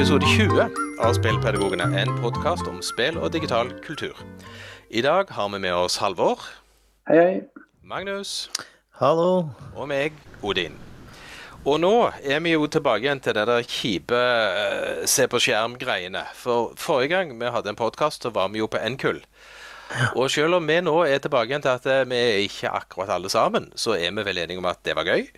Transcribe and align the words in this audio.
Episode 0.00 0.24
20 0.24 0.62
av 1.04 1.10
Spillpedagogene, 1.12 1.84
en 2.00 2.14
podkast 2.22 2.64
om 2.70 2.78
spill 2.80 3.18
og 3.20 3.34
digital 3.34 3.68
kultur. 3.84 4.16
I 4.88 5.02
dag 5.04 5.28
har 5.36 5.50
vi 5.52 5.58
med 5.60 5.76
oss 5.76 5.98
Halvor, 6.00 6.40
Hei, 7.04 7.18
hei. 7.18 7.64
Magnus 7.84 8.48
Hallo. 8.96 9.50
og 9.76 9.90
meg, 9.90 10.16
Odin. 10.40 10.78
Og 11.68 11.82
nå 11.84 11.92
er 12.24 12.40
vi 12.40 12.54
jo 12.54 12.64
tilbake 12.64 13.04
igjen 13.04 13.20
til 13.20 13.36
det 13.36 13.44
der 13.50 13.68
kjipe 13.68 14.16
uh, 14.16 15.04
se 15.04 15.28
på 15.28 15.36
skjerm-greiene. 15.36 16.24
For 16.32 16.72
forrige 16.80 17.12
gang 17.12 17.36
vi 17.36 17.52
hadde 17.52 17.74
en 17.74 17.82
podkast, 17.82 18.24
så 18.24 18.32
var 18.32 18.48
vi 18.48 18.64
jo 18.64 18.72
på 18.72 18.80
Nkull. 18.80 19.20
Og 20.14 20.32
selv 20.32 20.62
om 20.62 20.72
vi 20.72 20.80
nå 20.80 20.96
er 21.04 21.20
tilbake 21.20 21.52
igjen 21.52 21.68
til 21.68 21.76
at 21.76 21.92
eh, 21.92 22.06
vi 22.08 22.24
er 22.24 22.42
ikke 22.48 22.72
akkurat 22.72 23.18
alle 23.18 23.28
sammen, 23.28 23.68
så 23.76 24.00
er 24.00 24.16
vi 24.16 24.24
vel 24.24 24.46
enige 24.46 24.64
om 24.64 24.72
at 24.72 24.80
det 24.80 24.96
var 24.96 25.12
gøy? 25.12 25.28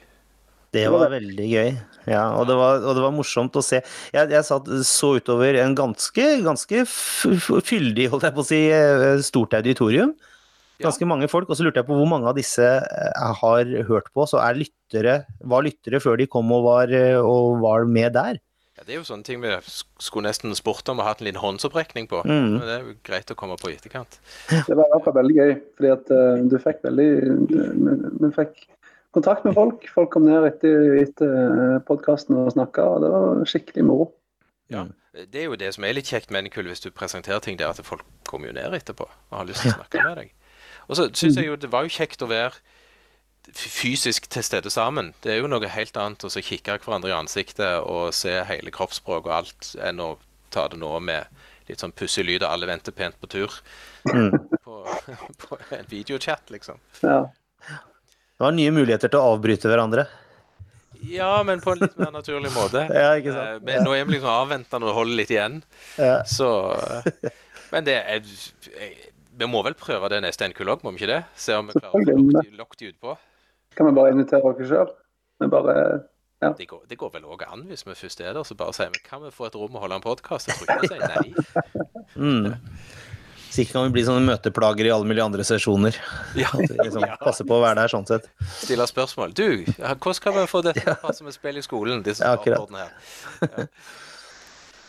Det 0.72 0.86
var 0.88 1.10
veldig 1.12 1.46
gøy. 1.48 1.70
Ja, 2.08 2.24
og 2.34 2.46
det 2.48 2.56
var, 2.56 2.80
og 2.80 2.96
det 2.96 3.02
var 3.04 3.14
morsomt 3.14 3.56
å 3.58 3.62
se. 3.64 3.82
Jeg, 4.14 4.30
jeg 4.32 4.46
satt, 4.48 4.68
så 4.88 5.14
utover 5.20 5.58
en 5.60 5.74
ganske, 5.78 6.28
ganske 6.42 6.84
fyldig, 6.88 8.08
holdt 8.12 8.26
jeg 8.26 8.36
på 8.36 8.44
å 8.44 8.48
si, 8.48 8.60
eh, 8.72 9.20
stort 9.26 9.54
auditorium. 9.58 10.14
Ja. 10.80 10.88
Ganske 10.88 11.06
mange 11.06 11.28
folk. 11.30 11.50
Og 11.50 11.58
så 11.58 11.66
lurte 11.66 11.82
jeg 11.82 11.88
på 11.90 11.98
hvor 11.98 12.08
mange 12.10 12.30
av 12.30 12.38
disse 12.38 12.64
jeg 12.64 13.36
har 13.42 13.74
hørt 13.90 14.08
på. 14.16 14.26
Så 14.26 14.40
er 14.42 14.58
lyttere, 14.58 15.20
var 15.44 15.66
lyttere 15.66 16.00
før 16.02 16.18
de 16.18 16.30
kom 16.30 16.50
og 16.56 16.64
var, 16.66 16.96
eh, 16.96 17.20
og 17.20 17.60
var 17.62 17.86
med 17.86 18.16
der. 18.16 18.40
Ja, 18.78 18.86
Det 18.86 18.96
er 18.96 19.02
jo 19.02 19.06
sånne 19.06 19.28
ting 19.28 19.42
vi 19.44 19.52
skulle 20.00 20.30
nesten 20.30 20.56
spurt 20.56 20.88
om 20.88 21.02
og 21.02 21.06
hatt 21.06 21.20
en 21.20 21.28
liten 21.28 21.42
håndsopprekning 21.44 22.08
på. 22.08 22.24
Mm. 22.24 22.56
Men 22.56 22.64
det 22.64 22.74
er 22.74 22.86
jo 22.86 22.98
greit 23.04 23.30
å 23.30 23.36
komme 23.38 23.60
på 23.60 23.68
i 23.70 23.76
etterkant. 23.76 24.16
Det 24.48 24.72
var 24.72 24.88
i 24.88 24.92
hvert 24.96 25.04
fall 25.04 25.18
veldig 25.20 25.36
gøy, 25.36 25.56
fordi 25.76 25.92
at 25.92 26.12
uh, 26.16 26.44
du 26.48 26.56
fikk 26.62 26.80
veldig 26.88 27.10
du, 27.52 27.58
du 28.16 28.30
fikk 28.32 28.64
kontakt 29.14 29.46
med 29.46 29.54
folk. 29.56 29.86
Folk 29.94 30.10
kom 30.14 30.26
ned 30.26 30.46
etter, 30.48 30.96
etter 31.02 31.78
podkasten 31.88 32.38
og 32.40 32.52
snakka, 32.54 32.84
og 32.94 33.04
det 33.04 33.12
var 33.12 33.46
skikkelig 33.48 33.86
moro. 33.88 34.10
Ja. 34.72 34.86
Det 35.12 35.42
er 35.42 35.50
jo 35.50 35.58
det 35.60 35.74
som 35.76 35.84
er 35.84 35.92
litt 35.92 36.08
kjekt 36.08 36.30
med 36.32 36.46
Nkull 36.46 36.70
hvis 36.70 36.80
du 36.80 36.88
presenterer 36.88 37.42
ting 37.44 37.58
der, 37.60 37.74
at 37.74 37.84
folk 37.84 38.06
kommer 38.28 38.48
jo 38.48 38.56
ned 38.56 38.72
etterpå 38.78 39.04
og 39.04 39.34
har 39.36 39.48
lyst 39.48 39.60
til 39.60 39.74
å 39.74 39.80
snakke 39.82 40.04
med 40.06 40.22
deg. 40.22 40.30
Og 40.88 40.96
så 40.96 41.08
syns 41.12 41.36
jeg 41.36 41.50
jo 41.50 41.58
det 41.60 41.68
var 41.72 41.84
jo 41.84 41.92
kjekt 41.92 42.24
å 42.24 42.30
være 42.30 42.56
fysisk 43.52 44.30
til 44.32 44.44
stede 44.46 44.70
sammen. 44.72 45.12
Det 45.20 45.34
er 45.34 45.42
jo 45.42 45.50
noe 45.50 45.68
helt 45.68 45.98
annet 46.00 46.24
å 46.24 46.30
så 46.32 46.40
kikke 46.40 46.78
hverandre 46.80 47.12
i 47.12 47.16
ansiktet 47.16 47.84
og 47.84 48.14
se 48.16 48.38
hele 48.48 48.72
kroppsspråket 48.72 49.28
og 49.28 49.36
alt, 49.36 49.72
enn 49.84 50.00
å 50.00 50.14
ta 50.54 50.68
det 50.72 50.80
nå 50.80 50.94
med 51.04 51.28
litt 51.68 51.82
sånn 51.82 51.94
pussig 51.96 52.24
lyd 52.26 52.46
og 52.46 52.50
alle 52.50 52.70
venter 52.70 52.94
pent 52.96 53.18
på 53.20 53.28
tur. 53.30 53.60
På, 54.64 54.80
på 55.44 55.60
en 55.76 55.88
videochat, 55.90 56.48
liksom. 56.54 56.80
Ja. 57.04 57.26
Det 58.42 58.48
var 58.48 58.54
nye 58.56 58.70
muligheter 58.74 59.06
til 59.12 59.20
å 59.22 59.36
avbryte 59.36 59.70
hverandre. 59.70 60.02
Ja, 61.06 61.28
men 61.46 61.60
på 61.62 61.76
en 61.76 61.78
litt 61.84 61.94
mer 61.98 62.10
naturlig 62.10 62.50
måte. 62.56 62.80
Ja, 63.00 63.12
ikke 63.18 63.34
sant? 63.36 63.60
Eh, 63.60 63.62
Men 63.68 63.84
nå 63.86 63.92
er 63.94 64.02
vi 64.08 64.16
liksom 64.16 64.32
avventende 64.32 64.88
og 64.90 64.96
holder 64.96 65.18
litt 65.20 65.30
igjen. 65.30 65.60
Ja. 65.94 66.16
Så 66.26 66.48
eh, 66.74 67.30
Men 67.70 67.86
det 67.86 67.94
er 68.02 68.26
Vi 68.26 69.46
må 69.50 69.62
vel 69.66 69.76
prøve 69.78 70.10
det 70.10 70.18
neste 70.26 70.48
NQ 70.50 70.64
logg, 70.66 70.82
må 70.82 70.90
vi 70.90 71.04
ikke 71.04 71.12
det? 71.12 71.20
Se 71.38 71.54
om 71.54 71.70
vi 71.70 71.78
klarer 71.78 72.10
å 72.18 72.42
lokke 72.58 72.80
de- 72.82 72.90
utpå. 72.90 73.14
Kan 73.78 73.86
vi 73.88 73.94
bare 74.00 74.10
invitere 74.16 74.42
dere 74.58 74.66
sjøl? 74.72 74.90
Vi 75.42 75.48
bare 75.54 75.76
Det 76.58 76.66
går, 76.66 76.82
det 76.90 76.98
går 76.98 77.14
vel 77.14 77.30
òg 77.30 77.46
an 77.46 77.62
hvis 77.70 77.86
vi 77.86 77.94
først 77.94 78.20
er 78.26 78.34
der, 78.34 78.42
så 78.42 78.58
bare 78.58 78.74
sier 78.74 78.90
vi 78.90 78.98
kan 79.06 79.22
vi 79.22 79.30
få 79.30 79.46
et 79.46 79.54
rom 79.54 79.78
og 79.78 79.86
holde 79.86 80.00
en 80.00 80.04
podkast? 80.04 80.50
Jeg 80.50 80.58
tror 80.58 80.66
ikke 80.66 80.82
vi 80.82 80.94
sier 80.96 81.06
nei. 81.14 81.28
Mm. 82.12 82.50
Sikkert 83.52 83.74
kan 83.76 83.84
vi 83.84 83.92
bli 83.98 84.02
sånne 84.06 84.24
møteplager 84.24 84.86
i 84.88 84.92
alle 84.94 85.04
mulige 85.04 85.24
andre 85.28 85.44
sesjoner. 85.44 85.96
Ja, 86.40 86.48
liksom 86.56 87.04
passe 87.20 87.44
på 87.44 87.58
å 87.58 87.60
være 87.60 87.82
der 87.82 87.90
sånn 87.92 88.06
sett. 88.08 88.30
Stille 88.62 88.86
spørsmål. 88.88 89.34
Du, 89.36 89.44
hvordan 89.76 90.16
skal 90.16 90.32
vi 90.38 90.46
få 90.48 90.62
dette 90.64 90.80
til 90.86 90.94
å 90.94 91.00
passe 91.02 91.26
med 91.26 91.36
spill 91.36 91.60
i 91.60 91.64
skolen? 91.66 92.00
Disse 92.06 92.24
Ja, 92.24 92.32
akkurat. 92.38 92.72
her. 92.72 93.68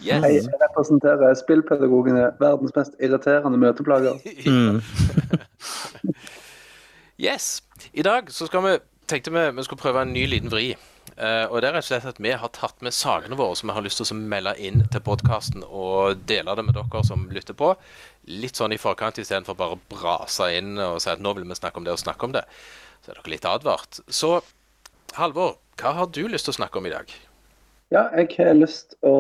Ja. 0.03 0.17
Hei, 0.23 0.33
Yes. 0.35 0.47
jeg 0.49 0.59
representerer 0.59 1.35
spillpedagogene, 1.39 2.23
verdens 2.39 2.73
mest 2.75 2.95
irriterende 2.99 3.59
møteplager. 3.61 4.17
Mm. 4.47 4.81
Yes. 7.19 7.61
I 7.93 8.01
dag 8.03 8.31
så 8.33 8.47
skal 8.49 8.63
vi 8.65 8.73
tenkte 9.07 9.31
vi 9.31 9.43
vi 9.59 9.63
skulle 9.67 9.81
prøve 9.83 10.01
en 10.03 10.13
ny 10.15 10.25
liten 10.27 10.51
vri. 10.51 10.73
Eh, 11.17 11.45
og 11.45 11.59
det 11.61 11.69
er 11.69 11.75
rett 11.77 11.85
og 11.85 11.89
slett 11.91 12.07
at 12.09 12.21
vi 12.23 12.31
har 12.33 12.51
tatt 12.55 12.81
med 12.85 12.95
sakene 12.95 13.37
våre 13.37 13.57
som 13.59 13.69
vi 13.69 13.75
har 13.75 13.85
lyst 13.85 14.01
til 14.01 14.09
å 14.09 14.17
melde 14.17 14.55
inn 14.61 14.81
til 14.93 15.03
podkasten 15.05 15.65
og 15.67 16.23
dele 16.29 16.55
det 16.57 16.65
med 16.65 16.77
dere 16.77 17.03
som 17.05 17.27
lytter 17.33 17.57
på. 17.57 17.73
Litt 18.31 18.57
sånn 18.57 18.73
i 18.73 18.81
forkant 18.81 19.19
istedenfor 19.21 19.57
bare 19.59 19.77
å 19.77 19.83
brase 19.93 20.49
inn 20.57 20.77
og 20.81 21.01
si 21.03 21.11
at 21.13 21.21
nå 21.21 21.35
vil 21.37 21.45
vi 21.49 21.59
snakke 21.59 21.81
om 21.81 21.85
det 21.85 21.93
og 21.93 22.01
snakke 22.01 22.29
om 22.29 22.33
det. 22.35 22.45
Så 23.03 23.11
er 23.11 23.19
dere 23.19 23.35
litt 23.35 23.49
advart. 23.49 24.01
Så 24.07 24.39
Halvor, 25.13 25.59
hva 25.77 25.91
har 25.93 26.09
du 26.09 26.23
lyst 26.25 26.47
til 26.47 26.55
å 26.55 26.57
snakke 26.57 26.79
om 26.79 26.87
i 26.89 26.93
dag? 26.93 27.11
Ja, 27.93 28.07
jeg 28.17 28.31
har 28.39 28.55
lyst 28.57 28.95
å 29.05 29.13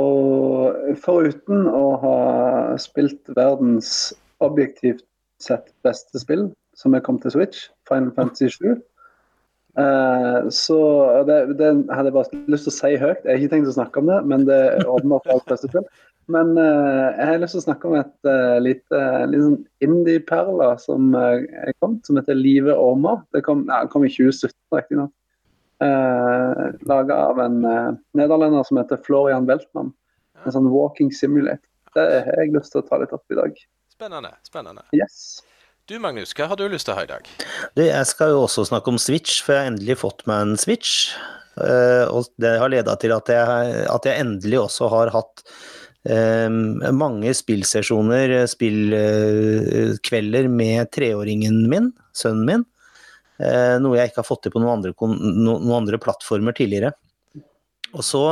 Foruten 1.03 1.67
å 1.69 1.83
ha 2.01 2.17
spilt 2.81 3.29
verdens 3.37 4.13
objektivt 4.41 5.05
sett 5.43 5.69
beste 5.85 6.21
spill, 6.21 6.47
som 6.73 6.95
er 6.97 7.03
kommet 7.05 7.27
til 7.27 7.35
Switch, 7.35 7.67
Final 7.89 8.09
Fantasy 8.15 8.49
7, 8.49 8.79
eh, 9.81 10.39
så 10.53 10.79
det, 11.29 11.37
det 11.59 11.69
hadde 11.89 12.09
jeg 12.09 12.15
bare 12.17 12.41
lyst 12.53 12.67
til 12.69 12.73
å 12.73 12.77
si 12.77 12.91
høyt. 13.01 13.23
Jeg 13.23 13.29
har 13.31 13.41
ikke 13.41 13.53
tenkt 13.55 13.71
å 13.71 13.77
snakke 13.77 14.03
om 14.03 14.11
det, 14.11 14.19
men 14.29 14.47
det 14.49 14.59
åpenbart 14.85 15.31
alt 15.33 15.47
beste 15.49 15.71
selv. 15.73 15.89
Men 16.31 16.53
uh, 16.55 17.09
jeg 17.17 17.25
har 17.27 17.41
lyst 17.41 17.51
til 17.51 17.59
å 17.59 17.65
snakke 17.65 17.89
om 17.89 17.97
et 17.99 18.29
uh, 18.29 18.55
lite 18.63 18.99
litt 19.27 19.41
sånn 19.43 19.57
indie-perle 19.83 20.69
som 20.79 21.09
er 21.19 21.73
kommet, 21.83 22.05
som 22.07 22.15
heter 22.15 22.37
Live 22.37 22.71
Åma. 22.79 23.17
Det 23.35 23.41
kom, 23.43 23.65
ja, 23.67 23.81
kom 23.91 24.05
i 24.07 24.11
2017, 24.13 24.55
riktignok. 24.71 25.11
Uh, 25.83 26.71
Laga 26.87 27.15
av 27.15 27.39
en 27.39 27.65
eh, 27.65 27.91
nederlender 28.15 28.63
som 28.63 28.77
heter 28.79 28.99
Florian 29.03 29.47
Weltmann. 29.49 29.91
En 30.45 30.55
sånn 30.55 30.69
walking 30.71 31.11
simulator. 31.11 31.67
Det 31.95 32.05
har 32.25 32.39
jeg 32.39 32.53
lyst 32.55 32.73
til 32.73 32.81
å 32.81 32.85
ta 32.87 32.99
litt 33.01 33.13
opp 33.15 33.33
i 33.33 33.37
dag. 33.37 33.57
Spennende. 33.91 34.31
spennende. 34.47 34.85
Yes. 34.95 35.43
Du 35.83 35.97
Magnus, 35.99 36.31
hva 36.31 36.45
har 36.47 36.55
du 36.55 36.63
lyst 36.71 36.87
til 36.87 36.93
å 36.93 36.95
ha 36.95 37.03
i 37.03 37.09
dag? 37.09 37.25
Du, 37.75 37.81
jeg 37.83 38.07
skal 38.07 38.29
jo 38.31 38.45
også 38.45 38.63
snakke 38.69 38.87
om 38.93 38.97
Switch, 39.01 39.41
for 39.43 39.51
jeg 39.51 39.65
har 39.65 39.71
endelig 39.73 39.97
fått 39.99 40.21
meg 40.29 40.45
en 40.45 40.53
Switch. 40.55 41.09
Uh, 41.59 42.07
og 42.07 42.29
det 42.39 42.53
har 42.61 42.71
leda 42.71 42.95
til 43.01 43.11
at 43.11 43.27
jeg, 43.27 43.81
at 43.91 44.07
jeg 44.07 44.23
endelig 44.23 44.61
også 44.61 44.87
har 44.93 45.11
hatt 45.11 45.43
um, 46.07 46.79
mange 46.95 47.33
spillsesjoner, 47.35 48.31
spillkvelder 48.47 49.91
spillkvelder 49.99 50.47
med 50.55 50.87
treåringen 50.95 51.59
min, 51.67 51.91
sønnen 52.15 52.47
min. 52.47 52.65
Uh, 53.43 53.75
noe 53.83 53.99
jeg 53.99 54.13
ikke 54.13 54.23
har 54.23 54.29
fått 54.29 54.45
til 54.47 54.55
på 54.55 54.63
noen 54.63 54.77
andre, 54.77 54.95
noen 54.95 55.77
andre 55.81 55.99
plattformer 55.99 56.55
tidligere. 56.55 56.93
Og 57.91 58.07
så 58.07 58.23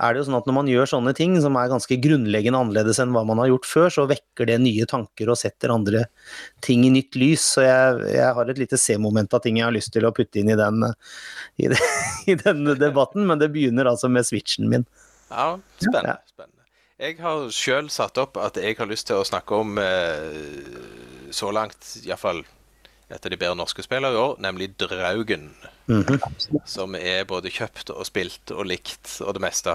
er 0.00 0.14
det 0.14 0.20
jo 0.20 0.26
sånn 0.28 0.38
at 0.38 0.46
når 0.48 0.56
man 0.56 0.68
gjør 0.70 0.88
sånne 0.88 1.12
ting 1.16 1.34
som 1.44 1.56
er 1.60 1.70
ganske 1.70 1.98
grunnleggende 2.00 2.60
annerledes 2.62 3.00
enn 3.02 3.12
hva 3.14 3.22
man 3.28 3.40
har 3.42 3.50
gjort 3.50 3.68
før, 3.68 3.88
så 3.92 4.06
vekker 4.08 4.48
det 4.48 4.56
nye 4.62 4.86
tanker 4.88 5.28
og 5.32 5.38
setter 5.40 5.74
andre 5.74 6.06
ting 6.64 6.86
i 6.88 6.92
nytt 6.94 7.18
lys. 7.20 7.44
Så 7.56 7.66
jeg, 7.66 7.98
jeg 8.14 8.36
har 8.38 8.52
et 8.52 8.60
lite 8.62 8.80
C-moment 8.80 9.36
av 9.36 9.44
ting 9.44 9.60
jeg 9.60 9.68
har 9.68 9.76
lyst 9.76 9.92
til 9.94 10.08
å 10.08 10.14
putte 10.16 10.40
inn 10.40 10.52
i 10.52 10.58
den, 10.58 10.86
i, 11.60 11.68
det, 11.72 11.80
i 12.32 12.38
denne 12.40 12.76
debatten, 12.80 13.26
men 13.28 13.42
det 13.42 13.50
begynner 13.52 13.90
altså 13.92 14.08
med 14.12 14.28
switchen 14.28 14.70
min. 14.72 14.88
Ja, 15.28 15.52
spennende. 15.82 16.16
Spennende. 16.32 16.56
Jeg 17.00 17.16
har 17.22 17.46
sjøl 17.54 17.92
satt 17.92 18.18
opp 18.20 18.40
at 18.40 18.58
jeg 18.60 18.76
har 18.76 18.88
lyst 18.88 19.08
til 19.08 19.20
å 19.20 19.24
snakke 19.24 19.56
om 19.56 19.78
eh, 19.80 21.30
så 21.32 21.52
langt, 21.54 21.78
iallfall 22.04 22.42
et 23.10 23.24
av 23.26 23.32
de 23.32 23.38
bedre 23.38 23.58
norske 23.58 23.82
spillene 23.82 24.14
i 24.14 24.20
år, 24.20 24.36
nemlig 24.42 24.70
Draugen. 24.78 25.50
Mhm. 25.90 26.20
Som 26.68 26.94
er 26.94 27.24
både 27.26 27.50
kjøpt 27.50 27.90
og 27.90 28.04
spilt 28.06 28.52
og 28.54 28.68
likt 28.70 29.16
og 29.24 29.34
det 29.34 29.42
meste. 29.42 29.74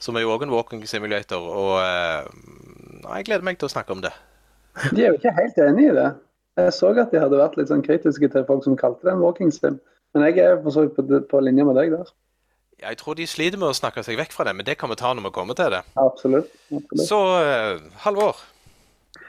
Som 0.00 0.16
er 0.16 0.24
jo 0.24 0.32
òg 0.32 0.46
en 0.46 0.54
walking 0.54 0.82
simulator, 0.88 1.44
og 1.44 1.74
uh, 1.80 2.24
jeg 3.04 3.28
gleder 3.28 3.44
meg 3.46 3.60
til 3.60 3.68
å 3.68 3.72
snakke 3.72 3.92
om 3.92 4.02
det. 4.04 4.12
De 4.94 5.04
er 5.04 5.12
jo 5.12 5.18
ikke 5.20 5.34
helt 5.36 5.60
enig 5.66 5.90
i 5.90 5.96
det. 5.96 6.08
Jeg 6.60 6.72
så 6.76 6.90
at 6.92 7.12
de 7.12 7.20
hadde 7.20 7.38
vært 7.38 7.54
litt 7.56 7.70
sånn 7.70 7.84
kritiske 7.84 8.28
til 8.32 8.44
folk 8.48 8.64
som 8.66 8.76
kalte 8.76 9.06
det 9.06 9.12
en 9.14 9.22
walking 9.22 9.52
sim. 9.54 9.78
Men 10.12 10.26
jeg 10.26 10.42
er 10.42 10.58
på, 10.60 10.72
på 11.30 11.40
linje 11.44 11.64
med 11.64 11.78
deg 11.78 11.92
der. 11.94 12.10
Jeg 12.80 12.96
tror 13.00 13.16
de 13.16 13.26
sliter 13.28 13.60
med 13.60 13.70
å 13.70 13.76
snakke 13.76 14.02
seg 14.04 14.18
vekk 14.18 14.32
fra 14.34 14.48
det, 14.48 14.56
men 14.56 14.66
det 14.66 14.74
kan 14.80 14.90
vi 14.90 14.96
ta 14.98 15.12
når 15.14 15.28
vi 15.28 15.32
kommer 15.36 15.56
til 15.56 15.70
det. 15.72 15.82
Absolutt. 16.00 16.50
absolutt. 16.72 17.06
Så 17.06 17.20
uh, 17.20 17.80
Halvor. 18.04 18.40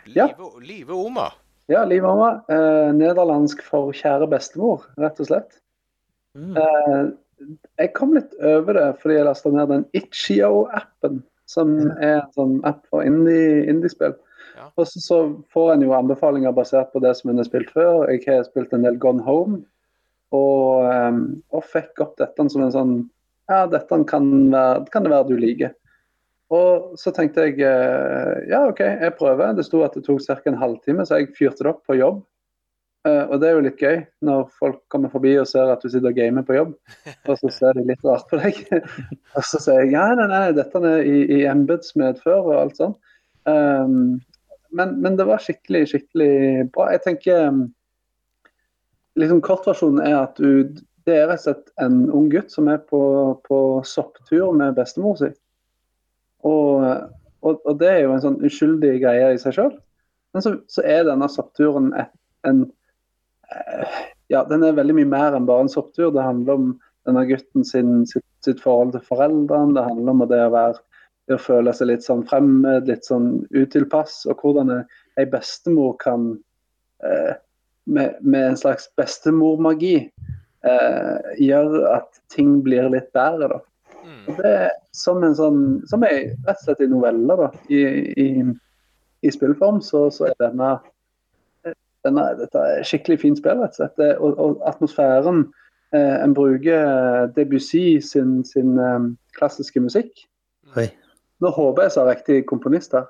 Ja. 0.08 0.32
Live, 0.32 0.52
Live 0.66 0.96
Oma. 0.96 1.30
Ja, 1.72 1.84
Liv 1.86 2.06
Oma. 2.06 2.42
Eh, 2.52 2.90
nederlandsk 2.98 3.62
for 3.64 3.94
kjære 3.96 4.28
bestemor, 4.32 4.88
rett 5.00 5.20
og 5.24 5.28
slett. 5.30 5.60
Mm. 6.36 6.58
Eh, 6.58 7.04
jeg 7.80 7.94
kom 7.98 8.16
litt 8.16 8.34
over 8.40 8.78
det 8.78 8.88
fordi 9.02 9.18
jeg 9.18 9.28
lasta 9.28 9.52
ned 9.54 9.72
den 9.72 9.86
Itchio-appen, 9.98 11.22
som 11.50 11.74
er 11.98 12.22
en 12.22 12.36
sånn 12.38 12.60
app 12.68 12.84
for 12.92 13.06
indie- 13.08 13.66
indiespill. 13.70 14.16
Ja. 14.56 14.70
Og 14.76 14.88
så, 14.88 15.02
så 15.04 15.20
får 15.54 15.74
en 15.74 15.86
jo 15.86 15.96
anbefalinger 15.98 16.54
basert 16.56 16.92
på 16.94 17.02
det 17.04 17.16
som 17.18 17.32
en 17.32 17.42
har 17.42 17.48
spilt 17.48 17.72
før. 17.76 18.08
Jeg 18.12 18.24
har 18.28 18.46
spilt 18.48 18.74
en 18.76 18.86
del 18.86 19.00
Gone 19.02 19.24
Home, 19.26 19.64
og, 20.32 20.88
um, 20.88 21.24
og 21.52 21.66
fikk 21.68 22.00
opp 22.04 22.16
dette 22.22 22.48
som 22.50 22.64
en 22.64 22.76
sånn 22.76 22.96
Ja, 23.52 23.66
dette 23.68 23.98
kan, 24.08 24.28
være, 24.54 24.86
kan 24.94 25.04
det 25.04 25.12
være 25.12 25.28
du 25.28 25.40
liker. 25.40 25.74
Og 26.52 27.00
så 27.00 27.12
tenkte 27.16 27.48
jeg 27.48 27.62
eh, 27.64 28.38
ja, 28.52 28.62
OK, 28.68 28.80
jeg 28.80 29.16
prøver. 29.18 29.54
Det 29.56 29.66
sto 29.68 29.82
at 29.84 29.96
det 29.96 30.04
tok 30.06 30.22
ca. 30.24 30.38
en 30.48 30.60
halvtime, 30.60 31.04
så 31.08 31.20
jeg 31.20 31.34
fyrte 31.36 31.64
det 31.64 31.72
opp 31.72 31.82
på 31.88 31.98
jobb. 32.00 32.22
Eh, 33.08 33.24
og 33.34 33.40
det 33.42 33.48
er 33.50 33.56
jo 33.56 33.64
litt 33.66 33.80
gøy 33.82 33.96
når 34.28 34.44
folk 34.62 34.82
kommer 34.94 35.10
forbi 35.10 35.34
og 35.42 35.48
ser 35.50 35.72
at 35.74 35.82
du 35.82 35.90
sitter 35.90 36.12
og 36.12 36.18
gamer 36.20 36.46
på 36.46 36.54
jobb, 36.54 36.74
og 37.30 37.40
så 37.40 37.50
ser 37.54 37.78
de 37.78 37.86
litt 37.88 38.04
rart 38.06 38.28
på 38.30 38.38
deg. 38.42 38.60
og 39.38 39.48
så 39.48 39.62
sier 39.64 39.86
jeg 39.86 39.96
ja, 39.96 40.06
nei, 40.18 40.28
nei, 40.30 40.44
dette 40.58 40.82
er 40.86 41.08
i, 41.10 41.24
i 41.40 41.40
embetsmedfør 41.50 42.52
og 42.52 42.58
alt 42.60 42.82
sånt. 42.82 43.14
Um, 43.50 44.20
men, 44.78 44.94
men, 45.02 45.16
det 45.18 45.26
var 45.26 45.42
skikkelig, 45.42 45.88
skikkelig 45.90 46.68
bra. 46.76 46.92
Jeg 46.94 47.02
tenker 47.08 47.48
um, 47.50 47.64
liksom 49.20 49.42
Kortversjonen 49.44 50.04
er 50.06 50.20
at 50.22 50.38
du 50.38 50.70
Det 51.02 51.16
er 51.18 51.26
rett 51.32 51.42
og 51.42 51.48
slett 51.48 51.72
en 51.82 52.04
ung 52.14 52.28
gutt 52.30 52.54
som 52.54 52.68
er 52.70 52.78
på, 52.86 53.02
på 53.48 53.58
sopptur 53.90 54.52
med 54.54 54.76
bestemor 54.78 55.16
si. 55.18 55.32
Og, 56.46 56.86
og, 57.42 57.58
og, 57.66 57.72
det 57.80 57.90
er 57.90 58.04
jo 58.04 58.12
en 58.14 58.22
sånn 58.22 58.38
uskyldig 58.46 59.00
greie 59.02 59.32
i 59.34 59.40
seg 59.42 59.56
sjøl. 59.58 59.72
Men 60.32 60.46
så, 60.46 60.54
så, 60.70 60.86
er 60.86 61.08
denne 61.10 61.26
soppturen 61.34 61.90
et, 61.98 62.14
en 62.46 62.68
ja, 64.32 64.44
den 64.48 64.64
er 64.64 64.78
veldig 64.78 64.96
mye 65.00 65.10
mer 65.12 65.36
enn 65.36 65.48
bare 65.50 65.66
en 65.66 65.72
sopptur. 65.72 66.12
Det 66.16 66.24
handler 66.24 66.60
om 66.60 66.72
denne 67.08 67.26
gutten 67.30 67.66
sin, 67.68 68.06
sitt, 68.10 68.28
sitt, 68.46 68.62
forhold 68.64 68.94
til 68.96 69.04
foreldrene. 69.08 69.76
Det 69.78 69.86
handler 69.88 70.14
om 70.14 70.26
det 70.30 70.42
å, 70.46 70.52
være, 70.54 70.84
det 71.28 71.38
å 71.38 71.42
føle 71.42 71.74
seg 71.76 71.92
litt 71.92 72.06
sånn 72.06 72.24
fremmed, 72.30 72.90
litt 72.90 73.08
sånn 73.08 73.34
utilpass. 73.56 74.22
Og 74.32 74.44
hvordan 74.44 74.74
ei 75.20 75.28
bestemor 75.30 75.98
kan 76.02 76.32
eh, 77.04 77.34
med, 77.92 78.22
med, 78.22 78.52
en 78.52 78.62
slags 78.62 78.88
bestemormagi 79.00 79.98
eh, 80.00 81.36
gjøre 81.42 81.84
at 81.98 82.22
ting 82.34 82.60
blir 82.66 82.92
litt 82.94 83.12
bedre. 83.18 83.58
da. 83.58 83.62
Mm. 84.02 84.24
Og 84.30 84.40
det 84.40 84.56
er 84.66 84.70
som 84.96 85.24
en 85.26 85.36
sånn, 85.38 85.62
som 85.90 86.06
er 86.08 86.36
rett 86.46 86.58
og 86.60 86.68
slett 86.68 86.86
i 86.86 86.92
noveller. 86.92 87.46
da, 87.46 87.52
I, 87.74 87.82
i, 88.22 88.28
i 89.22 89.34
spillform 89.34 89.82
så, 89.86 90.08
så 90.14 90.30
er 90.30 90.38
denne 90.42 90.76
denne, 92.06 92.24
dette 92.40 92.64
er 92.76 92.88
skikkelig 92.88 93.20
fint 93.22 93.42
spill, 93.42 93.62
rett 93.62 93.76
og 93.76 93.82
slett. 93.82 94.02
Og, 94.18 94.40
og 94.42 94.64
atmosfæren 94.70 95.46
eh, 95.96 96.18
En 96.24 96.34
bruker 96.38 97.32
Debussy 97.36 98.00
sin, 98.06 98.42
sin 98.48 98.80
um, 98.80 99.14
klassiske 99.38 99.84
musikk. 99.84 100.26
Oi. 100.78 100.90
Nå 101.42 101.50
håper 101.56 101.88
jeg 101.88 101.96
sa 101.96 102.06
riktig 102.06 102.44
komponist 102.50 102.94
her. 102.94 103.08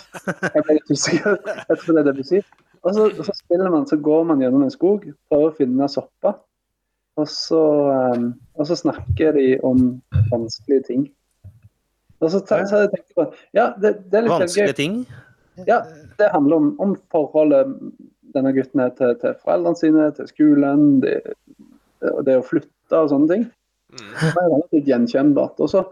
Jeg 0.54 0.64
ble 0.66 0.76
litt 0.76 0.92
usikker. 0.92 1.38
Jeg 1.46 1.80
tror 1.80 1.96
det 1.96 2.02
er 2.02 2.10
Debussy. 2.10 2.42
Og 2.80 2.94
så, 2.96 3.08
så, 3.16 3.32
spiller 3.36 3.72
man, 3.72 3.86
så 3.88 3.96
går 4.00 4.24
man 4.28 4.40
gjennom 4.40 4.64
en 4.64 4.72
skog, 4.72 5.04
prøver 5.28 5.50
å 5.50 5.56
finne 5.56 5.88
sopper. 5.92 6.38
Og 7.20 7.26
så, 7.28 7.62
um, 8.16 8.30
og 8.56 8.68
så 8.68 8.76
snakker 8.78 9.34
de 9.36 9.46
om 9.66 9.98
vanskelige 10.30 10.86
ting. 10.88 11.08
Og 12.20 12.30
så, 12.30 12.40
så, 12.44 12.60
så 12.68 12.84
jeg 12.84 12.92
tenkt 12.94 13.16
på 13.16 13.26
ja, 13.56 13.70
det, 13.80 13.94
det 14.12 14.20
er 14.20 14.26
litt 14.26 14.34
Vanskelige 14.34 14.76
ting? 14.76 14.96
Ja, 15.68 15.82
det 16.20 16.28
handler 16.32 16.60
om, 16.60 16.72
om 16.80 16.94
forholdet 17.12 17.72
denne 18.34 18.52
gutten 18.56 18.82
er 18.84 18.92
til, 18.98 19.14
til 19.20 19.34
foreldrene 19.42 19.78
sine, 19.78 20.10
til 20.16 20.28
skolen, 20.30 20.84
det, 21.04 21.16
det, 22.26 22.36
å 22.36 22.46
flytte 22.46 23.02
og 23.02 23.10
sånne 23.12 23.30
ting. 23.32 23.44
Mm. 23.90 24.06
Det 24.14 24.30
er 24.30 24.38
relativt 24.38 24.90
gjenkjennbart. 24.92 25.60
Og 25.60 25.72
så, 25.72 25.84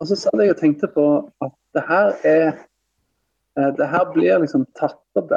og 0.00 0.10
så 0.10 0.18
satt 0.18 0.42
jeg 0.42 0.54
og 0.54 0.60
tenkte 0.60 0.90
på 0.92 1.08
at 1.44 1.56
det 1.76 1.84
her 1.88 2.12
er 2.28 2.46
eh, 2.50 3.70
det 3.78 3.88
her 3.90 4.06
blir 4.14 4.42
liksom 4.42 4.66
tatt 4.78 5.00
opp 5.18 5.30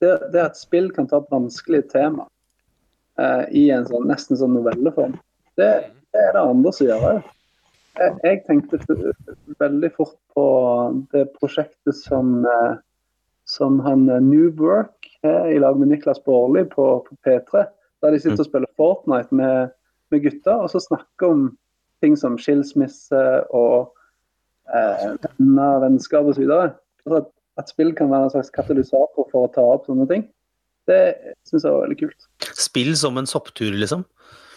Det, 0.00 0.12
det 0.32 0.42
at 0.42 0.58
spill 0.58 0.88
kan 0.96 1.08
ta 1.08 1.20
opp 1.20 1.32
vanskelige 1.32 1.90
tema 1.92 2.26
eh, 3.20 3.44
i 3.52 3.66
en 3.74 3.86
sånn, 3.88 4.08
nesten 4.10 4.38
sånn 4.40 4.56
novelleform, 4.56 5.18
det, 5.60 5.70
det 6.14 6.24
er 6.24 6.34
det 6.36 6.44
andre 6.44 6.72
som 6.72 6.88
gjør 6.88 7.06
òg. 7.10 7.28
Jeg, 8.00 8.14
jeg 8.24 8.38
tenkte 8.46 8.78
veldig 9.60 9.90
fort 9.96 10.16
på 10.32 10.44
det 11.12 11.26
prosjektet 11.36 11.98
som 11.98 12.40
eh, 12.48 12.78
som 13.50 13.80
han 13.84 14.06
New 14.06 14.22
Noob 14.28 14.60
Work 14.62 15.08
i 15.22 15.58
lag 15.58 15.78
med 15.78 15.90
Niklas 15.90 16.22
Baarli 16.24 16.64
på, 16.70 16.86
på, 17.06 17.16
P3. 17.26 17.66
Der 18.00 18.14
de 18.14 18.20
sitter 18.20 18.38
og 18.38 18.46
mm. 18.46 18.48
spiller 18.48 18.70
Fortnite 18.78 19.36
med, 19.36 19.72
med 20.14 20.22
gutter 20.24 20.62
og 20.64 20.70
så 20.72 20.80
snakker 20.80 21.34
om 21.34 21.42
ting 22.00 22.16
som 22.16 22.38
skilsmisse 22.40 23.24
og 23.56 23.90
eh, 24.72 25.10
venner, 25.26 25.82
vennskap 25.84 26.30
osv. 26.30 26.46
Altså 26.46 27.18
at, 27.18 27.28
at 27.60 27.72
spill 27.72 27.92
kan 27.96 28.12
være 28.12 28.30
en 28.30 28.34
slags 28.36 28.52
katalysator 28.54 29.28
for 29.32 29.44
å 29.44 29.52
ta 29.52 29.66
opp 29.74 29.90
sånne 29.90 30.08
ting. 30.10 30.24
Det 30.88 31.02
syns 31.48 31.66
jeg 31.66 31.74
var 31.74 31.84
veldig 31.84 31.98
kult. 32.00 32.30
Spill 32.56 32.94
som 32.98 33.20
en 33.20 33.28
sopptur, 33.28 33.74
liksom? 33.76 34.06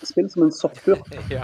Spill 0.07 0.30
som 0.31 0.48
en 0.48 0.56
sopptur. 0.56 1.01
ja. 1.34 1.44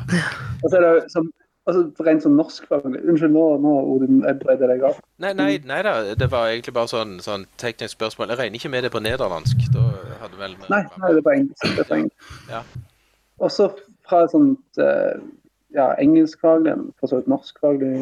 Og 0.64 0.70
så 0.70 0.80
er 0.80 0.86
det 0.86 1.10
som 1.14 1.28
Altså 1.70 2.06
Rent 2.06 2.24
sånn 2.26 2.38
norskfaglig 2.40 3.02
Unnskyld, 3.04 3.34
nå, 3.36 3.46
nå 3.64 3.74
Odin, 3.94 4.22
jeg 4.26 4.40
bredde 4.42 4.70
deg 4.72 4.86
av. 4.90 5.00
Nei, 5.24 5.34
nei, 5.38 5.50
nei, 5.70 5.80
da, 5.86 5.96
det 6.18 6.30
var 6.32 6.52
egentlig 6.52 6.76
bare 6.78 6.92
sånn, 6.92 7.18
sånn 7.24 7.46
teknisk 7.62 7.98
spørsmål. 7.98 8.34
Jeg 8.34 8.42
regner 8.42 8.62
ikke 8.62 8.72
med 8.74 8.88
det 8.88 8.94
på 8.94 9.02
nederlandsk? 9.04 9.66
Da 9.76 9.84
hadde 10.24 10.40
vel 10.40 10.56
Nei, 10.68 10.84
nei, 10.98 11.12
det 11.12 11.22
er 11.22 11.28
på 11.28 11.36
engelsk. 11.36 11.68
Det 11.68 11.84
er 11.84 11.90
på 11.92 12.00
engelsk. 12.00 12.32
Ja. 12.52 12.64
Også 13.46 13.70
fra 14.10 14.24
sånt 14.32 14.82
eh, 14.82 15.20
ja, 15.78 15.92
engelskfaglig, 16.02 16.74
for 17.00 17.12
så 17.12 17.20
vidt 17.20 17.30
norskfaglig 17.32 17.94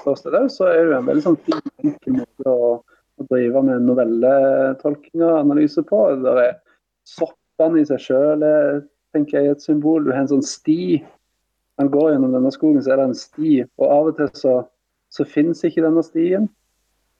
ståsted 0.00 0.38
òg, 0.38 0.48
så 0.52 0.70
er 0.70 0.80
det 0.80 0.88
jo 0.88 0.96
en 0.98 1.10
veldig 1.10 1.26
sånn 1.26 1.38
fin, 1.46 1.60
enkel 1.84 2.18
måte 2.22 2.54
å, 2.56 2.72
å 2.80 3.28
drive 3.28 3.62
med 3.68 3.84
novelletolking 3.86 5.26
og 5.26 5.36
analyse 5.42 5.84
på. 5.86 6.00
Det 6.24 6.34
er 6.46 6.56
soppene 7.08 7.82
i 7.82 7.86
seg 7.88 8.02
sjøl 8.08 8.48
tenker 9.12 9.38
jeg 9.40 9.56
et 9.56 9.64
symbol. 9.64 10.04
Du 10.04 10.12
har 10.12 10.24
en 10.24 10.30
sånn 10.30 10.46
sti 10.46 11.02
man 11.80 11.90
går 11.92 12.10
gjennom 12.12 12.34
denne 12.34 12.52
skogen, 12.52 12.82
så 12.84 12.92
er 12.92 13.00
det 13.00 13.06
en 13.10 13.18
sti. 13.18 13.52
Og 13.80 13.86
av 13.86 14.10
og 14.10 14.18
til 14.18 14.28
så, 14.38 14.56
så 15.12 15.26
finnes 15.28 15.62
ikke 15.64 15.84
denne 15.84 16.04
stien. 16.06 16.48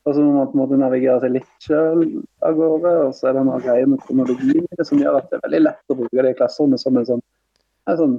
Og 0.02 0.16
så 0.16 0.22
må 0.24 0.32
man 0.34 0.48
på 0.50 0.56
en 0.56 0.62
måte 0.64 0.78
navigere 0.80 1.22
seg 1.22 1.36
litt 1.36 1.50
sjøl 1.62 2.02
av 2.42 2.56
gårde. 2.58 2.94
Og 3.06 3.14
så 3.16 3.30
er 3.30 3.38
det 3.38 3.44
noe 3.46 3.60
greier 3.62 3.90
med 3.90 4.02
kronologi 4.06 4.64
som 4.82 5.00
gjør 5.00 5.20
at 5.20 5.30
det 5.30 5.38
er 5.38 5.44
veldig 5.46 5.62
lett 5.62 5.94
å 5.94 5.98
bruke 6.00 6.26
det 6.26 6.34
i 6.34 6.38
klasserommet 6.40 6.82
som 6.82 6.98
en 6.98 7.08
sånn, 7.08 7.22
en, 7.86 8.00
sånn, 8.00 8.16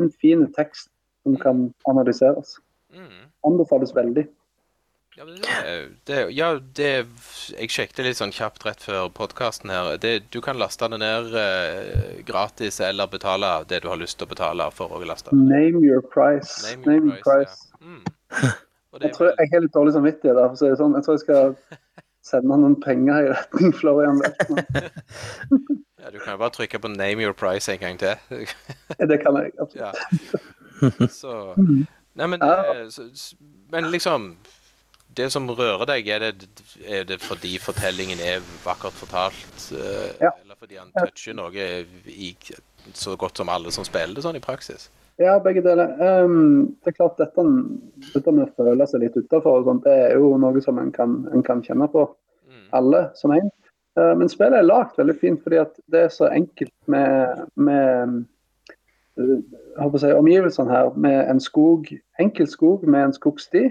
en 0.00 0.14
fin 0.22 0.46
tekst 0.56 0.90
som 1.24 1.36
kan 1.40 1.66
analyseres. 1.90 2.56
Mm. 2.94 3.28
Anbefales 3.48 3.92
veldig. 3.96 4.26
Ja, 5.16 5.24
det, 5.24 5.88
det, 6.04 6.30
ja, 6.30 6.46
det 6.74 7.06
Jeg 7.54 7.70
sjekket 7.70 8.00
litt 8.02 8.18
sånn 8.18 8.32
kjapt 8.34 8.64
rett 8.66 8.82
før 8.82 9.06
podkasten 9.14 9.70
her. 9.70 9.92
Det, 10.02 10.24
du 10.34 10.40
kan 10.42 10.58
laste 10.58 10.88
det 10.90 10.98
ned 10.98 11.36
eh, 11.38 12.16
gratis 12.26 12.80
eller 12.82 13.06
betale 13.12 13.52
det 13.70 13.84
du 13.84 13.88
har 13.92 14.00
lyst 14.00 14.18
til 14.18 14.26
å 14.26 14.32
betale 14.32 14.66
for 14.74 14.90
å 14.90 14.98
laste 15.06 15.30
det. 15.30 15.38
Name 15.38 15.84
your 15.86 16.02
price. 16.02 16.64
Name 16.66 16.82
your 16.82 17.04
Name 17.04 17.20
price. 17.22 17.22
price. 17.22 17.54
Ja. 17.78 17.86
Mm. 17.86 18.02
jeg 19.04 19.12
tror 19.14 19.30
jeg 19.30 19.52
har 19.52 19.62
litt 19.62 19.76
dårlig 19.76 19.94
samvittighet 19.94 20.34
der, 20.34 20.48
for 20.48 20.56
å 20.56 20.62
si 20.64 20.72
det 20.72 20.80
sånn. 20.82 20.96
Jeg 20.98 21.06
tror 21.06 21.14
jeg 21.14 21.22
skal 21.22 21.54
sende 22.32 22.58
noen 22.64 22.74
penger 22.82 23.28
i 23.28 23.30
retning 23.36 23.76
Florian 23.76 24.18
ja, 26.02 26.10
du 26.10 26.18
kan 26.18 26.34
jo 26.34 26.40
bare 26.40 26.54
trykke 26.56 26.80
på 26.82 26.90
'name 26.90 27.22
your 27.22 27.36
price' 27.38 27.70
en 27.70 27.78
gang 27.84 28.02
til. 28.02 28.18
det 28.98 29.20
kan 29.22 29.38
jeg, 29.38 29.54
absolutt. 29.62 29.78
Ja. 29.78 31.06
Så 31.06 31.54
Nei, 31.54 32.26
men, 32.26 32.40
det, 32.40 32.90
så, 32.94 33.06
men 33.70 33.92
liksom 33.94 34.32
det 35.16 35.30
som 35.32 35.46
rører 35.50 35.86
deg, 35.88 36.08
er 36.08 36.24
det, 36.24 36.48
er 36.86 37.06
det, 37.08 37.20
fordi 37.22 37.54
fortellingen 37.62 38.20
er 38.22 38.42
vakkert 38.64 38.96
fortalt? 38.98 39.70
Uh, 39.72 40.10
ja. 40.20 40.32
Eller 40.42 40.58
fordi 40.58 40.80
han 40.80 40.92
toucher 40.96 41.36
noe 41.38 41.70
i, 42.10 42.34
så 42.92 43.16
godt 43.20 43.40
som 43.40 43.52
alle 43.52 43.72
som 43.74 43.86
spiller 43.86 44.16
det 44.16 44.24
sånn 44.26 44.38
i 44.38 44.44
praksis? 44.44 44.88
Ja, 45.22 45.36
begge 45.38 45.62
deler. 45.62 45.94
Um, 46.24 46.74
det 46.82 46.90
er 46.90 46.98
klart 46.98 47.20
dette, 47.20 47.44
dette, 48.10 48.32
med 48.34 48.48
å 48.48 48.54
føle 48.58 48.86
seg 48.90 49.04
litt 49.04 49.18
utafor, 49.18 49.62
det 49.84 49.94
er 50.08 50.16
jo 50.18 50.32
noe 50.42 50.62
som 50.64 50.80
en 50.82 50.90
kan, 50.94 51.20
en 51.30 51.44
kan 51.46 51.62
kjenne 51.62 51.86
på, 51.92 52.08
mm. 52.50 52.66
alle 52.74 53.06
som 53.18 53.34
en. 53.36 53.52
Uh, 53.94 54.10
men 54.18 54.30
spillet 54.30 54.58
er 54.58 54.66
lagd 54.66 54.98
veldig 54.98 55.14
fint 55.20 55.42
fordi 55.44 55.60
at 55.62 55.76
det 55.94 56.08
er 56.08 56.10
så 56.10 56.26
enkelt 56.34 56.74
med, 56.90 57.44
med 57.54 58.24
uh, 59.22 59.94
si, 59.94 60.10
omgivelsene 60.10 60.74
her. 60.74 60.90
Med 60.98 61.20
en 61.30 61.42
skog, 61.42 61.92
enkel 62.18 62.50
skog 62.50 62.82
med 62.82 63.12
en 63.12 63.14
skogsti 63.14 63.68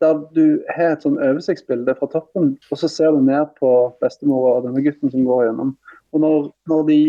der 0.00 0.20
du 0.34 0.44
har 0.72 0.94
et 0.94 1.04
sånn 1.04 1.18
oversiktsbilde 1.20 1.94
fra 1.98 2.08
toppen, 2.12 2.54
og 2.72 2.80
så 2.80 2.88
ser 2.88 3.12
du 3.14 3.20
ned 3.24 3.52
på 3.60 3.70
bestemora 4.02 4.58
og 4.58 4.68
denne 4.68 4.82
gutten 4.84 5.12
som 5.12 5.26
går 5.28 5.46
gjennom. 5.48 5.74
Og 6.14 6.24
når, 6.24 6.48
når 6.72 6.86
de 6.88 7.00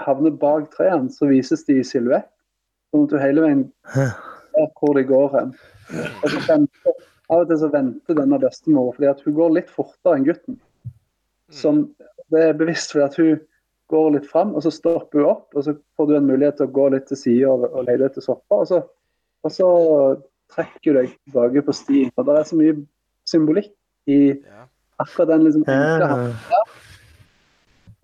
havner 0.00 0.34
bak 0.40 0.70
trærne, 0.72 1.12
så 1.12 1.28
vises 1.30 1.64
de 1.68 1.80
i 1.80 1.86
silhuett. 1.86 2.28
Sånn 2.92 3.06
at 3.06 3.12
du 3.12 3.20
hele 3.20 3.44
veien 3.44 3.62
ser 3.92 4.68
hvor 4.80 4.96
de 4.96 5.04
går 5.08 5.30
hen. 5.36 5.54
Og 6.22 6.28
så 6.32 6.42
venter, 6.48 7.00
Av 7.32 7.44
og 7.44 7.48
til 7.48 7.60
så 7.62 7.68
venter 7.72 8.16
denne 8.18 8.38
bestemora, 8.42 8.92
fordi 8.92 9.08
at 9.08 9.22
hun 9.24 9.36
går 9.38 9.54
litt 9.56 9.70
fortere 9.72 10.18
enn 10.18 10.26
gutten. 10.26 10.58
Som, 11.52 11.86
det 12.32 12.42
er 12.48 12.58
bevisst 12.58 12.92
fordi 12.92 13.04
at 13.06 13.16
hun 13.20 13.38
går 13.92 14.10
litt 14.16 14.26
fram, 14.28 14.52
og 14.56 14.64
så 14.64 14.72
stopper 14.72 15.22
hun 15.22 15.30
opp. 15.30 15.46
Og 15.56 15.64
så 15.64 15.76
får 15.96 16.10
du 16.10 16.16
en 16.18 16.28
mulighet 16.28 16.58
til 16.60 16.68
å 16.68 16.74
gå 16.76 16.88
litt 16.92 17.08
til 17.08 17.20
sida 17.20 17.54
og, 17.54 17.64
og 17.70 17.88
lete 17.88 18.10
etter 18.10 18.24
sopper. 18.24 18.64
Og 18.64 18.68
så, 18.68 18.82
og 19.42 19.54
så 19.54 19.70
trekker 20.52 20.98
deg 20.98 21.14
tilbake 21.14 21.64
på 21.66 21.74
stien. 21.76 22.10
For 22.16 22.28
det 22.28 22.38
er 22.38 22.48
så 22.48 22.58
mye 22.58 22.76
symbolikk 23.28 23.72
i 24.10 24.18
akkurat 25.02 25.32
den 25.32 25.46
liksom 25.46 25.64
enkle. 25.66 26.32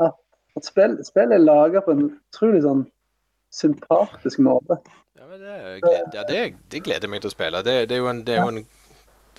At, 0.05 0.17
at 0.57 0.69
spill, 0.69 0.97
spill, 1.07 1.35
er 1.35 1.43
laga 1.43 1.83
på 1.85 1.95
en 1.95 2.09
utrolig 2.09 2.64
sånn 2.67 2.87
sympatisk 3.55 4.43
måte. 4.45 4.78
Ja, 5.19 5.26
men 5.26 5.40
det, 5.43 5.55
gleder, 5.85 6.11
ja, 6.14 6.26
det, 6.28 6.43
det 6.73 6.83
gleder 6.87 7.11
meg 7.11 7.25
til 7.25 7.33
å 7.33 7.37
spille. 7.37 7.62
Det, 7.67 7.81
det 7.90 7.97
er 7.97 8.05
jo 8.05 8.11
en, 8.11 8.25
det 8.26 8.37
er 8.37 8.45
jo 8.45 8.52
en 8.57 8.67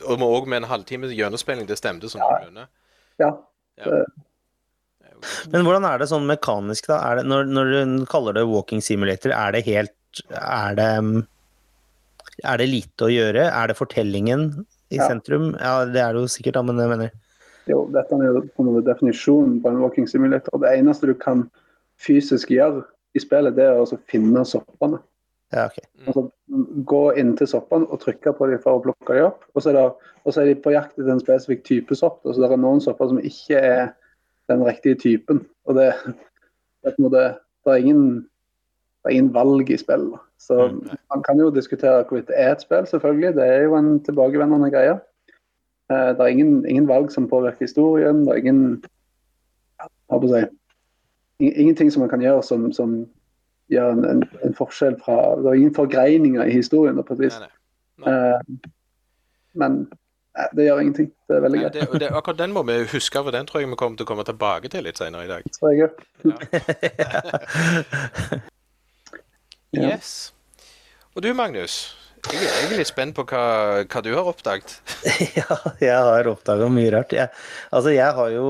og 0.07 0.21
òg 0.23 0.47
med 0.47 0.61
en 0.61 0.69
halvtime 0.69 1.09
gjennomspilling. 1.11 1.67
Det 1.67 1.75
stemte 1.79 2.09
som. 2.11 2.21
Ja. 3.19 3.31
ja. 3.75 4.03
Men 5.51 5.65
hvordan 5.65 5.87
er 5.87 5.99
det 5.99 6.09
sånn 6.11 6.27
mekanisk, 6.29 6.87
da? 6.87 7.01
Er 7.09 7.19
det, 7.19 7.25
når, 7.27 7.49
når 7.51 7.73
du 7.73 8.05
kaller 8.11 8.37
det 8.37 8.45
walking 8.47 8.83
simulator, 8.83 9.33
er 9.35 9.55
det 9.55 9.65
helt 9.67 9.95
Er 10.33 10.77
det 10.79 10.91
Er 12.43 12.61
det 12.61 12.69
lite 12.69 13.07
å 13.07 13.11
gjøre? 13.11 13.47
Er 13.47 13.67
det 13.67 13.77
fortellingen 13.77 14.65
i 14.91 14.97
Ja. 14.97 15.07
sentrum? 15.07 15.51
Ja, 15.59 15.85
det 15.85 16.01
er 16.01 16.13
det 16.13 16.21
jo 16.23 16.31
sikkert, 16.31 16.53
da, 16.53 16.61
men 16.63 16.77
jeg 16.77 16.89
mener 16.89 17.11
Jo, 17.67 17.85
dette 17.93 18.15
er 18.15 18.25
jo 18.25 18.41
på 18.41 18.63
en 18.63 18.69
måte 18.71 18.85
definisjonen 18.87 19.61
på 19.61 19.69
en 19.69 19.81
walking 19.81 20.07
simulator. 20.07 20.57
Det 20.57 20.71
eneste 20.79 21.05
du 21.05 21.13
kan 21.13 21.49
fysisk 21.99 22.49
gjøre 22.49 22.83
i 23.13 23.19
spillet, 23.19 23.55
det 23.55 23.65
er 23.65 23.77
å 23.77 23.83
altså 23.83 23.99
finne 24.09 24.41
soppene. 24.45 24.99
Ja, 25.53 25.65
okay. 25.65 25.85
Altså, 26.05 26.27
gå 26.85 27.03
inn 27.17 27.31
til 27.37 27.49
soppene 27.49 27.87
og 27.89 28.01
trykke 28.03 28.33
på 28.37 28.47
dem 28.51 28.61
for 28.61 28.77
å 28.77 28.83
plukke 28.83 29.17
dem 29.17 29.29
opp. 29.31 29.45
Og 29.55 29.63
så 29.63 29.71
er, 29.71 29.79
det, 29.79 30.11
og 30.23 30.33
så 30.33 30.43
er 30.43 30.51
de 30.51 30.57
på 30.61 30.73
jakt 30.75 30.97
etter 30.97 31.09
en 31.15 31.21
spesifikk 31.21 31.63
type 31.65 31.97
sopp. 31.97 32.19
Og 32.25 32.35
så 32.35 32.45
er 32.45 32.53
det 32.53 32.59
noen 32.61 32.81
sopper 32.83 33.09
som 33.09 33.21
ikke 33.21 33.57
er 33.57 33.87
den 34.51 34.65
riktige 34.65 34.99
typen. 35.01 35.41
Og 35.65 35.79
det, 35.79 35.87
det, 36.05 36.91
er 36.91 36.93
på 36.93 37.01
en 37.01 37.07
måte, 37.07 37.23
det, 37.65 37.73
er, 37.73 37.81
ingen, 37.81 38.03
det 39.03 39.09
er 39.11 39.15
ingen 39.17 39.33
valg 39.33 39.69
i 39.69 39.77
spillet. 39.77 40.19
Så 40.39 40.67
Mm. 40.71 40.89
man 41.13 41.23
kan 41.23 41.39
jo 41.39 41.49
diskutere 41.55 42.03
hvorvidt 42.03 42.27
det 42.27 42.35
er 42.39 42.51
et 42.51 42.61
spill, 42.61 42.85
selvfølgelig. 42.87 43.35
Det 43.35 43.43
er 43.47 43.61
jo 43.63 43.75
en 43.75 44.03
tilbakevendende 44.03 44.71
greie. 44.71 44.91
Eh, 45.91 46.09
det 46.15 46.19
er 46.19 46.25
ingen, 46.27 46.65
ingen 46.65 46.87
valg 46.87 47.11
som 47.11 47.27
påvirker 47.29 47.57
historien. 47.65 48.25
Det 48.25 48.29
er 48.33 48.35
ingen 48.43 48.83
hva 50.09 50.17
skal 50.19 50.29
jeg 50.39 50.47
si, 50.49 50.55
Ingenting 51.61 51.91
som 51.91 51.99
man 52.01 52.09
kan 52.09 52.19
gjøre 52.21 52.43
som, 52.43 52.71
som 52.73 53.05
gjør 53.71 53.91
en, 53.93 54.05
en, 54.05 54.23
en 54.43 54.53
forskjell 54.57 54.97
fra 55.05 55.35
Det 55.39 55.45
er 55.47 55.53
ingen 55.61 55.75
forgreininger 55.75 56.43
i 56.43 56.51
historien. 56.51 57.03
på 57.03 57.13
et 57.13 57.19
vis. 57.19 57.37
Nei, 57.39 57.47
nei. 58.05 58.13
Eh, 58.13 58.39
men 59.53 59.71
nei, 60.37 60.47
det 60.55 60.65
gjør 60.67 60.79
ingenting. 60.83 61.11
Det 61.29 61.35
er 61.37 61.41
veldig 61.45 61.59
gøy. 61.61 61.69
greit. 61.69 61.91
det, 61.91 61.99
det, 61.99 62.09
akkurat 62.11 62.37
den 62.39 62.51
må 62.53 62.63
vi 62.67 62.73
huske, 62.91 63.23
for 63.23 63.31
den 63.31 63.45
tror 63.47 63.59
jeg 63.61 63.69
vi 63.69 63.75
kommer 63.75 63.97
til 63.97 64.03
å 64.05 64.07
komme 64.11 64.23
tilbake 64.27 64.67
til 64.69 64.83
litt 64.83 64.97
senere 64.99 65.25
i 65.25 65.31
dag. 65.31 65.43
Tror 65.59 65.71
jeg, 65.71 65.79
gjør. 65.79 65.91
Ja. 69.75 69.93
Yes. 69.95 70.31
Og 71.15 71.21
du, 71.25 71.31
Magnus. 71.37 71.95
Jeg, 72.29 72.41
er- 72.43 72.55
egentlig 72.65 72.85
spent 72.89 73.13
på 73.15 73.23
hva, 73.29 73.41
hva 73.87 74.01
du 74.03 74.09
har 74.15 74.27
oppdaget. 74.27 74.73
Ja, 75.39 75.55
jeg 75.79 75.95
har 75.95 76.27
oppdaga 76.27 76.67
mye 76.73 76.89
rart. 76.91 77.13
Jeg, 77.15 77.29
altså, 77.71 77.93
jeg 77.95 78.11
har 78.17 78.31
jo, 78.33 78.47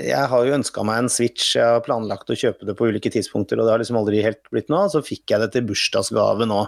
jeg 0.00 0.24
har 0.32 0.46
jo 0.48 0.56
ønska 0.56 0.82
meg 0.88 1.04
en 1.04 1.10
Switch. 1.12 1.52
Jeg 1.54 1.64
har 1.76 1.84
planlagt 1.86 2.32
å 2.32 2.38
kjøpe 2.38 2.66
det 2.66 2.74
på 2.78 2.88
ulike 2.90 3.12
tidspunkter, 3.14 3.60
og 3.60 3.68
det 3.68 3.74
har 3.76 3.82
liksom 3.84 4.00
aldri 4.00 4.24
helt 4.26 4.42
blitt 4.50 4.72
noe 4.72 4.86
av. 4.88 4.90
Så 4.96 5.04
fikk 5.06 5.30
jeg 5.34 5.44
det 5.44 5.52
til 5.54 5.68
bursdagsgave 5.68 6.48
nå. 6.50 6.64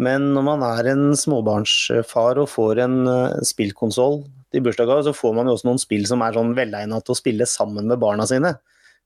Men 0.00 0.30
når 0.34 0.44
man 0.46 0.62
er 0.64 0.90
en 0.92 1.06
småbarnsfar 1.18 2.38
og 2.40 2.48
får 2.48 2.78
en 2.86 3.00
uh, 3.08 3.40
spillkonsoll 3.44 4.22
til 4.52 4.62
bursdagsgave, 4.64 5.04
så 5.08 5.12
får 5.16 5.34
man 5.36 5.48
jo 5.50 5.56
også 5.58 5.68
noen 5.68 5.80
spill 5.82 6.06
som 6.08 6.22
er 6.24 6.36
sånn 6.36 6.54
velegna 6.56 7.00
til 7.04 7.12
å 7.14 7.18
spille 7.18 7.46
sammen 7.48 7.88
med 7.90 8.00
barna 8.02 8.24
sine. 8.28 8.54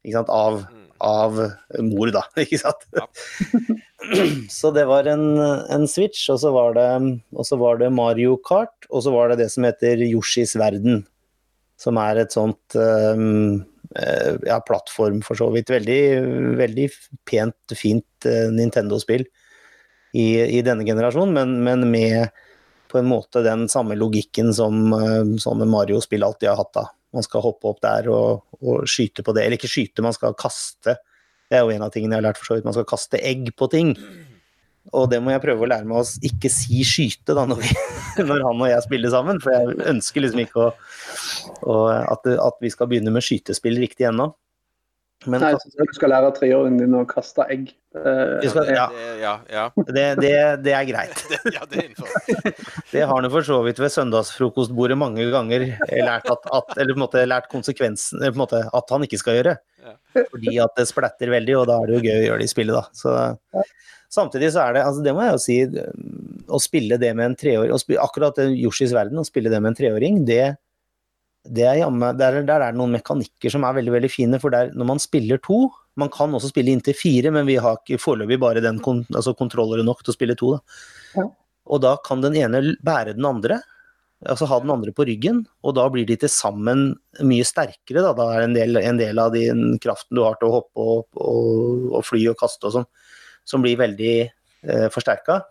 Ikke 0.04 0.20
sant? 0.20 0.30
Av, 0.34 0.64
Mm. 0.64 0.83
Av 1.02 1.40
mor, 1.82 2.12
da. 2.14 2.24
Ikke 2.44 2.60
sant? 2.62 2.86
Ja. 2.94 3.08
Så 4.52 4.70
det 4.76 4.84
var 4.90 5.08
en, 5.08 5.38
en 5.40 5.86
Switch, 5.88 6.26
og 6.32 6.36
så 6.42 6.50
var, 6.52 6.74
det, 6.76 6.88
og 7.32 7.46
så 7.48 7.56
var 7.56 7.78
det 7.80 7.88
Mario 7.94 8.34
Kart, 8.44 8.84
og 8.90 9.00
så 9.06 9.14
var 9.14 9.32
det 9.32 9.38
det 9.40 9.46
som 9.54 9.64
heter 9.64 10.02
Yoshis 10.04 10.52
verden. 10.60 11.06
Som 11.80 11.96
er 11.98 12.20
et 12.20 12.34
sånt 12.36 12.76
um, 12.76 13.64
ja, 14.44 14.58
plattform, 14.66 15.22
for 15.24 15.38
så 15.38 15.48
vidt. 15.54 15.72
Veldig, 15.72 16.02
veldig 16.60 16.88
pent, 17.28 17.76
fint 17.78 18.28
eh, 18.28 18.50
Nintendo-spill 18.52 19.24
i, 20.14 20.26
i 20.58 20.60
denne 20.66 20.86
generasjonen, 20.86 21.34
men, 21.34 21.56
men 21.66 21.88
med 21.90 22.28
på 22.92 23.00
en 23.00 23.08
måte 23.10 23.42
den 23.42 23.66
samme 23.68 23.96
logikken 23.98 24.52
som 24.54 24.92
eh, 24.94 25.34
sånne 25.42 25.66
Mario-spill 25.70 26.26
alltid 26.26 26.52
har 26.52 26.60
hatt. 26.60 26.74
da. 26.76 26.84
Man 27.14 27.26
skal 27.26 27.44
hoppe 27.44 27.70
opp 27.70 27.80
der 27.84 28.10
og, 28.12 28.44
og 28.60 28.86
skyte 28.90 29.24
på 29.24 29.34
det. 29.36 29.44
Eller 29.44 29.60
ikke 29.60 29.70
skyte, 29.70 30.04
man 30.04 30.16
skal 30.16 30.36
kaste. 30.38 30.96
Det 31.48 31.58
er 31.58 31.64
jo 31.64 31.74
en 31.74 31.84
av 31.86 31.92
tingene 31.94 32.16
jeg 32.16 32.22
har 32.22 32.28
lært 32.28 32.40
for 32.40 32.50
så 32.50 32.58
vidt. 32.58 32.66
Man 32.66 32.76
skal 32.76 32.88
kaste 32.90 33.20
egg 33.22 33.52
på 33.58 33.68
ting. 33.72 33.94
Og 34.92 35.08
det 35.08 35.20
må 35.24 35.32
jeg 35.32 35.40
prøve 35.40 35.64
å 35.64 35.68
lære 35.70 35.88
meg 35.88 36.02
å 36.02 36.28
ikke 36.28 36.50
si 36.52 36.82
skyte 36.84 37.36
da, 37.36 37.46
når, 37.48 37.62
vi, 37.62 37.70
når 38.28 38.44
han 38.44 38.64
og 38.66 38.68
jeg 38.68 38.84
spiller 38.84 39.14
sammen. 39.14 39.40
For 39.44 39.54
jeg 39.54 39.78
ønsker 39.94 40.24
liksom 40.24 40.42
ikke 40.44 40.66
å, 40.66 40.70
å, 41.62 41.76
at, 42.02 42.28
at 42.34 42.58
vi 42.64 42.72
skal 42.74 42.90
begynne 42.90 43.14
med 43.14 43.24
skytespill 43.24 43.80
riktig 43.80 44.10
ennå. 44.10 44.32
Men 45.26 45.40
Nei, 45.40 45.54
så 45.56 45.70
du 45.72 45.94
skal 45.96 46.10
lære 46.12 46.32
treåringen 46.36 46.82
din 46.82 46.96
å 46.98 47.04
kaste 47.08 47.46
egg. 47.48 47.70
Eh, 47.96 48.44
skal- 48.50 48.68
ja. 48.74 48.86
Det, 48.92 49.04
ja, 49.22 49.34
ja. 49.48 49.64
det, 49.88 50.04
det, 50.20 50.32
det 50.66 50.74
er 50.76 50.88
greit. 50.88 51.22
Det, 51.30 51.38
ja, 51.54 51.62
det 51.70 51.78
er 51.80 51.86
innenfor. 51.88 52.10
Det 52.92 53.04
har 53.06 53.14
han 53.14 53.30
for 53.32 53.46
så 53.46 53.60
vidt 53.64 53.80
ved 53.80 53.92
søndagsfrokostbordet 53.94 54.98
mange 55.00 55.24
ganger 55.32 55.64
lært, 55.88 56.28
at, 56.30 56.50
at, 56.58 56.74
eller 56.76 56.92
på 56.92 56.98
en 57.00 57.04
måte 57.06 57.24
lært 57.26 57.48
konsekvensen 57.52 58.20
eller 58.20 58.34
på 58.34 58.38
en 58.38 58.44
måte 58.44 58.60
at 58.68 58.92
han 58.94 59.06
ikke 59.06 59.20
skal 59.22 59.38
gjøre. 59.40 59.56
Ja. 59.84 59.96
Fordi 60.18 60.58
at 60.62 60.76
det 60.78 60.86
splatter 60.90 61.32
veldig, 61.32 61.56
og 61.60 61.66
da 61.70 61.80
er 61.80 61.90
det 61.90 61.96
jo 61.96 62.04
gøy 62.04 62.18
å 62.18 62.26
gjøre 62.28 62.42
det 62.42 62.50
i 62.50 62.52
spillet, 62.52 62.76
da. 62.76 62.84
Så, 62.94 63.64
samtidig 64.14 64.52
så 64.54 64.66
er 64.66 64.76
det, 64.76 64.84
altså 64.86 65.02
det 65.04 65.14
må 65.16 65.24
jeg 65.26 65.34
jo 65.34 65.42
si, 65.42 65.58
å 66.54 66.60
spille 66.62 67.00
det 67.00 67.10
med 67.16 67.32
en 67.32 67.38
treåring, 67.38 67.96
akkurat 68.02 68.38
det 68.38 68.50
Yoshis 68.60 68.94
verden, 68.94 69.20
å 69.20 69.26
spille 69.26 69.52
det 69.52 69.60
med 69.62 69.72
en 69.72 69.80
treåring, 69.80 70.22
det, 70.28 70.54
det 71.44 71.64
er 71.68 71.80
jammen, 71.82 72.16
der, 72.16 72.40
der 72.46 72.62
er 72.62 72.72
det 72.72 72.80
noen 72.80 72.94
mekanikker 72.96 73.52
som 73.52 73.66
er 73.66 73.76
veldig, 73.76 73.92
veldig 73.98 74.10
fine, 74.12 74.40
for 74.40 74.54
der, 74.54 74.70
når 74.72 74.88
man 74.94 75.02
spiller 75.02 75.40
to, 75.44 75.66
man 76.00 76.10
kan 76.12 76.32
også 76.34 76.50
spille 76.50 76.72
inntil 76.72 76.96
fire, 76.96 77.32
men 77.34 77.46
vi 77.48 77.58
har 77.60 77.76
ikke 77.78 78.00
foreløpig 78.00 78.40
bare 78.42 78.62
den 78.64 78.80
kon, 78.84 79.04
altså 79.12 79.36
kontrollere 79.36 79.84
nok 79.86 80.02
til 80.02 80.14
å 80.14 80.16
spille 80.16 80.36
to, 80.40 80.56
da. 80.56 80.80
Ja. 81.20 81.28
Og 81.74 81.80
da 81.80 81.94
kan 82.04 82.24
den 82.24 82.36
ene 82.36 82.60
bære 82.84 83.14
den 83.16 83.28
andre, 83.28 83.60
altså 84.24 84.48
ha 84.48 84.58
den 84.60 84.72
andre 84.72 84.92
på 84.96 85.06
ryggen, 85.08 85.42
og 85.64 85.76
da 85.78 85.84
blir 85.92 86.08
de 86.08 86.16
til 86.20 86.32
sammen 86.32 86.90
mye 87.24 87.44
sterkere. 87.46 88.02
Da, 88.04 88.12
da 88.16 88.28
er 88.34 88.46
en 88.46 88.56
del, 88.56 88.80
en 88.80 89.00
del 89.00 89.20
av 89.20 89.32
den 89.36 89.78
kraften 89.82 90.16
du 90.16 90.24
har 90.24 90.36
til 90.40 90.50
å 90.50 90.58
hoppe 90.58 90.84
og, 90.84 91.06
og, 91.20 91.88
og 91.92 92.04
fly 92.08 92.24
og 92.32 92.38
kaste 92.40 92.68
og 92.68 92.78
sånn, 92.78 92.88
som 93.48 93.64
blir 93.64 93.80
veldig 93.80 94.14
eh, 94.24 94.86
forsterka. 94.92 95.42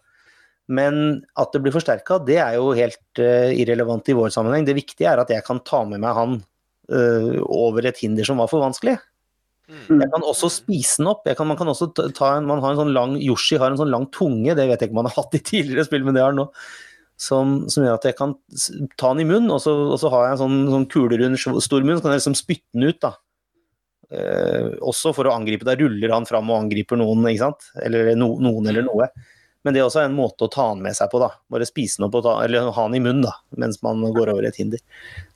Men 0.74 1.00
at 1.40 1.54
det 1.54 1.62
blir 1.64 1.74
forsterka, 1.76 2.20
det 2.26 2.40
er 2.42 2.58
jo 2.58 2.74
helt 2.78 3.22
uh, 3.22 3.52
irrelevant 3.54 4.10
i 4.10 4.18
vår 4.18 4.34
sammenheng. 4.34 4.68
Det 4.68 4.78
viktige 4.78 5.10
er 5.12 5.22
at 5.22 5.32
jeg 5.34 5.46
kan 5.46 5.62
ta 5.68 5.84
med 5.88 6.02
meg 6.04 6.16
han 6.18 6.38
uh, 6.42 7.42
over 7.46 7.90
et 7.90 8.00
hinder 8.04 8.28
som 8.28 8.42
var 8.42 8.50
for 8.52 8.64
vanskelig. 8.64 8.96
Mm. 9.70 10.02
Jeg 10.02 10.10
kan 10.12 10.26
også 10.28 10.50
spise 10.52 11.00
den 11.00 11.12
opp. 11.12 11.28
Kan, 11.38 11.48
man 11.50 11.60
kan 11.60 11.70
også 11.72 11.92
ta- 11.96 12.34
en, 12.38 12.48
man 12.50 12.64
har 12.64 12.74
en 12.74 12.82
sånn 12.82 12.96
lang, 12.96 13.18
Yoshi 13.22 13.60
har 13.62 13.72
en 13.72 13.80
sånn 13.80 13.94
lang 13.94 14.10
tunge, 14.16 14.56
det 14.58 14.68
vet 14.68 14.82
jeg 14.82 14.90
ikke 14.90 14.98
om 14.98 15.04
man 15.04 15.12
har 15.12 15.22
hatt 15.22 15.38
i 15.38 15.44
tidligere 15.44 15.88
spill, 15.88 16.04
men 16.08 16.18
det 16.18 16.24
har 16.26 16.34
han 16.34 16.42
nå. 16.44 16.50
Som, 17.24 17.54
som 17.72 17.86
gjør 17.86 18.00
at 18.00 18.08
jeg 18.10 18.18
kan 18.18 18.34
ta 19.00 19.14
den 19.14 19.22
i 19.24 19.28
munnen, 19.30 19.52
og 19.54 19.62
så, 19.64 19.72
og 19.94 20.00
så 20.02 20.10
har 20.12 20.26
jeg 20.26 20.36
en 20.36 20.42
sånn, 20.42 20.58
sånn 20.74 20.88
kulerund 20.92 21.40
stor 21.40 21.86
munn, 21.86 22.00
så 22.00 22.04
kan 22.04 22.16
jeg 22.16 22.24
liksom 22.24 22.36
spytte 22.36 22.68
den 22.74 22.90
ut. 22.90 23.00
da. 23.06 23.14
Eh, 24.14 24.74
også 24.84 25.14
for 25.16 25.30
å 25.30 25.36
angripe. 25.38 25.66
Da 25.66 25.78
ruller 25.80 26.12
han 26.14 26.28
fram 26.30 26.52
og 26.52 26.66
angriper 26.66 27.00
noen, 27.00 27.24
ikke 27.30 27.46
sant? 27.46 27.70
Eller 27.86 28.12
no, 28.20 28.34
noen 28.44 28.68
eller 28.70 28.86
noe. 28.86 29.08
Men 29.64 29.76
det 29.76 29.80
er 29.82 29.88
også 29.88 30.04
en 30.04 30.16
måte 30.18 30.46
å 30.46 30.52
ta 30.52 30.68
den 30.74 30.84
med 30.84 30.98
seg 30.98 31.12
på. 31.12 31.22
da. 31.24 31.32
Bare 31.52 31.68
spise 31.68 32.00
den 32.00 32.10
opp 32.10 32.18
og 32.20 32.26
ta, 32.26 32.36
eller 32.44 32.72
ha 32.76 32.88
den 32.90 33.00
i 33.00 33.04
munnen 33.04 33.24
da, 33.26 33.38
mens 33.60 33.80
man 33.86 34.04
går 34.16 34.34
over 34.34 34.48
et 34.48 34.60
hinder. 34.60 34.82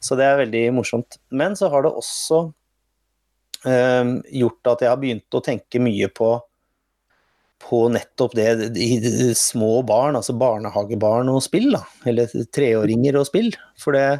Så 0.03 0.19
det 0.19 0.27
er 0.27 0.41
veldig 0.43 0.65
morsomt. 0.75 1.19
Men 1.31 1.55
så 1.59 1.71
har 1.71 1.85
det 1.85 1.93
også 1.95 2.41
eh, 3.71 4.13
gjort 4.43 4.73
at 4.73 4.83
jeg 4.83 4.91
har 4.91 5.01
begynt 5.01 5.39
å 5.39 5.43
tenke 5.45 5.81
mye 5.83 6.11
på 6.11 6.35
på 7.63 7.87
nettopp 7.89 8.35
det 8.37 8.77
i 8.77 9.33
små 9.35 9.81
barn, 9.87 10.17
altså 10.17 10.35
barnehagebarn 10.37 11.29
og 11.31 11.41
spill, 11.45 11.71
da. 11.73 11.83
Eller 12.09 12.31
treåringer 12.53 13.17
og 13.19 13.27
spill. 13.29 13.49
For 13.81 13.97
det 13.97 14.19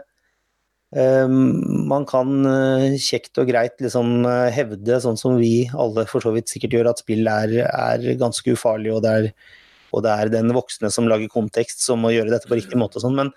um, 0.96 1.86
Man 1.90 2.08
kan 2.10 2.50
eh, 2.50 2.98
kjekt 3.02 3.38
og 3.38 3.52
greit 3.52 3.78
liksom 3.84 4.26
eh, 4.26 4.50
hevde, 4.56 5.00
sånn 5.04 5.20
som 5.20 5.38
vi 5.38 5.68
alle 5.70 6.08
for 6.10 6.24
så 6.26 6.34
vidt 6.36 6.52
sikkert 6.52 6.80
gjør, 6.80 6.92
at 6.92 7.04
spill 7.04 7.30
er, 7.32 7.60
er 7.68 8.10
ganske 8.20 8.58
ufarlig, 8.58 8.96
og 8.96 9.06
det 9.06 9.14
er, 9.20 9.32
og 9.94 10.04
det 10.06 10.12
er 10.14 10.32
den 10.34 10.52
voksne 10.56 10.92
som 10.94 11.08
lager 11.10 11.30
kontekst 11.32 11.86
som 11.86 12.02
må 12.04 12.12
gjøre 12.14 12.34
dette 12.34 12.50
på 12.50 12.58
riktig 12.60 12.80
måte 12.80 13.00
og 13.00 13.06
sånn. 13.06 13.18
Men, 13.18 13.32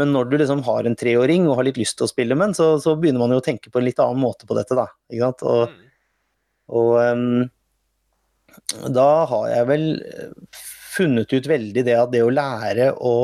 men 0.00 0.12
når 0.14 0.30
du 0.30 0.36
liksom 0.40 0.64
har 0.66 0.88
en 0.88 0.98
treåring 0.98 1.48
og 1.48 1.58
har 1.60 1.68
litt 1.68 1.80
lyst 1.80 1.98
til 2.00 2.08
å 2.08 2.10
spille 2.10 2.36
med 2.36 2.50
den, 2.50 2.58
så, 2.58 2.68
så 2.82 2.96
begynner 2.98 3.22
man 3.24 3.34
jo 3.36 3.40
å 3.42 3.44
tenke 3.44 3.70
på 3.72 3.80
en 3.80 3.86
litt 3.86 4.00
annen 4.02 4.22
måte 4.22 4.48
på 4.48 4.56
dette, 4.58 4.76
da. 4.78 4.88
Ikke 5.12 5.30
sant? 5.30 5.48
Og, 5.48 5.72
Mm. 5.72 5.88
og 6.78 6.92
um, 7.00 7.50
da 8.92 9.08
har 9.28 9.48
jeg 9.50 9.68
vel 9.68 9.86
funnet 10.92 11.32
ut 11.32 11.46
veldig 11.48 11.84
det 11.86 11.96
at 11.96 12.10
det 12.12 12.22
å 12.24 12.32
lære 12.32 12.90
å 13.00 13.14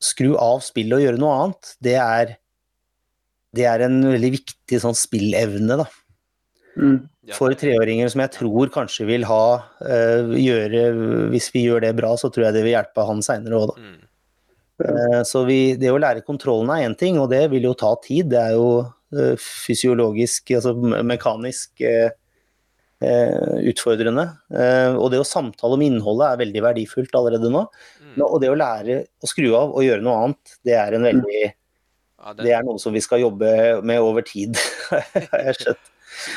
skru 0.00 0.34
av 0.40 0.62
spillet 0.64 0.96
og 0.96 1.04
gjøre 1.04 1.20
noe 1.20 1.38
annet, 1.42 1.72
det 1.84 1.96
er, 2.00 2.34
det 3.56 3.66
er 3.68 3.84
en 3.84 3.98
veldig 4.08 4.30
viktig 4.38 4.80
sånn 4.80 4.96
spillevne, 4.96 5.76
da. 5.82 5.88
Mm. 6.76 7.00
For 7.34 7.54
treåringer 7.58 8.10
som 8.10 8.22
jeg 8.24 8.32
tror 8.34 8.70
kanskje 8.74 9.06
vil 9.08 9.24
ha 9.28 9.42
eh, 9.84 10.30
gjøre 10.38 10.84
Hvis 11.32 11.48
vi 11.54 11.64
gjør 11.66 11.82
det 11.84 11.90
bra, 11.98 12.12
så 12.18 12.30
tror 12.30 12.46
jeg 12.46 12.56
det 12.56 12.62
vil 12.66 12.74
hjelpe 12.76 13.06
han 13.06 13.22
seinere 13.26 13.58
òg, 13.58 13.72
da. 13.72 13.88
Mm. 13.88 13.98
Uh, 14.80 15.20
Så 15.28 15.44
vi, 15.44 15.58
det 15.76 15.90
å 15.92 15.98
lære 16.00 16.24
kontrollen 16.24 16.70
er 16.72 16.86
én 16.86 16.96
ting, 16.96 17.18
og 17.20 17.28
det 17.34 17.42
vil 17.52 17.66
jo 17.68 17.74
ta 17.76 17.92
tid. 18.00 18.30
Det 18.32 18.40
er 18.40 18.54
jo 18.56 18.70
uh, 18.80 19.34
fysiologisk, 19.36 20.54
altså 20.56 20.72
mekanisk 21.04 21.84
uh, 21.84 22.08
eh, 23.00 23.68
utfordrende. 23.70 24.26
Eh, 24.54 24.94
Og 24.96 25.10
det 25.12 25.20
å 25.20 25.26
samtale 25.26 25.76
om 25.76 25.84
innholdet 25.84 26.26
er 26.28 26.42
veldig 26.44 26.64
verdifullt 26.68 27.16
allerede 27.16 27.52
nå. 27.52 27.64
Mm. 28.00 28.18
Og 28.26 28.40
det 28.42 28.50
å 28.52 28.58
lære 28.58 29.00
å 29.20 29.30
skru 29.30 29.50
av 29.56 29.74
og 29.74 29.86
gjøre 29.86 30.04
noe 30.04 30.18
annet, 30.24 30.58
det 30.66 30.76
er, 30.76 30.96
en 30.96 31.08
veldig, 31.08 31.40
Ja, 32.20 32.34
det 32.36 32.52
er 32.52 32.66
noe 32.66 32.80
som 32.82 32.92
vi 32.92 33.00
skal 33.00 33.22
jobbe 33.22 33.80
med 33.86 34.00
over 34.04 34.24
tid, 34.26 34.58
har 34.90 35.46
jeg 35.46 35.56
skjønt. 35.60 35.92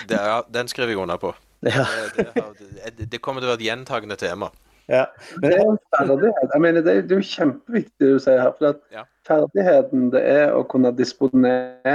Det, 0.10 0.20
ja, 0.20 0.42
den 0.54 0.68
skriver 0.72 0.94
jeg 0.94 1.02
under 1.04 1.18
på. 1.22 1.34
Ja. 1.64 1.86
Det, 2.18 2.28
det, 2.36 2.92
det, 2.98 3.08
det 3.12 3.22
kommer 3.24 3.42
til 3.42 3.48
å 3.48 3.54
være 3.54 3.62
et 3.62 3.68
gjentagende 3.70 4.18
tema. 4.20 4.50
ja. 4.92 5.06
Det 5.42 5.54
er 5.56 5.78
ferdighet. 5.96 6.52
Jeg 6.54 6.62
mener, 6.62 6.84
det 6.84 6.98
er 6.98 7.06
er 7.06 7.16
jo 7.16 7.30
kjempeviktig 7.30 8.04
det 8.04 8.12
du 8.18 8.20
sier 8.20 8.42
her. 8.42 8.52
for 8.58 8.74
at 8.74 8.82
Ja. 8.92 9.06
Ferdigheten 9.28 10.10
det 10.12 10.22
er 10.28 10.52
å 10.52 10.66
kunne 10.68 10.92
disponere 10.92 11.94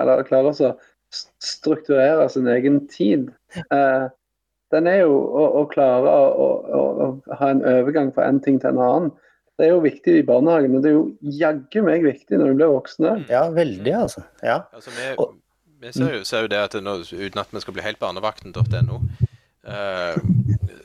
eller 0.00 0.24
klare 0.24 0.54
å 0.54 0.70
strukturere 1.44 2.28
sin 2.32 2.48
egen 2.48 2.86
tid. 2.88 3.28
Eh, 3.68 4.06
den 4.72 4.88
er 4.88 5.02
jo 5.02 5.12
å, 5.12 5.44
å 5.60 5.66
klare 5.68 6.08
å, 6.08 6.46
å, 6.72 6.80
å 7.04 7.36
ha 7.36 7.50
en 7.52 7.60
overgang 7.68 8.08
fra 8.16 8.24
en 8.30 8.40
ting 8.40 8.56
til 8.62 8.72
en 8.72 8.80
annen. 8.80 9.12
Det 9.60 9.66
er 9.66 9.74
jo 9.74 9.82
viktig 9.84 10.14
i 10.16 10.24
barnehagen, 10.24 10.78
og 10.78 10.82
det 10.82 10.90
er 10.90 10.96
jo 10.96 11.34
jaggu 11.36 11.82
meg 11.84 12.06
viktig 12.06 12.38
når 12.40 12.54
du 12.54 12.60
blir 12.62 12.72
voksne. 12.72 13.18
ja, 13.28 13.44
veldig, 13.52 13.92
altså. 13.92 14.24
Ja. 14.40 14.62
Altså, 14.72 14.94
vi, 14.96 15.10
vi 15.82 15.92
ser, 15.92 16.14
jo, 16.18 16.24
ser 16.28 16.46
jo 16.46 16.50
det 16.52 16.58
at 16.62 16.74
nå, 16.82 16.96
uten 17.10 17.40
at 17.42 17.52
vi 17.52 17.60
skal 17.64 17.74
bli 17.76 17.84
helt 17.84 17.98
barnevakten.no, 18.02 19.00
uh, 19.68 20.16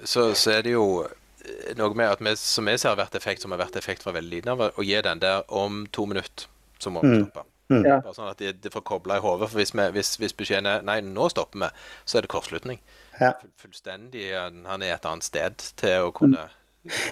så, 0.03 0.31
så 0.37 0.51
er 0.57 0.65
det 0.67 0.73
jo 0.73 0.85
eh, 1.05 1.73
noe 1.79 1.93
med 1.97 2.11
at 2.15 2.23
vi, 2.23 2.33
som 2.39 2.65
vi 2.69 2.75
ser 2.77 2.93
har 2.93 2.99
vært 3.01 3.15
effekt, 3.19 3.43
som 3.45 3.53
har 3.55 3.61
vært 3.63 3.77
effekt 3.79 4.03
fra 4.05 4.13
veldig 4.15 4.33
liten 4.39 4.53
av, 4.53 4.65
å 4.73 4.85
gi 4.85 4.97
den 5.05 5.21
der 5.23 5.43
om 5.53 5.85
to 5.95 6.05
minutter, 6.09 6.49
så 6.79 6.91
må 6.93 7.01
vi 7.05 7.13
Mm. 7.15 7.23
stoppe. 7.29 7.45
Mm. 7.69 7.81
Ja. 7.83 7.97
Bare 7.99 8.13
sånn 8.15 8.29
at 8.31 8.39
det, 8.39 8.53
de 8.63 8.69
får 8.71 8.83
kobla 8.87 9.17
i 9.17 9.19
hodet. 9.19 9.49
For 9.51 9.59
hvis, 9.59 9.73
vi, 9.75 9.83
hvis, 9.91 10.13
hvis 10.21 10.31
beskjeden 10.39 10.69
er 10.71 10.85
nei, 10.87 11.01
nå 11.03 11.25
stopper 11.33 11.59
vi, 11.65 11.67
så 12.07 12.15
er 12.17 12.23
det 12.23 12.29
kortslutning. 12.31 12.77
Ja. 13.19 13.33
Full- 13.41 13.51
Fullstendig. 13.65 14.29
Han 14.69 14.85
er 14.85 14.93
et 14.95 15.07
annet 15.09 15.25
sted 15.27 15.65
til 15.81 16.05
å 16.05 16.13
kunne 16.15 16.45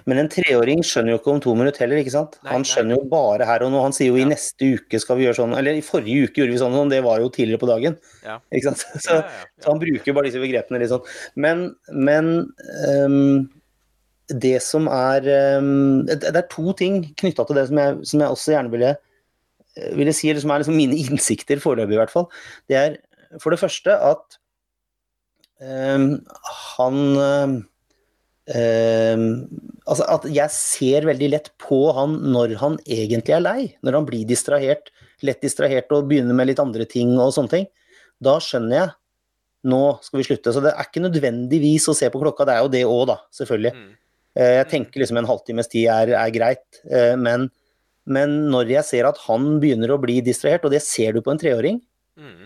Men 0.10 0.22
en 0.22 0.29
treåring 0.32 0.84
skjønner 0.86 1.15
jo 1.15 1.20
ikke 1.22 1.34
om 1.34 1.41
to 1.44 1.55
minutter 1.58 1.86
heller, 1.86 2.01
ikke 2.01 2.13
sant? 2.13 2.38
Nei, 2.44 2.51
Han 2.53 2.63
nei. 2.65 2.70
skjønner 2.72 3.00
jo 3.00 3.10
bare 3.12 3.48
her 3.50 3.65
og 3.65 3.74
nå. 3.74 3.82
Han 3.86 3.96
sier 3.96 4.12
jo 4.12 4.22
i 4.22 4.27
neste 4.29 4.72
uke 4.77 5.01
skal 5.01 5.20
vi 5.20 5.27
gjøre 5.27 5.39
sånn, 5.39 5.55
eller 5.58 5.77
i 5.77 5.84
forrige 5.86 6.29
uke 6.29 6.41
gjorde 6.41 6.55
vi 6.55 6.62
sånn, 6.62 6.77
og 6.79 6.94
det 6.94 7.01
var 7.05 7.22
jo 7.24 7.32
tidligere 7.34 7.62
på 7.63 7.70
dagen. 7.72 7.98
Ja. 8.25 8.39
Ikke 8.51 8.72
sant? 8.72 8.86
Så, 9.05 9.20
Ja, 9.20 9.22
ja, 9.22 9.46
så 9.63 9.72
han 9.74 9.82
bruker 9.82 10.15
bare 10.17 10.29
disse 10.29 10.41
begrepene 10.41 10.82
litt 10.82 10.91
sånn. 10.91 11.05
Men, 11.39 11.65
men 11.91 12.32
um, 13.05 13.48
det 14.32 14.58
som 14.65 14.88
er 14.91 15.27
um, 15.60 16.05
det, 16.08 16.22
det 16.25 16.39
er 16.39 16.48
to 16.51 16.74
ting 16.77 17.03
knytta 17.20 17.46
til 17.46 17.60
det 17.60 17.67
som 17.70 17.82
jeg, 17.82 18.00
som 18.10 18.24
jeg 18.24 18.38
også 18.38 18.55
gjerne 18.55 18.74
ville, 18.74 18.96
ville 20.00 20.15
si, 20.15 20.32
eller 20.32 20.41
som 20.44 20.53
er 20.55 20.63
liksom 20.63 20.79
mine 20.79 20.98
innsikter 21.03 21.62
foreløpig 21.63 21.98
i 21.98 22.01
hvert 22.01 22.13
fall. 22.13 22.27
Det 22.72 22.79
er 22.79 22.98
for 23.41 23.53
det 23.53 23.62
første 23.62 23.96
at 24.12 24.38
um, 25.62 26.12
han 26.77 27.65
ehm, 28.54 29.25
altså 29.86 30.06
at 30.18 30.28
jeg 30.30 30.54
ser 30.54 31.08
veldig 31.10 31.32
lett 31.34 31.50
på 31.62 31.80
han 31.98 32.20
når 32.34 32.58
han 32.62 32.78
egentlig 32.86 33.36
er 33.38 33.44
lei. 33.44 33.62
Når 33.86 34.00
han 34.00 34.08
blir 34.10 34.28
distrahert, 34.30 34.92
lett 35.25 35.42
distrahert 35.42 35.92
og 35.96 36.10
begynner 36.12 36.38
med 36.38 36.52
litt 36.52 36.62
andre 36.62 36.86
ting 36.90 37.16
og 37.18 37.34
sånne 37.36 37.54
ting. 37.54 37.68
Da 38.24 38.38
skjønner 38.44 38.80
jeg 38.80 38.94
nå 39.66 39.82
skal 40.06 40.22
vi 40.22 40.28
slutte. 40.28 40.54
Så 40.54 40.62
det 40.62 40.74
er 40.75 40.88
ikke 40.88 41.04
nødvendigvis 41.04 41.88
å 41.90 41.96
se 41.98 42.10
på 42.14 42.22
klokka, 42.22 42.46
det 42.46 42.56
er 42.56 42.66
jo 42.66 42.74
det 42.75 42.84
òg, 42.86 43.04
da, 43.10 43.16
selvfølgelig. 43.34 43.74
Mm. 43.74 43.94
Uh, 44.38 44.52
Jeg 44.60 44.68
tenker 44.74 45.02
liksom 45.02 45.20
en 45.22 45.30
halvtimes 45.30 45.72
tid 45.72 45.90
er, 45.90 46.16
er 46.20 46.34
greit, 46.36 46.66
Uh, 46.86 47.16
men, 47.18 47.48
men 48.06 48.36
når 48.54 48.75
jeg 48.75 48.86
ser 48.92 49.08
at 49.10 49.18
han 49.25 49.56
begynner 49.64 49.96
å 49.96 49.98
bli 50.02 50.20
distrahert, 50.22 50.68
og 50.68 50.75
det 50.75 50.84
ser 50.86 51.16
du 51.18 51.24
på 51.25 51.34
en 51.34 51.42
treåring, 51.42 51.82
Mm. 52.16 52.46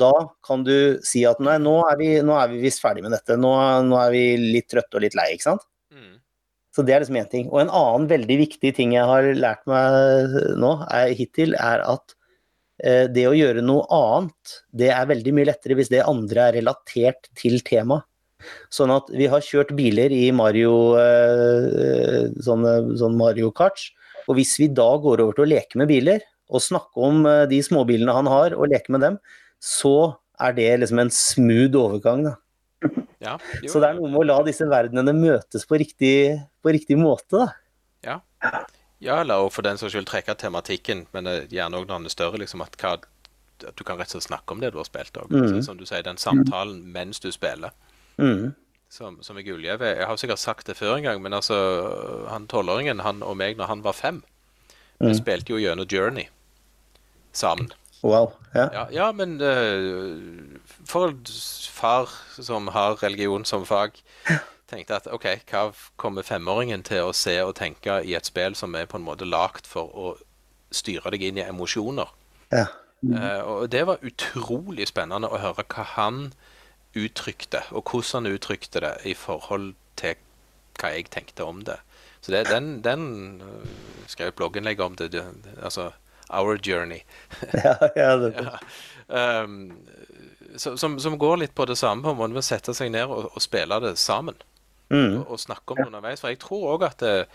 Da 0.00 0.12
kan 0.46 0.64
du 0.66 0.98
si 1.06 1.22
at 1.28 1.40
nei, 1.44 1.56
nå 1.62 1.78
er 1.90 1.98
vi, 2.00 2.10
nå 2.24 2.36
er 2.38 2.50
vi 2.52 2.62
visst 2.64 2.82
ferdig 2.82 3.04
med 3.06 3.14
dette, 3.14 3.38
nå, 3.40 3.52
nå 3.86 3.98
er 4.00 4.14
vi 4.14 4.24
litt 4.40 4.68
trøtte 4.72 4.98
og 4.98 5.04
litt 5.06 5.16
lei, 5.18 5.32
ikke 5.36 5.50
sant? 5.50 5.66
Mm. 5.94 6.16
Så 6.74 6.84
det 6.84 6.96
er 6.96 7.02
liksom 7.02 7.20
én 7.20 7.30
ting. 7.32 7.46
Og 7.52 7.62
en 7.62 7.72
annen 7.72 8.08
veldig 8.10 8.38
viktig 8.42 8.74
ting 8.76 8.96
jeg 8.96 9.08
har 9.08 9.30
lært 9.38 9.64
meg 9.70 10.36
nå, 10.60 10.74
er, 10.92 11.14
hittil, 11.16 11.56
er 11.56 11.84
at 11.86 12.16
eh, 12.82 13.06
det 13.12 13.28
å 13.30 13.36
gjøre 13.36 13.64
noe 13.64 13.86
annet, 13.94 14.58
det 14.76 14.90
er 14.92 15.08
veldig 15.08 15.36
mye 15.38 15.50
lettere 15.52 15.78
hvis 15.78 15.92
det 15.92 16.04
andre 16.04 16.50
er 16.50 16.58
relatert 16.60 17.30
til 17.38 17.60
temaet. 17.66 18.04
Sånn 18.70 18.92
at 18.92 19.08
vi 19.16 19.26
har 19.32 19.42
kjørt 19.42 19.72
biler 19.78 20.12
i 20.12 20.28
Mario 20.36 20.74
eh, 21.00 22.26
sånne, 22.44 22.74
sånn 23.00 23.16
Mario 23.18 23.48
Karts. 23.56 23.88
og 24.26 24.36
hvis 24.36 24.56
vi 24.60 24.68
da 24.68 24.88
går 25.00 25.22
over 25.22 25.36
til 25.36 25.46
å 25.46 25.52
leke 25.54 25.78
med 25.80 25.88
biler, 25.88 26.20
og 26.52 26.62
snakke 26.62 27.02
om 27.08 27.24
eh, 27.26 27.46
de 27.50 27.62
småbilene 27.64 28.14
han 28.14 28.28
har, 28.30 28.54
og 28.54 28.70
leke 28.70 28.92
med 28.94 29.02
dem, 29.06 29.18
så 29.62 30.16
er 30.40 30.52
det 30.56 30.68
liksom 30.80 30.98
en 31.00 31.10
smooth 31.10 31.76
overgang. 31.80 32.24
Da. 32.28 32.34
Ja. 33.24 33.38
jo. 33.62 33.70
Så 33.72 33.80
det 33.80 33.88
er 33.88 33.94
noe 33.98 34.10
med 34.12 34.20
å 34.20 34.26
la 34.28 34.34
disse 34.46 34.66
verdenene 34.68 35.14
møtes 35.16 35.64
på 35.66 35.78
riktig, 35.80 36.36
på 36.62 36.74
riktig 36.76 36.98
måte, 37.00 37.46
da. 37.46 37.52
Ja, 39.00 39.18
eller 39.20 39.48
for 39.52 39.60
den 39.66 39.76
saks 39.76 39.92
skyld 39.92 40.06
trekke 40.08 40.32
tematikken, 40.40 41.02
men 41.12 41.26
eh, 41.28 41.42
gjerne 41.52 41.76
òg 41.76 41.88
når 41.88 41.98
den 41.98 42.06
er 42.08 42.12
større, 42.14 42.38
liksom 42.40 42.62
at, 42.64 42.76
hva, 42.80 42.94
at 42.96 43.74
du 43.76 43.82
kan 43.84 43.98
rett 44.00 44.08
og 44.08 44.22
slett 44.22 44.28
snakke 44.30 44.54
om 44.54 44.62
det 44.62 44.70
du 44.72 44.78
har 44.80 44.86
spilt 44.88 45.18
òg. 45.20 45.32
Mm. 45.34 45.58
Som 45.66 45.76
du 45.76 45.84
sier, 45.88 46.00
den 46.06 46.16
samtalen 46.20 46.78
mens 46.94 47.20
du 47.20 47.28
spiller, 47.34 47.74
Mm. 48.16 48.54
som, 48.88 49.18
som 49.20 49.36
er 49.36 49.44
gullgjeve. 49.44 49.90
Jeg 49.98 50.06
har 50.08 50.16
sikkert 50.16 50.40
sagt 50.40 50.70
det 50.70 50.78
før 50.78 50.94
en 50.96 51.04
gang, 51.04 51.20
men 51.20 51.34
altså, 51.36 51.56
han 52.32 52.46
tolvåringen, 52.48 53.02
han 53.04 53.20
og 53.22 53.36
meg 53.36 53.58
når 53.60 53.68
han 53.74 53.82
var 53.84 53.92
fem, 53.98 54.22
vi 55.00 55.10
Mm. 55.10 55.18
spilte 55.18 55.52
jo 55.52 55.58
gjennom 55.60 55.84
Journey 55.92 56.28
sammen. 57.36 57.68
Wow. 58.06 58.30
Ja. 58.54 58.68
Ja, 58.72 58.84
ja 58.94 59.06
men 59.12 59.40
uh, 59.42 60.58
for 60.86 61.14
far 61.72 62.12
som 62.38 62.68
har 62.68 63.02
religion 63.02 63.44
som 63.44 63.66
fag, 63.66 63.98
tenkte 64.70 64.96
at 64.96 65.08
OK, 65.12 65.26
hva 65.50 65.66
kommer 65.98 66.26
femåringen 66.26 66.84
til 66.86 67.08
å 67.08 67.14
se 67.14 67.36
og 67.42 67.56
tenke 67.58 68.00
i 68.06 68.14
et 68.18 68.26
spill 68.28 68.56
som 68.58 68.74
er 68.78 68.88
på 68.90 69.00
en 69.00 69.06
måte 69.06 69.28
lagd 69.28 69.66
for 69.68 69.90
å 69.90 70.14
styre 70.74 71.12
deg 71.14 71.26
inn 71.26 71.40
i 71.42 71.46
emosjoner? 71.46 72.10
Ja. 72.54 72.66
Eh, 73.04 73.40
og 73.44 73.68
det 73.70 73.84
var 73.86 74.02
utrolig 74.06 74.88
spennende 74.88 75.28
å 75.30 75.40
høre 75.42 75.66
hva 75.68 75.84
han 75.94 76.30
uttrykte, 76.96 77.60
og 77.70 77.90
hvordan 77.90 78.24
han 78.24 78.38
uttrykte 78.38 78.82
det 78.82 78.94
i 79.04 79.14
forhold 79.14 79.74
til 80.00 80.16
hva 80.80 80.94
jeg 80.94 81.10
tenkte 81.12 81.44
om 81.44 81.62
det. 81.66 81.76
Så 82.24 82.32
det, 82.32 82.46
den, 82.50 82.80
den 82.82 83.42
øh, 83.44 83.68
skrev 84.10 84.32
et 84.32 84.38
blogginnlegg 84.38 84.80
om 84.82 84.96
det, 84.98 85.12
det, 85.12 85.22
det, 85.44 85.54
altså 85.62 85.90
Our 86.30 86.58
Journey. 86.58 87.02
ja, 87.64 87.76
ja, 87.96 88.16
det, 88.16 88.32
Ja. 89.08 89.42
Um, 89.44 89.72
så- 90.56 90.76
som, 90.76 90.98
som 90.98 91.18
går 91.18 91.36
litt 91.36 91.54
på 91.54 91.64
det 91.68 91.76
samme, 91.78 92.02
på 92.02 92.10
en 92.10 92.16
måte 92.18 92.34
med 92.34 92.42
å 92.42 92.46
sette 92.46 92.74
seg 92.74 92.90
ned 92.90 93.06
og, 93.06 93.30
og 93.36 93.42
spille 93.44 93.78
det 93.84 93.96
sammen. 93.98 94.34
mm. 94.90 95.18
Og, 95.20 95.30
og 95.30 95.40
snakke 95.40 95.70
om 95.72 95.76
det 95.82 95.86
underveis. 95.86 96.20
For 96.20 96.28
jeg 96.32 96.38
tror 96.42 96.72
òg 96.76 96.84
at 96.88 96.98
det, 97.04 97.26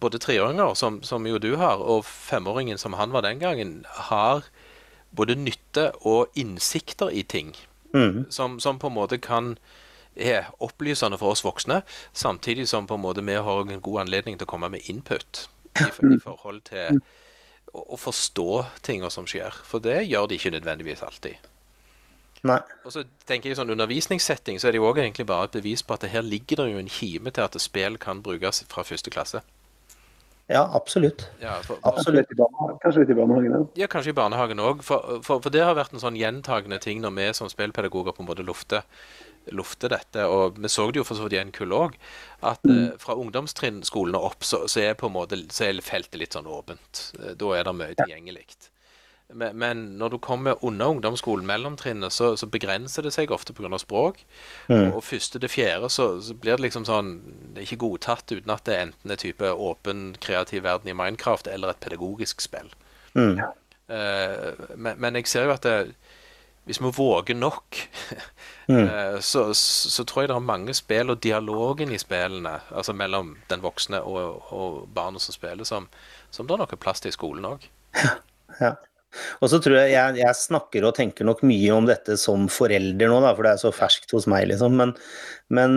både 0.00 0.18
treåringer, 0.22 0.74
som, 0.74 1.02
som 1.04 1.26
jo 1.26 1.38
du 1.42 1.56
har, 1.60 1.76
og 1.82 2.04
femåringen 2.08 2.78
som 2.78 2.92
han 2.96 3.12
var 3.12 3.22
den 3.26 3.38
gangen, 3.42 3.84
har 4.08 4.44
både 5.16 5.36
nytte 5.36 5.90
og 6.06 6.28
innsikter 6.36 7.10
i 7.12 7.22
ting 7.22 7.54
Mm. 7.94 8.26
som, 8.30 8.58
som 8.60 8.76
på 8.82 8.90
en 8.90 8.92
måte 8.96 9.16
kan 9.22 9.54
er 10.16 10.48
opplysende 10.60 11.16
for 11.16 11.32
oss 11.32 11.44
voksne, 11.46 11.78
samtidig 12.12 12.66
som 12.68 12.84
på 12.86 12.94
en 12.98 13.00
måte 13.00 13.22
vi 13.24 13.36
har 13.38 13.62
en 13.62 13.80
god 13.80 14.00
anledning 14.02 14.36
til 14.36 14.44
å 14.44 14.50
komme 14.50 14.68
med 14.74 14.84
input 14.90 15.46
i, 15.80 15.86
i 15.86 16.18
forhold 16.20 16.60
til 16.66 16.98
å, 17.76 17.98
forstå 18.00 18.64
tinga 18.86 19.10
som 19.12 19.28
skjer. 19.28 19.54
For 19.66 19.82
det 19.84 20.02
gjør 20.06 20.30
de 20.30 20.38
ikke 20.38 20.54
nødvendigvis 20.54 21.04
alltid. 21.06 21.52
Nei. 22.46 22.60
Og 22.86 22.94
så 22.94 23.02
tenker 23.26 23.50
jeg 23.50 23.58
sånn 23.58 23.72
undervisningssetting, 23.74 24.60
så 24.60 24.68
er 24.68 24.76
det 24.76 24.80
jo 24.80 24.88
òg 24.88 25.00
egentlig 25.02 25.26
bare 25.28 25.48
et 25.48 25.56
bevis 25.58 25.82
på 25.82 25.96
at 25.96 26.04
det 26.04 26.12
her 26.12 26.24
ligger 26.26 26.62
det 26.62 26.68
jo 26.72 26.82
en 26.82 26.92
kime 26.92 27.32
til 27.34 27.46
at 27.46 27.58
spill 27.62 27.98
kan 28.02 28.22
brukes 28.22 28.62
fra 28.70 28.84
første 28.86 29.10
klasse. 29.10 29.42
Ja, 30.48 30.62
absolutt. 30.78 31.24
Ja, 31.42 31.56
for, 31.66 31.80
Kanskje 31.82 32.22
Absolutt. 32.22 32.80
kanskje 32.82 33.00
litt 33.02 33.10
i 33.10 33.14
barnehagen 33.18 33.54
ja. 33.56 33.60
Ja, 33.82 33.86
kanskje 33.90 34.12
i 34.12 34.16
barnehagen 34.16 34.60
òg. 34.62 34.84
For, 34.86 35.18
for, 35.26 35.40
for 35.42 35.50
det 35.50 35.64
har 35.66 35.74
vært 35.74 35.96
en 35.96 36.02
sånn 36.02 36.18
gjentagende 36.18 36.78
ting 36.82 37.00
når 37.02 37.16
vi 37.16 37.26
som 37.34 37.50
spillpedagoger 37.50 38.14
på 38.14 38.22
en 38.22 38.28
måte 38.28 38.46
lufter, 38.46 38.84
lufter 39.50 39.90
dette. 39.90 40.22
Og 40.30 40.60
vi 40.62 40.70
så 40.70 40.86
det 40.92 41.00
jo 41.02 41.06
for 41.08 41.18
så 41.18 41.26
vidt 41.26 41.34
i 41.34 41.42
en 41.42 41.50
kull 41.56 41.74
òg, 41.74 41.98
at 42.46 42.62
eh, 42.70 42.94
fra 43.02 43.18
ungdomstrinn 43.18 43.82
skolen 43.86 44.14
opp, 44.20 44.46
så, 44.46 44.62
så 44.70 44.84
er 44.86 44.94
på 44.94 45.10
en 45.10 45.16
måte 45.18 45.40
så 45.50 45.66
er 45.66 45.82
feltet 45.82 46.20
litt 46.22 46.38
sånn 46.38 46.46
åpent. 46.46 47.08
Eh, 47.18 47.34
Da 47.34 47.52
er 47.58 47.66
det 47.66 47.74
mye 47.82 47.98
tilgjengelig. 47.98 48.46
Men, 49.34 49.56
men 49.58 49.80
når 49.98 50.08
du 50.08 50.18
kommer 50.22 50.64
under 50.64 50.86
ungdomsskolen, 50.86 51.46
mellomtrinnet, 51.46 52.12
så, 52.12 52.36
så 52.38 52.46
begrenser 52.46 53.02
det 53.02 53.12
seg 53.16 53.32
ofte 53.34 53.52
pga. 53.56 53.78
språk. 53.78 54.20
Mm. 54.68 54.92
Og 54.92 55.02
første 55.04 55.40
til 55.42 55.50
fjerde 55.50 55.90
så, 55.90 56.08
så 56.22 56.34
blir 56.34 56.56
det 56.56 56.68
liksom 56.68 56.86
sånn 56.86 57.16
Det 57.54 57.60
er 57.60 57.66
ikke 57.66 57.82
godtatt 57.82 58.30
uten 58.32 58.54
at 58.54 58.64
det 58.68 58.78
enten 58.78 59.10
er 59.10 59.18
type 59.20 59.50
åpen, 59.50 60.12
kreativ 60.22 60.62
verden 60.62 60.92
i 60.92 60.96
Minecraft 60.96 61.50
eller 61.50 61.74
et 61.74 61.82
pedagogisk 61.82 62.40
spill. 62.44 62.70
Mm. 63.14 63.40
Uh, 63.90 64.52
men, 64.76 64.94
men 65.02 65.18
jeg 65.18 65.26
ser 65.30 65.48
jo 65.48 65.56
at 65.56 65.66
det, 65.66 65.76
hvis 66.66 66.82
vi 66.82 66.94
våger 66.94 67.34
nok, 67.38 67.82
Mm. 68.66 68.88
så, 69.22 69.54
så, 69.54 69.90
så 69.90 70.04
tror 70.04 70.24
jeg 70.24 70.28
det 70.28 70.34
er 70.34 70.42
mange 70.42 70.74
spill, 70.74 71.10
og 71.10 71.20
dialogen 71.22 71.92
i 71.94 71.98
spillene, 72.02 72.56
altså 72.74 72.90
mellom 72.92 73.36
den 73.50 73.62
voksne 73.62 74.00
og, 74.02 74.48
og 74.50 74.88
barnet 74.94 75.22
som 75.22 75.36
spiller, 75.36 75.62
som, 75.64 75.86
som 76.34 76.48
det 76.48 76.56
er 76.56 76.64
noe 76.64 76.78
plass 76.82 77.04
til 77.04 77.14
i 77.14 77.14
skolen 77.14 77.46
òg. 77.46 77.68
Ja. 78.56 78.72
Og 79.40 79.50
så 79.52 79.60
tror 79.62 79.78
jeg, 79.80 79.92
jeg 79.94 80.20
jeg 80.22 80.38
snakker 80.40 80.86
og 80.88 80.94
tenker 80.98 81.28
nok 81.28 81.42
mye 81.46 81.72
om 81.74 81.88
dette 81.88 82.16
som 82.20 82.48
forelder 82.52 83.10
nå, 83.12 83.20
da, 83.24 83.34
for 83.36 83.46
det 83.46 83.54
er 83.54 83.62
så 83.62 83.72
ferskt 83.74 84.12
hos 84.16 84.26
meg, 84.30 84.48
liksom. 84.52 84.76
Men, 84.78 84.94
men 85.48 85.76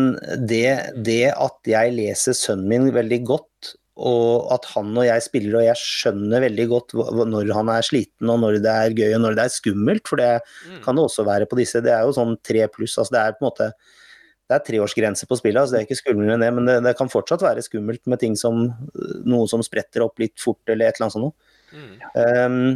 det, 0.50 0.94
det 1.06 1.34
at 1.36 1.70
jeg 1.70 1.96
leser 1.98 2.38
sønnen 2.38 2.70
min 2.72 2.90
veldig 2.96 3.24
godt 3.30 3.76
og 4.00 4.48
at 4.56 4.64
han 4.72 4.94
og 4.96 5.04
jeg 5.04 5.24
spiller, 5.26 5.58
og 5.60 5.66
jeg 5.66 5.76
skjønner 5.82 6.46
veldig 6.46 6.66
godt 6.72 6.94
når 7.28 7.50
han 7.52 7.68
er 7.74 7.84
sliten, 7.84 8.30
og 8.32 8.38
når 8.40 8.62
det 8.64 8.72
er 8.72 8.94
gøy, 8.96 9.10
og 9.18 9.24
når 9.26 9.36
det 9.36 9.44
er 9.44 9.52
skummelt. 9.58 10.08
For 10.08 10.16
det 10.22 10.30
Mm. 10.40 10.78
kan 10.86 10.96
det 10.96 11.04
også 11.04 11.26
være 11.28 11.46
på 11.52 11.58
disse. 11.60 11.82
Det 11.84 11.92
er 11.92 12.06
jo 12.08 12.16
sånn 12.16 12.38
tre 12.40 12.64
pluss. 12.72 12.96
Altså 12.98 13.12
det 13.18 13.20
er 13.26 13.36
på 13.36 13.44
en 13.44 13.50
måte 13.50 13.74
det 14.50 14.56
er 14.56 14.64
treårsgrense 14.66 15.28
på 15.30 15.38
spillet, 15.38 15.62
altså 15.62 15.76
det 15.76 15.82
er 15.82 15.86
ikke 15.86 16.00
skumlere 16.00 16.34
enn 16.34 16.42
det, 16.42 16.54
men 16.56 16.66
det, 16.66 16.78
det 16.82 16.96
kan 16.98 17.12
fortsatt 17.12 17.44
være 17.46 17.62
skummelt 17.62 18.02
med 18.10 18.18
ting 18.24 18.34
som 18.40 18.74
noe 19.30 19.46
som 19.52 19.62
spretter 19.62 20.02
opp 20.02 20.18
litt 20.18 20.40
fort, 20.42 20.64
eller 20.66 20.88
et 20.88 20.96
eller 20.98 21.06
annet 21.06 21.14
sånt 21.14 21.28
noe. 21.28 21.36
Mm. 21.70 21.92
Ehm, 22.24 22.72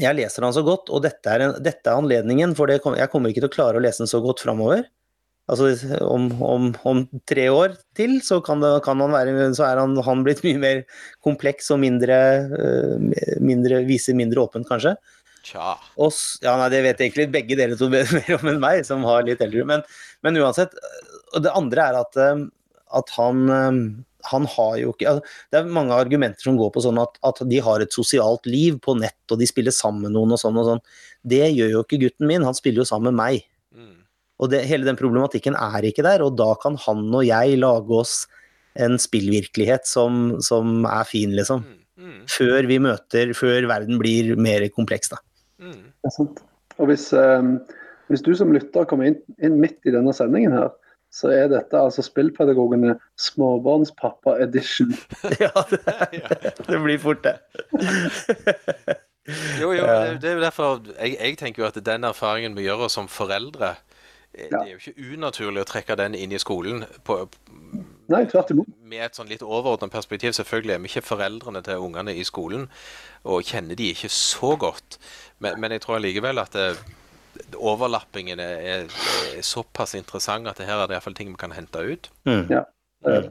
jeg 0.00 0.16
leser 0.18 0.44
han 0.44 0.52
så 0.52 0.62
godt, 0.66 0.90
og 0.92 1.02
dette 1.06 1.32
er, 1.32 1.46
en, 1.46 1.56
dette 1.64 1.88
er 1.88 1.96
anledningen, 1.96 2.52
for 2.58 2.68
det 2.68 2.82
kom, 2.84 2.96
jeg 2.98 3.10
kommer 3.12 3.32
ikke 3.32 3.44
til 3.44 3.50
å 3.50 3.56
klare 3.56 3.80
å 3.80 3.84
lese 3.84 4.04
den 4.04 4.10
så 4.10 4.20
godt 4.24 4.42
framover. 4.44 4.84
Altså, 5.46 5.70
om, 6.02 6.26
om, 6.42 6.72
om 6.90 7.04
tre 7.30 7.44
år 7.54 7.76
til, 7.94 8.16
så 8.26 8.40
kan, 8.44 8.58
det, 8.64 8.72
kan 8.82 8.98
han 8.98 9.14
være 9.14 9.52
så 9.54 9.68
er 9.68 9.78
han, 9.78 9.94
han 10.02 10.24
blitt 10.26 10.42
mye 10.42 10.58
mer 10.58 10.80
kompleks 11.24 11.70
og 11.70 11.78
mindre, 11.84 12.16
øh, 12.58 13.12
mindre 13.44 13.84
viser 13.86 14.18
mindre 14.18 14.42
åpent, 14.42 14.66
kanskje. 14.68 14.96
Tja. 15.46 15.76
Og, 16.02 16.10
ja, 16.42 16.56
nei, 16.58 16.66
det 16.74 16.82
vet 16.88 17.04
egentlig 17.04 17.28
begge 17.30 17.58
dere 17.58 17.78
to 17.78 17.88
mer 17.92 18.10
om 18.40 18.50
enn 18.50 18.60
meg, 18.62 18.82
som 18.88 19.06
har 19.06 19.22
litt 19.28 19.44
eldre. 19.44 19.62
Men, 19.70 19.86
men 20.26 20.42
uansett. 20.42 20.74
Og 21.36 21.44
det 21.44 21.54
andre 21.54 21.88
er 21.92 22.00
at, 22.00 22.18
eh, 22.18 22.42
at 22.98 23.14
han, 23.14 23.46
eh, 23.46 23.80
han 24.30 24.46
har 24.52 24.76
jo 24.80 24.92
ikke 24.94 25.16
Det 25.52 25.58
er 25.58 25.68
mange 25.72 25.96
argumenter 25.96 26.48
som 26.48 26.58
går 26.58 26.72
på 26.74 26.82
sånn 26.84 27.00
at, 27.02 27.18
at 27.26 27.42
de 27.48 27.60
har 27.62 27.82
et 27.82 27.94
sosialt 27.94 28.48
liv 28.50 28.80
på 28.82 28.96
nett, 28.98 29.18
og 29.30 29.40
de 29.40 29.48
spiller 29.48 29.74
sammen 29.74 30.06
med 30.06 30.16
noen 30.16 30.34
og 30.36 30.42
sånn 30.42 30.58
og 30.60 30.70
sånn. 30.70 30.82
Det 31.26 31.44
gjør 31.50 31.74
jo 31.74 31.84
ikke 31.84 32.00
gutten 32.04 32.30
min, 32.30 32.46
han 32.46 32.56
spiller 32.58 32.84
jo 32.84 32.88
sammen 32.88 33.12
med 33.12 33.20
meg. 33.20 33.46
Mm. 33.76 33.94
Og 34.42 34.52
det, 34.52 34.64
hele 34.68 34.88
den 34.88 34.98
problematikken 34.98 35.56
er 35.58 35.86
ikke 35.88 36.04
der, 36.06 36.24
og 36.26 36.36
da 36.38 36.52
kan 36.62 36.76
han 36.86 37.06
og 37.08 37.24
jeg 37.26 37.60
lage 37.62 38.02
oss 38.02 38.18
en 38.76 38.98
spillvirkelighet 39.00 39.88
som, 39.88 40.36
som 40.44 40.84
er 40.90 41.08
fin, 41.08 41.32
liksom. 41.36 41.64
Mm. 41.64 41.82
Mm. 41.96 42.18
Før 42.28 42.68
vi 42.68 42.76
møter, 42.84 43.32
før 43.36 43.68
verden 43.70 44.00
blir 44.00 44.34
mer 44.36 44.66
kompleks, 44.74 45.14
da. 45.14 45.22
Mm. 45.62 45.80
Det 45.88 46.10
er 46.10 46.16
sant. 46.18 46.42
Og 46.76 46.90
hvis, 46.90 47.08
eh, 47.16 47.78
hvis 48.12 48.24
du 48.26 48.34
som 48.36 48.52
lytter 48.52 48.84
kommer 48.88 49.08
inn, 49.08 49.16
inn 49.40 49.56
midt 49.62 49.80
i 49.88 49.94
denne 49.94 50.12
sendingen 50.16 50.52
her, 50.52 50.74
så 51.16 51.30
er 51.32 51.48
dette 51.48 51.78
altså 51.80 52.04
spillpedagogene 52.04 52.98
småbarnspappa 53.20 54.36
edition. 54.44 54.92
Ja, 55.42 55.52
det, 55.70 55.80
det 56.66 56.80
blir 56.84 57.00
fort 57.02 57.24
det. 57.24 57.38
Jo, 59.60 59.72
jo, 59.74 59.82
det, 59.82 60.20
det 60.22 60.28
er 60.30 60.36
jo 60.36 60.42
derfor 60.44 60.76
jeg, 61.00 61.16
jeg 61.18 61.38
tenker 61.40 61.64
jo 61.64 61.66
at 61.66 61.78
den 61.86 62.04
erfaringen 62.06 62.54
vi 62.54 62.62
gjør 62.68 62.84
oss 62.86 62.94
som 62.94 63.08
foreldre 63.10 63.72
eh, 63.72 64.46
Ja. 64.52 64.60
Det 64.60 64.60
er 64.60 64.68
jo 64.70 64.78
ikke 64.78 65.16
unaturlig 65.16 65.64
å 65.64 65.66
trekke 65.66 65.96
den 65.98 66.14
inn 66.14 66.30
i 66.30 66.38
skolen 66.38 66.84
på, 67.02 67.16
Nei, 68.12 68.20
tvert 68.30 68.52
imot. 68.54 68.68
med 68.86 69.02
et 69.02 69.18
sånn 69.18 69.26
litt 69.26 69.42
overordnet 69.42 69.90
perspektiv. 69.90 70.36
Selvfølgelig 70.36 70.76
er 70.76 70.84
vi 70.84 70.92
ikke 70.92 71.02
foreldrene 71.08 71.62
til 71.66 71.82
ungene 71.88 72.14
i 72.14 72.22
skolen, 72.28 72.68
og 73.26 73.42
kjenner 73.48 73.74
de 73.74 73.88
ikke 73.90 74.12
så 74.14 74.52
godt. 74.60 75.00
Men, 75.42 75.58
men 75.58 75.74
jeg 75.74 75.82
tror 75.82 75.98
allikevel 75.98 76.38
at 76.38 76.54
det, 76.54 76.68
overlappingen 77.56 78.40
er, 78.42 78.86
er, 78.86 79.42
såpass 79.44 79.94
interessant 79.98 80.48
at 80.48 80.60
det 80.60 80.68
her 80.68 80.82
er 80.82 80.90
det 80.90 80.96
iallfall 80.98 81.16
ting 81.18 81.32
vi 81.32 81.40
kan 81.40 81.54
hente 81.56 81.82
ut. 81.82 82.10
Mm. 82.28 82.46
Ja. 82.52 82.64
Er. 83.06 83.30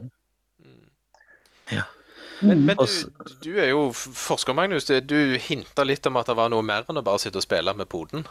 Men, 2.40 2.64
men 2.66 2.76
du, 2.76 2.86
du 3.44 3.52
er 3.56 3.70
jo 3.70 3.86
forsker, 3.94 4.56
Magnus. 4.56 4.84
Du 4.84 5.20
hinta 5.40 5.86
litt 5.86 6.06
om 6.08 6.18
at 6.20 6.28
det 6.28 6.36
var 6.36 6.50
noe 6.52 6.64
mer 6.66 6.84
enn 6.84 7.00
å 7.00 7.04
bare 7.04 7.22
sitte 7.22 7.40
og 7.40 7.46
spille 7.46 7.72
med 7.76 7.88
poden. 7.92 8.26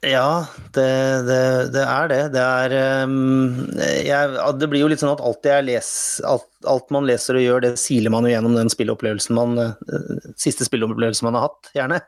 Ja, 0.00 0.46
det, 0.72 0.88
det, 1.28 1.42
det 1.74 1.82
er 1.84 2.08
det. 2.08 2.20
Det 2.32 2.40
er 2.40 2.74
ehm, 2.78 3.66
jeg, 3.76 4.38
Det 4.56 4.68
blir 4.72 4.86
jo 4.86 4.88
litt 4.88 5.02
sånn 5.02 5.12
at 5.12 5.20
alt, 5.20 5.44
jeg 5.44 5.66
les, 5.68 5.90
alt, 6.24 6.48
alt 6.72 6.88
man 6.94 7.04
leser 7.08 7.36
og 7.36 7.44
gjør, 7.44 7.66
det 7.66 7.74
siler 7.82 8.12
man 8.14 8.24
jo 8.24 8.32
gjennom 8.32 8.56
den 8.56 8.72
spilleopplevelsen 8.72 9.36
man 9.36 9.60
eh, 9.60 10.30
Siste 10.40 10.64
spilleopplevelsen 10.64 11.28
man 11.28 11.36
har 11.36 11.50
hatt, 11.50 11.72
gjerne. 11.76 12.00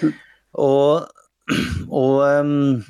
og 0.68 1.04
og 2.02 2.22
ehm, 2.26 2.80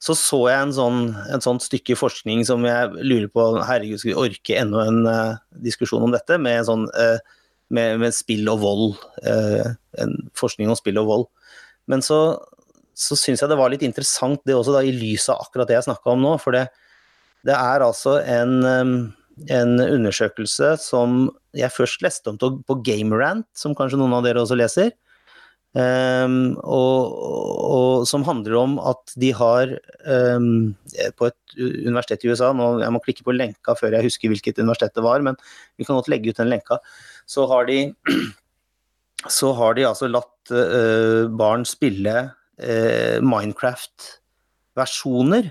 så 0.00 0.16
så 0.16 0.38
jeg 0.48 0.64
en 0.64 0.72
sånn, 0.72 1.00
et 1.28 1.44
sånt 1.44 1.64
stykke 1.64 1.96
forskning 1.98 2.42
som 2.48 2.64
jeg 2.64 2.92
lurer 3.04 3.28
på 3.28 3.44
Herregud, 3.68 4.00
skal 4.00 4.12
vi 4.12 4.20
orke 4.22 4.56
enda 4.56 4.86
en 4.88 5.02
uh, 5.04 5.40
diskusjon 5.60 6.06
om 6.06 6.14
dette? 6.14 6.38
Med, 6.40 6.62
sånn, 6.64 6.86
uh, 6.96 7.20
med, 7.68 7.98
med 8.00 8.16
spill 8.16 8.48
og 8.48 8.62
vold. 8.62 8.96
Uh, 9.20 9.76
en 10.00 10.16
forskning 10.40 10.72
om 10.72 10.78
spill 10.78 11.02
og 11.02 11.10
vold. 11.10 11.28
Men 11.90 12.00
så 12.06 12.40
så 13.00 13.16
syns 13.16 13.40
jeg 13.40 13.50
det 13.50 13.58
var 13.58 13.72
litt 13.72 13.84
interessant 13.86 14.42
det 14.48 14.56
også, 14.56 14.74
da, 14.76 14.82
i 14.84 14.92
lys 14.92 15.28
av 15.32 15.46
akkurat 15.46 15.70
det 15.70 15.78
jeg 15.78 15.88
snakka 15.88 16.12
om 16.12 16.24
nå. 16.24 16.34
For 16.42 16.56
det, 16.56 16.66
det 17.48 17.56
er 17.56 17.84
altså 17.84 18.18
en, 18.20 18.56
um, 18.64 18.94
en 19.48 19.76
undersøkelse 19.86 20.74
som 20.82 21.22
jeg 21.56 21.72
først 21.74 22.04
leste 22.04 22.32
om 22.32 22.38
på 22.38 22.78
Gamerant, 22.86 23.46
som 23.56 23.76
kanskje 23.76 24.00
noen 24.00 24.18
av 24.18 24.26
dere 24.26 24.42
også 24.44 24.58
leser. 24.58 24.92
Um, 25.70 26.58
og, 26.66 27.14
og 27.62 28.02
som 28.10 28.26
handler 28.26 28.56
om 28.58 28.72
at 28.90 29.12
de 29.22 29.28
har 29.38 29.70
um, 30.02 30.74
på 31.14 31.28
et 31.28 31.38
universitet 31.86 32.26
i 32.26 32.30
USA 32.32 32.48
nå, 32.50 32.82
Jeg 32.82 32.90
må 32.90 32.98
klikke 33.04 33.22
på 33.22 33.30
lenka 33.36 33.76
før 33.78 33.94
jeg 33.94 34.02
husker 34.08 34.26
hvilket 34.32 34.58
universitet 34.58 34.96
det 34.98 35.04
var, 35.06 35.22
men 35.22 35.38
vi 35.78 35.86
kan 35.86 35.94
godt 35.94 36.10
legge 36.10 36.30
ut 36.30 36.38
den 36.42 36.50
lenka. 36.50 36.74
Så 37.30 37.46
har 37.50 37.62
de, 37.70 37.94
så 39.38 39.48
har 39.54 39.74
de 39.78 39.86
altså 39.86 40.10
latt 40.10 40.50
uh, 40.50 41.30
barn 41.38 41.62
spille 41.68 42.34
uh, 42.34 43.18
Minecraft-versjoner. 43.22 45.50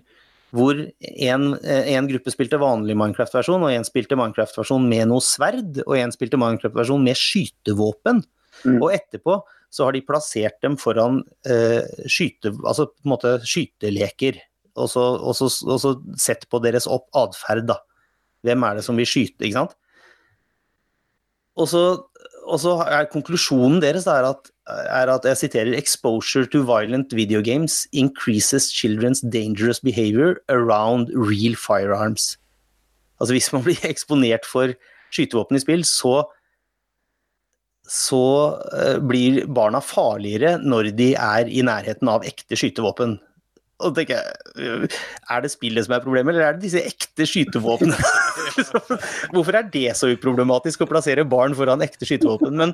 Hvor 0.50 0.74
en, 0.74 1.54
eh, 1.62 1.94
en 1.94 2.10
gruppe 2.10 2.34
spilte 2.34 2.58
vanlig 2.58 2.98
Minecraft-versjon, 2.98 3.62
og 3.62 3.70
en 3.70 3.86
spilte 3.86 4.18
Minecraft-versjon 4.18 4.82
med 4.90 5.06
noe 5.12 5.22
sverd, 5.22 5.78
og 5.86 5.94
en 5.94 6.10
spilte 6.16 6.40
Minecraft-versjon 6.42 7.06
med 7.06 7.14
skytevåpen. 7.20 8.24
Mm. 8.66 8.82
Og 8.82 8.90
etterpå 8.96 9.36
så 9.70 9.86
har 9.86 9.96
de 9.96 10.06
plassert 10.06 10.58
dem 10.66 10.78
foran 10.82 11.22
eh, 11.46 11.86
skyte, 12.10 12.54
altså 12.66 12.90
på 12.90 13.06
en 13.06 13.14
måte 13.14 13.36
skyteleker, 13.46 14.40
og 14.80 14.90
så, 14.90 15.04
og 15.20 15.36
så, 15.38 15.50
og 15.68 15.80
så 15.82 15.94
sett 16.20 16.48
på 16.50 16.62
deres 16.64 16.88
opp 16.90 17.10
atferd, 17.18 17.68
da. 17.70 17.80
Hvem 18.48 18.64
er 18.64 18.80
det 18.80 18.86
som 18.86 18.98
vil 18.98 19.08
skyte, 19.10 19.44
ikke 19.44 19.58
sant? 19.58 19.76
Og 21.60 21.68
så, 21.68 21.84
og 22.48 22.62
så 22.62 22.78
er 22.88 23.10
konklusjonen 23.12 23.82
deres 23.84 24.08
er, 24.08 24.26
at, 24.30 24.52
er 24.70 25.12
at, 25.12 25.26
jeg 25.28 25.38
siterer, 25.38 25.76
'exposure 25.76 26.48
to 26.50 26.64
violent 26.64 27.14
video 27.14 27.42
games 27.42 27.86
increases 27.92 28.72
children's 28.72 29.22
dangerous 29.22 29.80
behavior 29.80 30.40
around 30.48 31.10
real 31.14 31.56
firearms'. 31.56 32.38
Altså 33.20 33.34
hvis 33.36 33.52
man 33.54 33.64
blir 33.64 33.86
eksponert 33.92 34.46
for 34.48 34.74
skytevåpen 35.12 35.58
i 35.58 35.60
spill, 35.60 35.84
så 35.86 36.24
så 37.90 38.24
eh, 38.78 39.00
blir 39.02 39.44
barna 39.50 39.82
farligere 39.82 40.58
når 40.62 40.94
de 40.98 41.14
er 41.18 41.50
i 41.50 41.66
nærheten 41.66 42.12
av 42.12 42.28
ekte 42.28 42.60
skytevåpen. 42.60 43.18
Og 43.80 43.96
tenker 43.96 44.20
jeg, 44.20 44.90
Er 45.32 45.42
det 45.42 45.54
spillet 45.54 45.86
som 45.86 45.96
er 45.96 46.04
problemet, 46.04 46.36
eller 46.36 46.50
er 46.50 46.58
det 46.58 46.68
disse 46.68 46.84
ekte 46.84 47.28
skytevåpnene? 47.30 47.96
Hvorfor 49.34 49.58
er 49.60 49.68
det 49.72 49.94
så 49.98 50.10
uproblematisk 50.14 50.84
å 50.84 50.90
plassere 50.90 51.26
barn 51.28 51.56
foran 51.58 51.84
ekte 51.86 52.08
skytevåpen? 52.08 52.56
Men, 52.60 52.74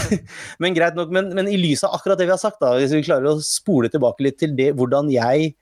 men 0.62 0.76
greit 0.76 0.98
nok, 0.98 1.12
men, 1.14 1.32
men 1.36 1.50
i 1.50 1.58
lys 1.60 1.84
av 1.86 1.96
akkurat 1.98 2.20
det 2.20 2.28
vi 2.28 2.34
har 2.34 2.42
sagt, 2.42 2.60
da, 2.62 2.74
hvis 2.78 2.94
vi 2.94 3.04
klarer 3.06 3.32
å 3.32 3.44
spole 3.44 3.90
tilbake 3.92 4.26
litt 4.26 4.40
til 4.42 4.54
det, 4.58 4.72
hvordan 4.78 5.10
jeg 5.12 5.54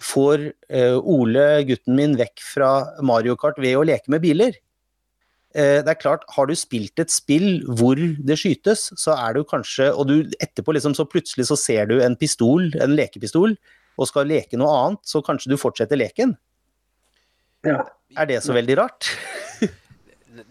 får 0.00 0.46
uh, 0.72 0.96
Ole, 1.12 1.46
gutten 1.68 1.98
min, 1.98 2.16
vekk 2.16 2.40
fra 2.54 2.70
Mario 3.04 3.36
Kart 3.40 3.60
ved 3.60 3.76
å 3.76 3.84
leke 3.84 4.12
med 4.12 4.24
biler. 4.24 4.56
Eh, 5.54 5.80
det 5.82 5.88
er 5.90 5.98
klart, 5.98 6.22
Har 6.36 6.46
du 6.46 6.54
spilt 6.54 6.98
et 7.02 7.10
spill 7.10 7.64
hvor 7.66 7.98
det 7.98 8.36
skytes, 8.38 8.92
så 8.96 9.16
er 9.18 9.34
du 9.34 9.40
kanskje 9.42 9.88
Og 9.96 10.06
du 10.06 10.30
etterpå 10.38 10.70
liksom 10.76 10.94
så 10.94 11.02
plutselig 11.10 11.48
så 11.48 11.56
ser 11.58 11.86
du 11.90 11.96
en 12.00 12.14
pistol, 12.16 12.70
en 12.80 12.94
lekepistol, 12.94 13.56
og 13.98 14.06
skal 14.08 14.30
leke 14.30 14.56
noe 14.56 14.70
annet, 14.70 15.00
så 15.04 15.20
kanskje 15.26 15.50
du 15.50 15.56
fortsetter 15.58 15.98
leken. 15.98 16.36
Ja. 17.66 17.82
Er 18.16 18.26
det 18.30 18.42
så 18.42 18.54
veldig 18.54 18.78
rart? 18.78 19.10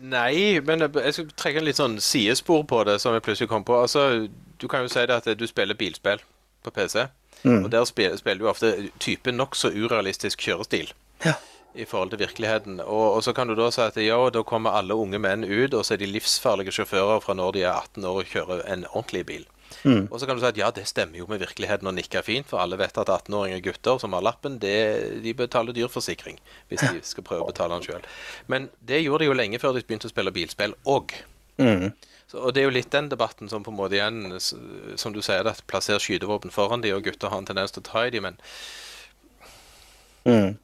Nei, 0.04 0.60
men 0.66 0.84
jeg 0.84 0.92
jeg 1.00 1.14
skal 1.16 1.30
trekke 1.40 1.62
en 1.62 1.66
litt 1.66 1.80
sånn 1.80 1.96
sidespor 2.04 2.66
på 2.68 2.84
det, 2.86 3.00
som 3.02 3.16
jeg 3.16 3.24
plutselig 3.26 3.50
kom 3.50 3.64
på. 3.64 3.80
Altså, 3.82 4.28
Du 4.60 4.68
kan 4.68 4.82
jo 4.84 4.90
si 4.92 5.00
det 5.08 5.16
at 5.16 5.38
du 5.40 5.48
spiller 5.48 5.74
bilspill 5.76 6.20
på 6.64 6.72
PC, 6.76 7.08
Mm. 7.46 7.64
og 7.64 7.72
der 7.72 7.86
spiller, 7.86 8.18
spiller 8.18 8.40
du 8.44 8.50
ofte 8.50 8.90
typen 9.00 9.38
nokså 9.38 9.70
urealistisk 9.72 10.40
kjørestil. 10.44 10.92
Ja. 11.24 11.34
I 11.76 11.86
forhold 11.86 12.10
til 12.14 12.24
virkeligheten. 12.24 12.80
Og, 12.82 13.06
og 13.16 13.24
så 13.24 13.34
kan 13.34 13.48
du 13.48 13.56
da 13.58 13.70
si 13.74 13.84
at 13.84 13.98
ja, 14.02 14.18
da 14.34 14.42
kommer 14.48 14.78
alle 14.78 14.98
unge 14.98 15.20
menn 15.22 15.46
ut, 15.46 15.74
og 15.74 15.86
så 15.86 15.96
er 15.96 16.02
de 16.02 16.10
livsfarlige 16.10 16.74
sjåfører 16.80 17.22
fra 17.22 17.36
når 17.38 17.56
de 17.56 17.64
er 17.66 17.74
18 17.76 18.08
år 18.10 18.22
og 18.24 18.32
kjører 18.34 18.64
en 18.74 18.86
ordentlig 18.90 19.26
bil. 19.30 19.48
Mm. 19.84 20.08
Og 20.10 20.20
så 20.20 20.26
kan 20.26 20.36
du 20.36 20.42
si 20.42 20.50
at 20.50 20.58
ja, 20.58 20.72
det 20.74 20.88
stemmer 20.90 21.22
jo 21.22 21.28
med 21.30 21.44
virkeligheten 21.44 21.88
og 21.88 21.94
nikker 21.94 22.26
fint, 22.26 22.48
for 22.50 22.62
alle 22.62 22.80
vet 22.80 22.98
at 22.98 23.12
18-åringer 23.14 23.62
gutter 23.64 24.02
som 24.02 24.16
har 24.18 24.26
lappen, 24.26 24.58
det, 24.60 25.22
de 25.24 25.34
betaler 25.38 25.78
dyr 25.78 25.92
forsikring 25.94 26.40
hvis 26.72 26.82
de 26.90 27.04
skal 27.06 27.26
prøve 27.28 27.46
å 27.46 27.52
betale 27.52 27.78
den 27.78 27.86
sjøl. 27.86 28.08
Men 28.52 28.70
det 28.82 29.04
gjorde 29.04 29.24
de 29.24 29.30
jo 29.30 29.38
lenge 29.38 29.62
før 29.62 29.78
de 29.78 29.86
begynte 29.86 30.10
å 30.10 30.14
spille 30.14 30.34
bilspill 30.34 30.74
òg. 30.90 31.14
Mm. 31.62 31.92
Og 32.34 32.52
det 32.54 32.62
er 32.62 32.68
jo 32.68 32.74
litt 32.76 32.92
den 32.94 33.10
debatten 33.10 33.50
som 33.50 33.64
på 33.66 33.72
en 33.72 33.78
måte 33.78 33.98
igjen, 33.98 34.38
som 34.42 35.14
du 35.14 35.22
sier, 35.26 35.48
at 35.50 35.64
plasser 35.70 36.02
skytevåpen 36.02 36.54
foran 36.54 36.82
de, 36.82 36.94
og 36.94 37.06
gutter 37.06 37.32
har 37.32 37.42
en 37.42 37.48
tendens 37.50 37.74
til 37.74 37.86
å 37.86 37.90
ta 37.90 38.06
i 38.08 38.14
de, 38.14 38.26
men 38.26 38.42
Mm. 40.28 40.58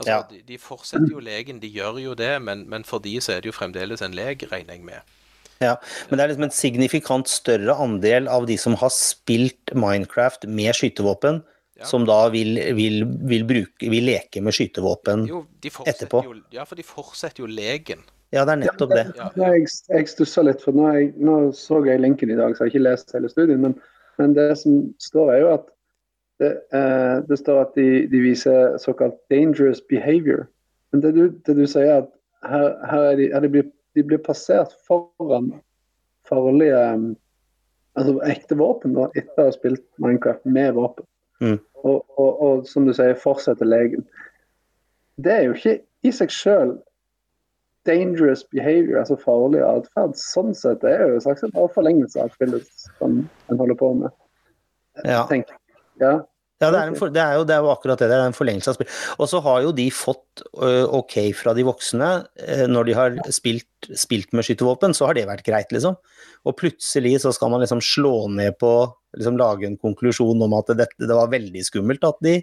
Altså, 0.00 0.10
Ja. 0.10 0.22
de, 0.30 0.40
de 0.48 0.56
fortsetter 0.58 1.12
jo 1.12 1.20
legen, 1.20 1.60
de 1.60 1.68
gjør 1.70 1.98
jo 2.00 2.14
det, 2.16 2.32
men, 2.42 2.64
men 2.72 2.84
for 2.88 3.02
de 3.04 3.18
så 3.20 3.34
er 3.36 3.42
det 3.44 3.50
jo 3.52 3.56
fremdeles 3.56 4.00
en 4.02 4.14
lek, 4.16 4.46
regner 4.50 4.78
jeg 4.78 4.84
med. 4.86 5.16
Ja, 5.60 5.74
men 6.08 6.16
det 6.16 6.24
er 6.24 6.30
liksom 6.32 6.46
en 6.46 6.54
signifikant 6.56 7.28
større 7.28 7.74
andel 7.84 8.30
av 8.32 8.46
de 8.48 8.56
som 8.56 8.78
har 8.80 8.88
spilt 8.96 9.74
Minecraft 9.76 10.46
med 10.48 10.72
skytevåpen, 10.78 11.42
Ja. 11.80 11.86
som 11.88 12.04
da 12.04 12.28
vil, 12.28 12.58
vil, 12.76 13.04
vil, 13.28 13.44
bruke, 13.48 13.88
vil 13.92 14.04
leke 14.04 14.40
med 14.44 14.52
skytevåpen. 14.52 15.26
Jo, 15.28 15.46
de 15.64 15.70
Etterpå. 15.88 16.22
jo 16.24 16.34
Ja, 16.52 16.64
for 16.68 16.76
de 16.76 16.82
fortsetter 16.84 17.40
jo 17.44 17.46
leken. 17.48 18.02
Ja, 18.32 18.44
det 18.44 18.52
er 18.52 18.60
nettopp 18.66 18.90
det. 18.92 19.04
Ja. 19.16 19.28
Jeg, 19.36 19.66
jeg 19.88 20.08
stusser 20.08 20.44
litt, 20.44 20.60
for 20.62 20.76
nå, 20.76 20.90
jeg, 20.92 21.12
nå 21.16 21.52
så 21.56 21.80
jeg 21.86 22.00
linken 22.00 22.30
i 22.30 22.36
dag, 22.36 22.52
så 22.56 22.64
jeg 22.64 22.70
har 22.70 22.72
ikke 22.74 22.84
lest 22.84 23.12
hele 23.16 23.28
studien. 23.32 23.60
Men, 23.64 23.74
men 24.20 24.34
det 24.36 24.58
som 24.60 24.94
står, 25.00 25.32
er 25.34 25.40
jo 25.40 25.48
at 25.56 25.66
det, 26.40 26.50
eh, 26.76 27.16
det 27.28 27.38
står 27.38 27.60
at 27.60 27.74
de, 27.76 28.06
de 28.10 28.22
viser 28.24 28.78
såkalt 28.80 29.18
'dangerous 29.30 29.82
behavior'. 29.92 30.46
Men 30.92 31.02
det 31.04 31.14
du, 31.14 31.24
det 31.46 31.56
du 31.56 31.66
sier, 31.66 31.86
er 31.86 32.02
at 32.02 32.12
her, 32.48 32.86
her 32.90 33.02
er 33.12 33.16
de, 33.16 33.30
er 33.32 33.40
de, 33.40 33.48
blir, 33.48 33.66
de 33.94 34.02
blir 34.02 34.22
passert 34.24 34.72
foran 34.88 35.52
farlige 36.28 36.80
eh, 36.80 37.10
altså 37.98 38.18
ekte 38.26 38.56
våpen 38.58 38.94
da, 38.96 39.08
etter 39.14 39.42
å 39.42 39.48
ha 39.48 39.54
spilt 39.54 39.84
Minecraft 40.02 40.46
med 40.46 40.74
våpen. 40.78 41.06
Mm. 41.40 41.58
Og, 41.82 42.04
og, 42.20 42.42
og 42.44 42.68
som 42.68 42.86
du 42.86 42.94
sier, 42.96 43.16
fortsetter 43.18 43.68
legen. 43.68 44.04
Det 45.20 45.32
er 45.32 45.46
jo 45.48 45.56
ikke 45.56 45.80
i 46.06 46.12
seg 46.14 46.32
sjøl 46.32 46.74
dangerous 47.88 48.44
behavior, 48.52 49.00
altså 49.00 49.16
farlig 49.20 49.62
atferd. 49.64 50.16
Sånn 50.20 50.52
sett 50.56 50.82
det 50.84 50.92
er 50.96 51.06
jo 51.06 51.16
en 51.16 51.24
slags 51.24 51.44
en 51.46 51.54
forlengelse 51.74 52.20
av 52.20 52.32
spillet 52.36 52.68
som 52.98 53.22
en 53.48 53.60
holder 53.60 53.78
på 53.80 53.92
med. 54.02 54.12
Ja. 55.04 55.24
Tenk. 55.30 55.52
Ja. 56.00 56.20
Ja, 56.60 56.68
det 56.68 56.76
er, 56.76 56.90
en 56.90 56.96
for, 56.98 57.08
det, 57.08 57.20
er 57.24 57.38
jo, 57.38 57.44
det 57.48 57.54
er 57.54 57.64
jo 57.64 57.70
akkurat 57.72 58.02
det. 58.02 58.10
Det 58.10 58.16
er 58.18 58.26
en 58.28 58.36
forlengelse 58.36 58.72
av 58.72 58.76
spill. 58.76 58.88
Og 59.16 59.28
så 59.30 59.40
har 59.46 59.62
jo 59.64 59.70
de 59.72 59.86
fått 59.94 60.42
uh, 60.60 60.84
ok 60.98 61.16
fra 61.38 61.54
de 61.56 61.64
voksne 61.64 62.08
uh, 62.20 62.64
når 62.68 62.90
de 62.90 62.96
har 62.98 63.16
spilt, 63.32 63.88
spilt 63.96 64.36
med 64.36 64.44
skytevåpen, 64.44 64.92
så 64.96 65.08
har 65.08 65.16
det 65.16 65.24
vært 65.30 65.46
greit, 65.46 65.72
liksom. 65.72 65.96
Og 66.44 66.56
plutselig 66.60 67.14
så 67.24 67.32
skal 67.32 67.52
man 67.54 67.64
liksom 67.64 67.80
slå 67.84 68.14
ned 68.36 68.58
på 68.60 68.74
liksom 69.16 69.40
Lage 69.40 69.66
en 69.66 69.80
konklusjon 69.80 70.44
om 70.44 70.58
at 70.58 70.68
det, 70.76 70.90
det 71.00 71.16
var 71.16 71.32
veldig 71.32 71.64
skummelt 71.66 72.04
at 72.06 72.20
de 72.24 72.36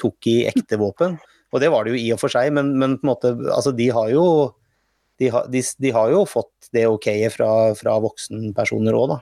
tok 0.00 0.28
i 0.28 0.42
ekte 0.50 0.76
våpen. 0.80 1.16
Og 1.52 1.64
det 1.64 1.72
var 1.72 1.84
det 1.84 1.94
jo 1.94 2.02
i 2.02 2.12
og 2.12 2.20
for 2.20 2.32
seg, 2.32 2.52
men, 2.52 2.74
men 2.80 2.98
på 3.00 3.06
en 3.06 3.12
måte 3.12 3.32
Altså, 3.52 3.72
de 3.76 3.88
har 3.92 4.12
jo 4.12 4.26
de 5.20 5.28
har, 5.32 5.48
de, 5.52 5.60
de 5.80 5.90
har 5.94 6.12
jo 6.12 6.22
fått 6.28 6.70
det 6.74 6.86
ok-et 6.90 7.32
fra, 7.32 7.50
fra 7.78 7.96
voksenpersoner 8.02 8.96
òg, 8.96 9.12
da. 9.12 9.18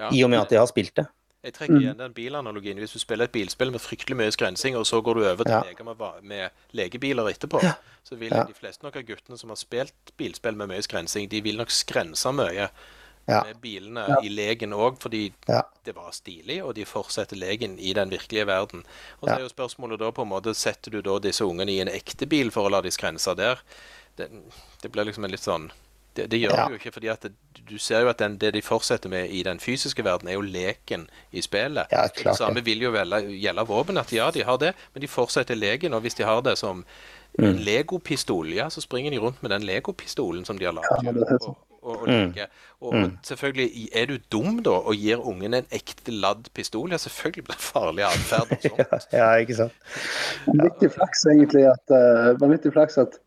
Ja. 0.00 0.08
I 0.08 0.22
og 0.24 0.32
med 0.32 0.40
at 0.40 0.52
de 0.52 0.58
har 0.60 0.68
spilt 0.70 0.94
det. 0.98 1.04
Jeg 1.42 1.54
trekker 1.54 1.74
Mm. 1.74 1.80
igjen 1.82 1.96
den 1.98 2.12
bilanalogien. 2.14 2.78
Hvis 2.78 2.92
du 2.92 2.98
spiller 2.98 3.24
et 3.24 3.32
bilspill 3.32 3.72
med 3.72 3.80
fryktelig 3.80 4.16
mye 4.16 4.30
skrensing, 4.30 4.76
og 4.76 4.84
så 4.86 5.02
går 5.02 5.14
du 5.14 5.24
over 5.26 5.44
til 5.44 5.52
Ja. 5.52 5.62
å 5.62 5.84
med, 5.84 6.22
med 6.24 6.50
legebiler 6.72 7.24
etterpå, 7.32 7.62
Ja. 7.62 7.72
så 8.04 8.16
vil 8.16 8.30
Ja. 8.30 8.44
de 8.44 8.52
fleste 8.54 8.82
nok 8.84 8.96
av 8.96 9.02
guttene 9.02 9.36
som 9.38 9.48
har 9.50 9.56
spilt 9.56 9.92
bilspill 10.16 10.54
med 10.54 10.68
mye 10.68 10.82
skrensing, 10.82 11.28
de 11.28 11.40
vil 11.40 11.56
nok 11.56 11.68
skrense 11.70 12.32
mye 12.32 12.70
Ja. 13.28 13.42
med 13.42 13.60
bilene 13.60 14.18
i 14.24 14.28
legen 14.28 14.70
òg, 14.72 14.98
fordi 15.00 15.32
det 15.84 15.94
var 15.96 16.10
stilig, 16.12 16.62
og 16.64 16.74
de 16.74 16.84
fortsetter 16.84 17.36
legen 17.36 17.76
i 17.78 17.92
den 17.92 18.10
virkelige 18.10 18.46
verden. 18.46 18.84
Og 19.20 19.28
så 19.28 19.36
er 19.36 19.40
jo 19.40 19.48
spørsmålet 19.48 19.98
da 19.98 20.10
på 20.12 20.22
en 20.22 20.28
måte 20.28 20.54
Setter 20.54 20.90
du 20.92 21.02
da 21.02 21.18
disse 21.18 21.40
ungene 21.44 21.70
i 21.70 21.80
en 21.80 21.88
ekte 21.88 22.26
bil 22.28 22.50
for 22.50 22.68
å 22.68 22.70
la 22.70 22.80
de 22.80 22.90
skrense 22.90 23.34
der? 23.36 23.58
Det, 24.16 24.30
det 24.82 24.92
blir 24.92 25.04
liksom 25.06 25.24
en 25.24 25.30
litt 25.30 25.40
sånn 25.40 25.70
det, 26.16 26.30
det 26.30 26.40
gjør 26.42 26.54
Ja. 26.56 26.64
du 26.66 26.74
jo 26.76 26.80
ikke, 26.80 26.92
fordi 26.92 27.06
at 27.12 27.22
det, 27.22 27.32
du 27.70 27.78
ser 27.78 28.00
jo 28.00 28.08
at 28.08 28.18
den, 28.18 28.36
det 28.38 28.54
de 28.54 28.62
fortsetter 28.62 29.08
med 29.08 29.30
i 29.30 29.42
den 29.42 29.60
fysiske 29.60 30.04
verden, 30.04 30.28
er 30.28 30.32
jo 30.32 30.40
leken 30.40 31.08
i 31.32 31.40
spillet. 31.40 31.86
Ja, 31.92 32.06
det 32.24 32.36
samme 32.36 32.64
vil 32.64 32.82
jo 32.82 32.92
gjelde, 32.92 33.22
gjelde 33.40 33.66
våpen, 33.68 33.98
at 33.98 34.12
ja, 34.12 34.30
de 34.30 34.44
har 34.44 34.56
det, 34.58 34.74
men 34.94 35.02
de 35.02 35.08
fortsetter 35.08 35.54
leken, 35.54 35.94
og 35.94 36.00
hvis 36.00 36.14
de 36.14 36.24
har 36.24 36.40
det 36.40 36.58
som 36.58 36.84
en 37.38 37.54
Mm. 37.56 37.62
legopistol, 37.64 38.46
ja, 38.52 38.68
så 38.68 38.80
springer 38.80 39.10
de 39.10 39.18
rundt 39.18 39.42
med 39.42 39.50
den 39.50 39.62
legopistolen 39.62 40.44
som 40.44 40.58
de 40.58 40.64
har 40.64 40.72
lagd. 40.72 41.04
Ja, 41.04 41.12
det 41.12 41.22
er 41.22 41.38
og, 41.48 41.56
og, 41.82 42.02
og, 42.02 42.08
Mm. 42.08 42.34
og, 42.80 42.92
og 42.92 43.10
selvfølgelig, 43.24 43.88
er 43.94 44.06
du 44.06 44.18
dum 44.32 44.62
da, 44.62 44.70
og 44.70 44.94
gir 44.94 45.16
ungen 45.16 45.54
en 45.54 45.66
ekte 45.72 46.12
ladd 46.12 46.50
pistol, 46.54 46.90
ja, 46.90 46.96
selvfølgelig 47.00 47.44
blir 47.44 47.56
det 47.56 47.64
farlig 47.64 48.04
atferd. 48.04 48.52
sånt. 48.62 49.08
Ja, 49.12 49.30
ikke 49.40 49.54
sant. 49.54 49.72
Vanvittig 50.46 50.92
flaks 50.92 51.24
egentlig 51.32 51.64
at 51.72 51.96
uh, 51.96 52.72
flaks 52.72 52.98
at 52.98 53.18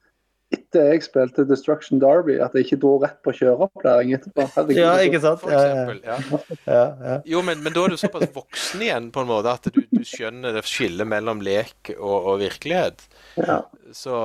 etter 0.55 0.89
jeg 0.93 1.03
spilte 1.05 1.45
Destruction 1.49 2.01
Derby, 2.01 2.37
at 2.41 2.55
jeg 2.57 2.65
ikke 2.65 2.79
dro 2.81 2.95
rett 3.03 3.19
på 3.25 3.33
kjøreopplæring 3.37 4.15
etterpå. 4.17 4.47
Herregud, 4.55 4.81
Ja, 4.81 4.95
ikke 5.05 5.21
sant. 5.23 5.43
For 5.43 5.53
eksempel, 5.53 6.01
ja. 6.07 6.17
ja, 6.65 6.85
ja. 7.11 7.17
Jo, 7.35 7.43
men, 7.45 7.61
men 7.65 7.75
da 7.75 7.85
er 7.85 7.93
du 7.95 7.99
såpass 8.01 8.31
voksen 8.35 8.85
igjen 8.87 9.11
på 9.15 9.25
en 9.25 9.29
måte 9.29 9.53
at 9.59 9.69
du, 9.75 9.81
du 9.91 10.01
skjønner 10.07 10.55
det 10.57 10.65
skillet 10.67 11.07
mellom 11.11 11.43
lek 11.45 11.93
og, 11.99 12.31
og 12.33 12.41
virkelighet. 12.43 13.05
Ja. 13.37 13.61
Så, 13.95 14.15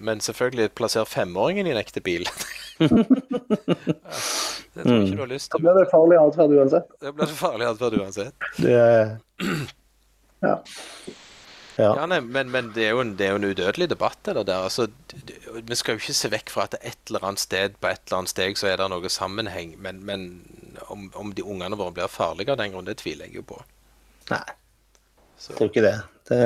men 0.00 0.22
selvfølgelig 0.24 0.70
plasser 0.78 1.04
femåringen 1.08 1.68
i 1.68 1.74
en 1.74 1.80
ekte 1.82 2.00
bil. 2.04 2.24
det 2.80 2.88
tror 4.82 4.96
jeg 4.96 5.06
ikke 5.06 5.16
du 5.16 5.22
har 5.22 5.30
lyst 5.30 5.52
Da 5.52 5.58
til. 5.58 5.64
blir 5.66 5.78
det 5.80 5.86
farlig 5.92 6.18
atferd 6.20 6.52
uansett. 6.56 6.88
Det 7.02 7.12
blir 7.16 7.30
så 7.30 7.36
farlig 7.38 7.68
atferd 7.72 7.94
uansett. 8.00 8.34
Det, 8.60 8.80
Ja. 10.44 10.54
Ja. 11.76 11.90
Ja, 11.98 12.06
nei, 12.08 12.20
men, 12.24 12.50
men 12.52 12.70
det, 12.72 12.86
er 12.86 12.94
jo 12.96 13.02
en, 13.04 13.14
det 13.18 13.26
er 13.26 13.34
jo 13.34 13.40
en 13.40 13.48
udødelig 13.50 13.88
debatt, 13.92 14.18
det 14.24 14.46
der. 14.48 14.64
Altså, 14.64 14.86
vi 15.60 15.76
skal 15.76 15.96
jo 15.96 16.00
ikke 16.02 16.16
se 16.16 16.30
vekk 16.32 16.52
fra 16.52 16.64
at 16.70 16.78
et 16.80 16.98
eller 17.10 17.26
annet 17.28 17.42
sted 17.42 17.76
på 17.80 17.90
et 17.90 18.00
eller 18.06 18.22
annet 18.22 18.32
steg 18.32 18.56
så 18.60 18.70
er 18.70 18.80
det 18.80 18.88
noe 18.92 19.10
sammenheng. 19.12 19.74
Men, 19.82 20.00
men 20.08 20.26
om, 20.92 21.10
om 21.14 21.34
de 21.36 21.44
ungene 21.44 21.76
våre 21.78 21.92
blir 21.98 22.08
farlige 22.12 22.54
av 22.54 22.60
den 22.62 22.72
grunn, 22.72 22.88
det 22.88 22.96
tviler 23.02 23.28
jeg 23.28 23.42
jo 23.42 23.46
på. 23.52 23.60
Nei, 24.32 24.42
Så, 25.36 25.52
jeg 25.52 25.58
tror 25.60 25.72
ikke 25.72 25.84
det. 25.84 25.94
det 26.32 26.42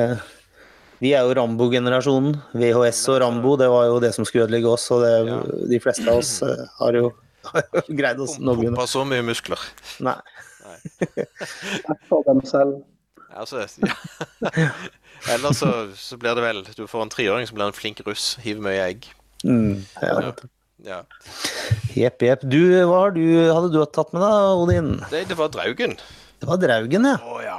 vi 1.00 1.14
er 1.16 1.24
jo 1.24 1.32
Rambo-generasjonen. 1.38 2.34
VHS 2.60 2.98
og 3.08 3.22
Rambo, 3.22 3.54
det 3.56 3.70
var 3.72 3.86
jo 3.88 4.00
det 4.04 4.10
som 4.12 4.26
skulle 4.28 4.44
ødelegge 4.44 4.68
oss. 4.68 4.90
Og 4.92 5.00
det, 5.06 5.12
Ja. 5.30 5.38
de 5.70 5.78
fleste 5.80 6.04
av 6.10 6.18
oss 6.20 6.42
eh, 6.44 6.66
har 6.82 6.98
jo 6.98 7.12
har 7.54 7.64
jo 7.72 7.96
greid 7.96 8.20
oss 8.20 8.34
noenlunde. 8.36 8.74
Pumpa 8.76 8.84
så 8.90 9.06
mye 9.08 9.24
muskler. 9.24 9.62
Nei. 10.04 10.18
Selv. 12.50 12.82
Altså, 13.36 13.62
ja. 13.62 14.68
Ellers 15.34 15.60
så, 15.60 15.70
så 15.94 16.16
blir 16.18 16.34
det 16.34 16.42
vel 16.42 16.62
Du 16.76 16.86
får 16.88 17.04
en 17.04 17.12
treåring 17.12 17.46
som 17.46 17.58
blir 17.58 17.68
en 17.68 17.76
flink 17.76 18.00
russ, 18.06 18.32
hiver 18.42 18.64
mye 18.64 18.80
egg. 18.86 19.10
Mm, 19.44 19.84
ja. 20.02 20.14
Ja. 20.24 20.32
Ja. 20.80 20.98
Jepp, 21.92 22.22
jepp. 22.24 22.44
Du, 22.48 22.60
hva 22.88 23.02
har 23.04 23.12
du, 23.12 23.22
hadde 23.52 23.68
du 23.74 23.80
tatt 23.92 24.14
med 24.16 24.22
deg, 24.24 24.62
Odin? 24.62 24.90
Det, 25.12 25.26
det 25.28 25.36
var 25.36 25.52
Draugen. 25.52 25.98
Det 26.40 26.48
var 26.48 26.60
Draugen, 26.62 27.04
ja. 27.04 27.18
Å 27.20 27.42
ja. 27.44 27.58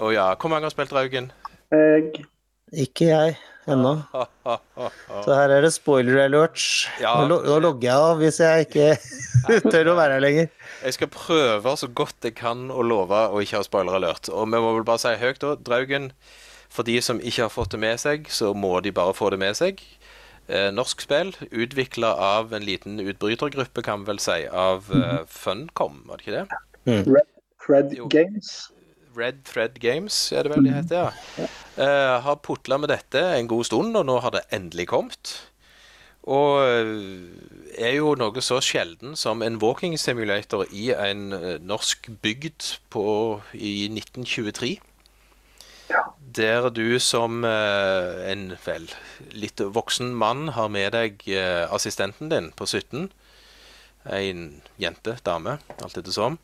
Å 0.00 0.12
ja. 0.14 0.30
Hvor 0.40 0.52
mange 0.54 0.68
har 0.68 0.72
spilt 0.72 0.94
Draugen? 0.94 1.28
jeg, 1.74 2.24
Ikke 2.86 3.10
jeg 3.10 3.36
ennå. 3.68 3.92
Så 4.48 5.36
her 5.36 5.52
er 5.52 5.66
det 5.66 5.72
spoiler 5.74 6.22
alerts. 6.24 6.86
Ja. 7.02 7.12
Nå 7.28 7.42
logger 7.60 7.90
jeg 7.90 8.06
av 8.08 8.22
hvis 8.22 8.40
jeg 8.40 8.68
ikke 8.70 8.88
tør 9.72 9.92
å 9.92 9.98
være 9.98 10.16
her 10.16 10.24
lenger. 10.24 10.48
Jeg 10.84 10.94
skal 10.94 11.10
prøve 11.10 11.72
så 11.76 11.88
godt 11.90 12.22
jeg 12.22 12.36
kan 12.38 12.68
å 12.70 12.84
love 12.86 13.18
å 13.32 13.40
ikke 13.42 13.58
ha 13.58 13.66
spoiler 13.66 13.98
alert. 13.98 14.30
Og 14.30 14.46
vi 14.46 14.60
må 14.62 14.74
vel 14.76 14.86
bare 14.86 15.02
si 15.02 15.14
høyt 15.18 15.40
da, 15.42 15.56
Draugen, 15.58 16.12
for 16.70 16.86
de 16.86 16.98
som 17.02 17.18
ikke 17.18 17.48
har 17.48 17.52
fått 17.52 17.74
det 17.74 17.80
med 17.82 17.98
seg, 17.98 18.28
så 18.30 18.52
må 18.54 18.76
de 18.84 18.92
bare 18.94 19.16
få 19.16 19.32
det 19.34 19.40
med 19.42 19.58
seg. 19.58 19.82
Eh, 20.48 20.70
norsk 20.72 21.02
spill, 21.04 21.34
utvikla 21.50 22.14
av 22.14 22.54
en 22.56 22.64
liten 22.64 23.00
utbrytergruppe, 23.02 23.82
kan 23.84 24.04
vi 24.04 24.12
vel 24.12 24.22
si, 24.22 24.38
av 24.48 24.86
eh, 24.94 25.20
Funcom, 25.28 26.04
var 26.08 26.20
det 26.20 26.24
ikke 26.24 26.38
det? 26.38 26.62
Red 27.10 27.28
Thread 27.60 27.96
Games. 28.14 28.54
Red 29.18 29.42
Thread 29.44 29.76
Games, 29.82 30.16
er 30.32 30.46
det 30.46 30.54
vel 30.54 30.68
de 30.68 30.72
heter, 30.76 31.10
ja. 31.36 31.48
Eh, 31.78 32.14
har 32.24 32.40
putla 32.42 32.78
med 32.80 32.92
dette 32.94 33.20
en 33.34 33.50
god 33.50 33.66
stund, 33.68 33.98
og 33.98 34.06
nå 34.08 34.20
har 34.24 34.38
det 34.38 34.46
endelig 34.54 34.88
kommet. 34.94 35.34
Og 36.28 36.60
eh, 36.60 36.90
er 37.80 37.94
jo 37.96 38.12
noe 38.18 38.42
så 38.44 38.58
sjelden 38.64 39.16
som 39.16 39.42
en 39.44 39.58
walking 39.62 39.96
simulator 40.00 40.66
i 40.68 40.90
en 40.92 41.32
eh, 41.32 41.56
norsk 41.64 42.10
bygd 42.22 42.74
på, 42.92 43.06
i 43.54 43.88
1923. 43.88 44.74
Ja. 45.88 46.02
Der 46.36 46.68
du 46.74 46.98
som 47.00 47.44
eh, 47.48 48.28
en 48.28 48.50
vel 48.64 48.90
litt 49.32 49.62
voksen 49.62 50.12
mann 50.12 50.52
har 50.58 50.68
med 50.68 50.92
deg 50.92 51.24
assistenten 51.72 52.28
din 52.32 52.52
på 52.52 52.68
17. 52.68 53.08
En 54.18 54.44
jente, 54.80 55.16
dame, 55.24 55.58
alt 55.80 55.96
ettersom. 55.96 56.38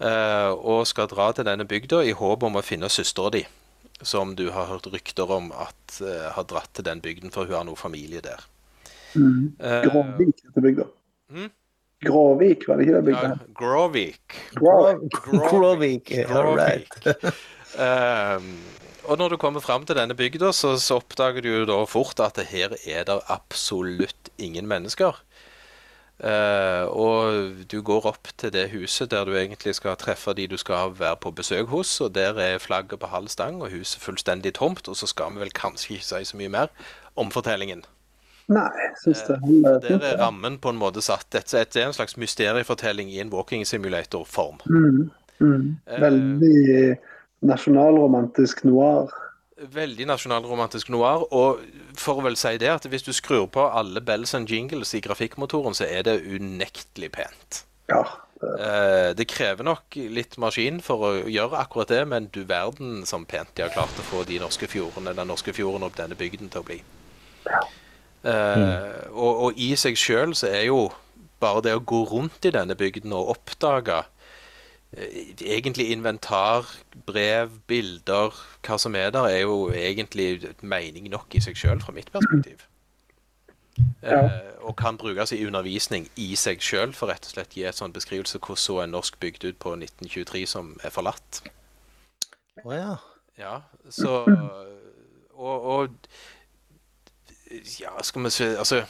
eh, 0.00 0.50
og 0.56 0.86
skal 0.88 1.08
dra 1.12 1.32
til 1.32 1.44
denne 1.44 1.68
bygda 1.68 2.00
i 2.06 2.16
håp 2.16 2.48
om 2.48 2.56
å 2.56 2.64
finne 2.64 2.88
søstera 2.88 3.34
di. 3.36 3.44
Som 4.00 4.36
du 4.38 4.48
har 4.54 4.70
hørt 4.70 4.86
rykter 4.86 5.26
om 5.26 5.50
at 5.50 5.96
har 5.98 6.44
dratt 6.46 6.70
til 6.78 6.86
den 6.86 7.00
bygden, 7.02 7.32
for 7.34 7.50
hun 7.50 7.56
har 7.56 7.64
noe 7.66 7.80
familie 7.80 8.22
der. 8.22 8.44
Mm. 9.14 9.52
Eh, 9.60 9.82
Gråvik 9.88 10.42
heter 10.44 10.64
bygda. 10.64 10.88
Mm. 11.30 11.50
Gråvik, 12.06 12.68
var 12.68 12.78
det 12.78 12.86
ikke 12.86 12.96
det 12.96 13.04
bygda? 13.04 13.28
Ja, 13.28 13.52
Gråvik. 13.58 14.36
Grovik. 15.50 16.12
All. 16.30 17.32
Ehm, 17.78 18.52
og 19.04 19.18
når 19.18 19.28
du 19.28 19.36
kommer 19.40 19.60
fram 19.60 19.86
til 19.86 19.96
denne 19.96 20.16
bygda, 20.16 20.52
så, 20.52 20.76
så 20.80 20.98
oppdager 21.00 21.44
du 21.44 21.48
jo 21.50 21.64
da 21.68 21.78
fort 21.88 22.20
at 22.20 22.38
det 22.38 22.48
her 22.52 22.74
er 22.86 23.04
det 23.08 23.18
absolutt 23.32 24.30
ingen 24.38 24.68
mennesker. 24.68 25.16
Uh, 26.18 26.82
og 26.90 27.60
du 27.70 27.76
går 27.86 28.08
opp 28.10 28.32
til 28.42 28.50
det 28.50 28.72
huset 28.72 29.12
der 29.12 29.22
du 29.28 29.36
egentlig 29.38 29.76
skal 29.78 29.94
treffe 29.94 30.32
de 30.34 30.48
du 30.50 30.56
skal 30.58 30.90
være 30.98 31.20
på 31.22 31.30
besøk 31.30 31.68
hos, 31.70 31.92
og 32.02 32.16
der 32.16 32.40
er 32.42 32.58
flagget 32.58 32.98
på 32.98 33.06
halv 33.06 33.30
stang 33.30 33.62
og 33.62 33.70
huset 33.70 34.02
fullstendig 34.02 34.56
tomt, 34.58 34.88
og 34.88 34.98
så 34.98 35.06
skal 35.06 35.36
vi 35.36 35.44
vel 35.44 35.54
kanskje 35.54 35.94
ikke 35.94 36.08
si 36.08 36.24
så 36.32 36.40
mye 36.40 36.50
mer 36.50 36.74
om 37.14 37.30
fortellingen. 37.30 37.84
Nei, 38.48 38.68
jeg 38.80 38.92
syns 39.02 39.22
det 39.26 39.36
holder 39.42 39.78
Der 39.84 40.04
er 40.08 40.20
rammen 40.22 40.56
på 40.62 40.72
en 40.72 40.80
måte 40.80 41.02
satt. 41.04 41.26
Dette 41.34 41.60
er 41.60 41.86
en 41.86 41.96
slags 41.96 42.16
mysteriefortelling 42.16 43.10
i 43.12 43.20
en 43.20 43.32
walking 43.32 43.66
simulator-form. 43.68 44.62
Mm, 44.64 45.10
mm. 45.38 45.64
Eh. 45.84 46.00
Veldig 46.00 46.96
nasjonalromantisk 47.48 48.64
noir. 48.64 49.12
Veldig 49.74 50.06
nasjonalromantisk 50.08 50.88
noir. 50.94 51.26
Og 51.34 51.60
for 51.98 52.22
å 52.22 52.24
vel 52.24 52.38
si 52.40 52.54
det, 52.62 52.70
at 52.72 52.88
hvis 52.88 53.04
du 53.04 53.12
skrur 53.12 53.50
på 53.52 53.66
alle 53.68 54.00
bells 54.00 54.32
and 54.38 54.48
jingles 54.48 54.94
i 54.96 55.02
grafikkmotoren, 55.04 55.76
så 55.76 55.84
er 55.84 56.06
det 56.08 56.22
unektelig 56.24 57.12
pent. 57.18 57.64
Ja. 57.92 58.04
Eh, 58.38 59.10
det 59.18 59.26
krever 59.28 59.66
nok 59.66 59.98
litt 60.14 60.38
maskin 60.40 60.78
for 60.84 61.04
å 61.04 61.10
gjøre 61.28 61.58
akkurat 61.60 61.90
det, 61.92 62.04
men 62.08 62.30
du 62.32 62.44
verden 62.48 63.02
som 63.08 63.26
pent 63.28 63.52
de 63.58 63.66
har 63.66 63.74
klart 63.74 63.98
å 63.98 64.06
få 64.08 64.22
de 64.28 64.38
norske 64.40 64.70
fjordene, 64.70 65.12
den 65.16 65.28
norske 65.28 65.52
fjorden 65.52 65.84
opp 65.84 65.98
denne 65.98 66.16
bygden 66.16 66.48
til 66.52 66.62
å 66.62 66.68
bli. 66.70 66.80
Eh, 68.24 69.10
og, 69.14 69.42
og 69.48 69.60
i 69.60 69.72
seg 69.78 69.98
sjøl 69.98 70.34
så 70.36 70.50
er 70.50 70.68
jo 70.68 70.88
bare 71.38 71.62
det 71.68 71.74
å 71.78 71.84
gå 71.86 72.02
rundt 72.10 72.48
i 72.48 72.54
denne 72.54 72.74
bygden 72.78 73.14
og 73.14 73.34
oppdage 73.36 74.00
eh, 74.96 75.34
egentlig 75.46 75.90
inventar, 75.94 76.66
brev, 77.06 77.60
bilder, 77.70 78.34
hva 78.66 78.78
som 78.80 78.98
er 78.98 79.12
der, 79.14 79.28
er 79.30 79.44
jo 79.44 79.68
egentlig 79.70 80.54
mening 80.60 81.10
nok 81.12 81.38
i 81.38 81.44
seg 81.44 81.58
sjøl, 81.58 81.82
fra 81.84 81.94
mitt 81.94 82.10
perspektiv. 82.14 82.64
Ja. 84.02 84.24
Eh, 84.24 84.54
og 84.66 84.74
kan 84.76 84.98
brukes 84.98 85.30
i 85.32 85.44
undervisning 85.46 86.08
i 86.18 86.32
seg 86.38 86.62
sjøl 86.64 86.90
for 86.96 87.12
rett 87.12 87.28
og 87.28 87.36
slett 87.36 87.54
gi 87.54 87.62
et 87.68 87.78
sånn 87.78 87.94
beskrivelse 87.94 88.40
hvordan 88.42 88.64
så 88.64 88.80
en 88.82 88.96
norsk 88.96 89.20
bygd 89.22 89.46
ut 89.46 89.60
på 89.62 89.76
1923 89.78 90.42
som 90.50 90.74
er 90.82 90.94
forlatt. 90.94 91.44
Å 92.64 92.74
ja. 92.74 92.96
Ja, 93.38 93.60
så 93.94 94.24
Og, 95.38 95.66
og 95.70 96.08
Ja, 97.80 97.94
skal 98.02 98.24
vi 98.24 98.30
se 98.30 98.48
Altså 98.58 98.82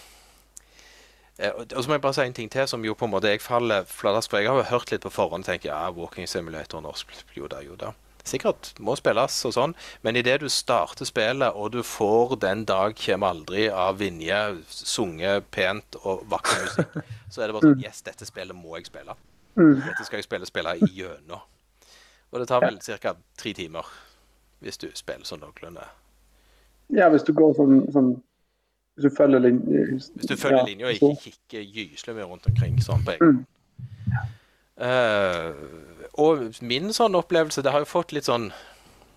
eh, 1.39 1.53
og 1.55 1.83
så 1.83 1.87
må 1.87 1.95
jeg 1.95 2.03
bare 2.03 2.17
si 2.17 2.27
en 2.27 2.35
ting 2.35 2.51
til 2.51 2.69
som 2.69 2.85
jo 2.85 2.97
på 2.99 3.07
en 3.07 3.13
måte 3.13 3.31
jeg 3.31 3.41
faller 3.45 3.87
fladask 3.87 4.31
for. 4.31 4.43
Jeg 4.43 4.51
har 4.51 4.59
jo 4.59 4.71
hørt 4.73 4.91
litt 4.91 5.05
på 5.07 5.13
forhånd 5.15 5.47
og 5.47 5.51
tenker 5.53 5.71
ja, 5.71 5.91
Walking 5.95 6.29
Simulator 6.29 6.83
norsk, 6.83 7.13
jo 7.37 7.47
da, 7.47 7.63
jo 7.63 7.79
da. 7.79 7.93
Sikkert 8.29 8.75
må 8.85 8.97
spilles 8.99 9.37
og 9.49 9.55
sånn, 9.55 9.75
men 10.05 10.19
idet 10.19 10.41
du 10.43 10.49
starter 10.53 11.09
spillet 11.09 11.55
og 11.55 11.73
du 11.73 11.83
får 11.87 12.37
'Den 12.43 12.65
dag 12.69 12.95
kjem 12.95 13.25
aldri' 13.25 13.71
av 13.73 13.99
Vinje 14.03 14.41
sunget 14.69 15.51
pent 15.51 15.97
og 16.03 16.27
vakker 16.29 16.65
musikk, 16.65 16.99
så 17.33 17.43
er 17.43 17.47
det 17.47 17.57
bare 17.57 17.71
sånn 17.71 17.85
Yes, 17.85 18.03
dette 18.03 18.27
spillet 18.27 18.57
må 18.57 18.77
jeg 18.77 18.91
spille. 18.91 19.15
Mm. 19.57 19.81
Dette 19.81 20.05
skal 20.05 20.19
jeg 20.19 20.29
spille, 20.29 20.47
spille 20.47 20.77
igjennom. 20.77 21.41
Og 22.31 22.41
det 22.41 22.49
tar 22.49 22.61
vel 22.61 22.79
ca. 22.79 23.15
tre 23.39 23.53
timer 23.53 23.87
hvis 24.61 24.79
du 24.79 24.91
spiller 24.95 25.25
sånn 25.25 25.41
noenlunde. 25.41 25.87
ja, 26.91 27.09
hvis 27.09 27.23
du 27.23 27.33
går 27.33 27.55
sånn, 27.55 27.93
sånn 27.93 28.23
Hvis 28.99 29.05
du 29.07 29.11
følger 29.15 29.39
linja 29.45 29.85
Hvis 29.95 30.11
du 30.27 30.35
følger 30.37 30.67
linja 30.67 30.87
og 30.89 30.93
ikke 30.97 31.11
kikker 31.23 31.63
gyselig 31.77 32.17
mye 32.19 32.27
rundt 32.27 32.47
omkring 32.51 32.81
sånn 32.83 33.05
på 33.07 33.15
egen 33.15 33.47
Eh, 34.79 35.53
Og 36.19 36.45
min 36.63 36.93
sånn 36.95 37.17
opplevelse 37.19 37.63
Det 37.67 37.73
har 37.75 37.83
jo 37.83 37.89
fått 37.91 38.13
litt 38.15 38.29
sånn 38.29 38.45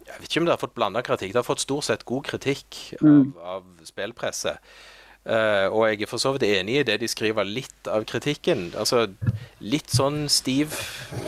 Jeg 0.07 0.15
vet 0.19 0.25
ikke 0.29 0.41
om 0.41 0.47
det 0.47 0.55
har 0.55 0.61
fått 0.63 0.73
blanda 0.75 1.01
kritikk. 1.05 1.31
Det 1.35 1.39
har 1.39 1.45
fått 1.47 1.61
stort 1.63 1.85
sett 1.87 2.01
god 2.09 2.25
kritikk 2.27 2.79
av, 2.97 3.05
Mm. 3.07 3.33
av 3.39 3.63
spillpresset. 3.87 4.57
Eh, 5.21 5.67
og 5.69 5.83
jeg 5.85 6.01
er 6.01 6.09
for 6.09 6.17
så 6.17 6.31
vidt 6.33 6.47
enig 6.47 6.79
i 6.79 6.83
det 6.87 6.95
de 7.03 7.09
skriver 7.09 7.45
litt 7.45 7.89
av 7.91 8.07
kritikken. 8.09 8.71
Altså 8.73 9.05
litt 9.61 9.93
sånn 9.93 10.25
stiv 10.33 10.73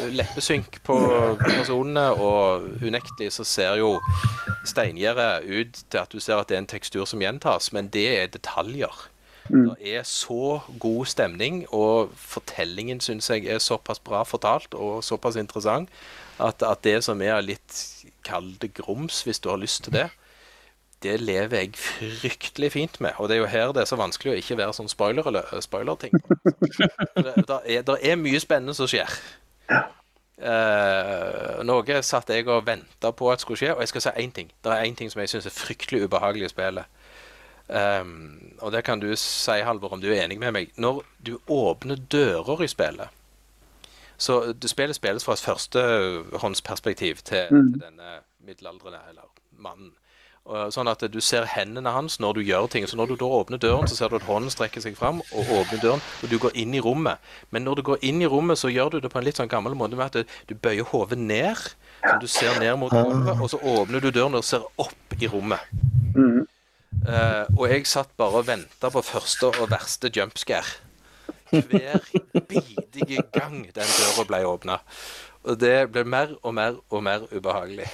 leppesynk 0.10 0.80
på 0.88 0.98
personene, 1.44 2.08
og 2.18 2.82
unektelig 2.82 3.36
så 3.38 3.46
ser 3.46 3.78
jo 3.84 4.00
steingjerdet 4.66 5.46
ut 5.46 5.84
til 5.84 6.02
at 6.02 6.14
du 6.14 6.20
ser 6.24 6.40
at 6.40 6.50
det 6.50 6.58
er 6.58 6.64
en 6.64 6.72
tekstur 6.74 7.06
som 7.10 7.22
gjentas, 7.22 7.70
men 7.76 7.92
det 7.94 8.08
er 8.16 8.34
detaljer. 8.34 9.10
Det 9.50 9.76
er 10.00 10.06
så 10.08 10.62
god 10.80 11.06
stemning, 11.12 11.64
og 11.76 12.14
fortellingen 12.18 13.02
syns 13.04 13.30
jeg 13.30 13.46
er 13.46 13.60
såpass 13.62 14.00
bra 14.00 14.24
fortalt 14.24 14.74
og 14.74 15.04
såpass 15.04 15.36
interessant 15.36 15.92
at, 16.40 16.64
at 16.64 16.84
det 16.88 17.02
som 17.04 17.22
er 17.22 17.44
litt 17.44 17.82
Kall 18.24 18.54
det 18.62 18.70
grums, 18.78 19.26
hvis 19.28 19.42
du 19.44 19.50
har 19.52 19.60
lyst 19.60 19.84
til 19.84 19.92
det, 19.98 20.06
det 21.04 21.18
lever 21.22 21.58
jeg 21.58 21.76
fryktelig 21.80 22.72
fint 22.72 23.02
med. 23.04 23.18
Og 23.18 23.30
det 23.30 23.38
er 23.38 23.44
jo 23.44 23.50
her 23.52 23.74
det 23.76 23.84
er 23.84 23.90
så 23.90 24.00
vanskelig 24.00 24.34
å 24.34 24.40
ikke 24.40 24.58
være 24.60 24.76
sånn 24.78 24.92
spoiler 24.92 25.28
eller 25.28 25.52
spoiler-ting. 25.64 26.16
det, 27.26 27.36
der 27.48 27.68
er, 27.68 27.92
er 28.00 28.20
mye 28.20 28.40
spennende 28.44 28.76
som 28.78 28.90
skjer. 28.90 29.12
Uh, 30.44 31.62
noe 31.64 32.02
satt 32.04 32.32
jeg 32.34 32.48
og 32.52 32.66
venta 32.68 33.14
på 33.16 33.30
at 33.32 33.44
skulle 33.44 33.60
skje, 33.62 33.74
og 33.76 33.84
jeg 33.84 33.94
skal 33.94 34.06
si 34.08 34.14
én 34.24 34.34
ting. 34.36 34.50
Det 34.64 34.72
er 34.74 34.88
én 34.88 34.98
ting 34.98 35.12
som 35.12 35.22
jeg 35.22 35.32
syns 35.32 35.48
er 35.48 35.56
fryktelig 35.56 36.08
ubehagelig 36.08 36.50
i 36.50 36.54
spillet. 36.54 37.02
Um, 37.68 38.56
og 38.60 38.74
det 38.76 38.84
kan 38.84 39.00
du 39.00 39.14
si, 39.16 39.60
Halvor, 39.64 39.94
om 39.96 40.02
du 40.02 40.10
er 40.12 40.26
enig 40.26 40.40
med 40.40 40.52
meg. 40.52 40.74
Når 40.76 41.04
du 41.26 41.38
åpner 41.48 41.96
dører 41.96 42.64
i 42.64 42.68
spillet 42.68 43.08
Så 44.18 44.54
det 44.54 44.70
spillet 44.70 44.96
spilles 44.96 45.24
fra 45.26 45.34
et 45.34 45.40
førstehåndsperspektiv 45.40 47.16
til, 47.24 47.48
til 47.48 47.80
denne 47.80 48.20
middelaldrende, 48.40 49.00
eller 49.10 49.32
mannen. 49.58 49.94
Og, 50.44 50.74
sånn 50.76 50.90
at 50.92 51.00
du 51.08 51.22
ser 51.24 51.46
hendene 51.48 51.94
hans 51.96 52.18
når 52.20 52.36
du 52.36 52.42
gjør 52.44 52.68
ting. 52.72 52.84
Så 52.90 52.98
når 53.00 53.14
du 53.14 53.16
da 53.22 53.30
åpner 53.40 53.62
døren, 53.64 53.88
så 53.88 53.96
ser 53.96 54.12
du 54.12 54.18
at 54.18 54.26
hånden 54.28 54.52
strekker 54.52 54.84
seg 54.84 54.98
fram 55.00 55.22
og 55.24 55.52
åpner 55.60 55.80
døren, 55.80 56.04
og 56.20 56.32
du 56.32 56.36
går 56.42 56.58
inn 56.60 56.76
i 56.76 56.82
rommet. 56.84 57.24
Men 57.56 57.64
når 57.64 57.80
du 57.80 57.86
går 57.88 58.04
inn 58.04 58.20
i 58.20 58.28
rommet, 58.28 58.60
så 58.60 58.72
gjør 58.72 58.96
du 58.96 58.98
det 59.06 59.12
på 59.14 59.22
en 59.22 59.28
litt 59.28 59.40
sånn 59.40 59.52
gammel 59.52 59.78
måte 59.80 59.96
med 59.96 60.10
at 60.10 60.20
du, 60.20 60.36
du 60.52 60.56
bøyer 60.60 60.90
hodet 60.92 61.20
ned, 61.22 61.64
så 62.04 62.18
du 62.20 62.28
ser 62.28 62.60
ned 62.60 62.76
mot 62.82 62.92
rommet, 62.92 63.40
og 63.40 63.54
så 63.54 63.62
åpner 63.62 64.04
du 64.04 64.10
døren 64.12 64.36
og 64.36 64.44
ser 64.44 64.66
opp 64.84 65.16
i 65.16 65.32
rommet. 65.32 65.64
Mm. 66.18 66.44
Uh, 67.04 67.46
og 67.58 67.66
jeg 67.72 67.88
satt 67.90 68.12
bare 68.20 68.44
og 68.44 68.48
venta 68.48 68.92
på 68.92 69.02
første 69.04 69.50
og 69.50 69.72
verste 69.72 70.12
jumpscare. 70.14 70.82
Hver 71.54 72.04
bidige 72.50 73.24
gang 73.32 73.64
den 73.72 73.96
døra 73.96 74.28
ble 74.28 74.44
åpna. 74.50 74.80
Og 75.44 75.60
det 75.60 75.92
ble 75.92 76.04
mer 76.08 76.36
og 76.42 76.56
mer 76.56 76.80
og 76.90 77.04
mer 77.04 77.26
ubehagelig. 77.32 77.88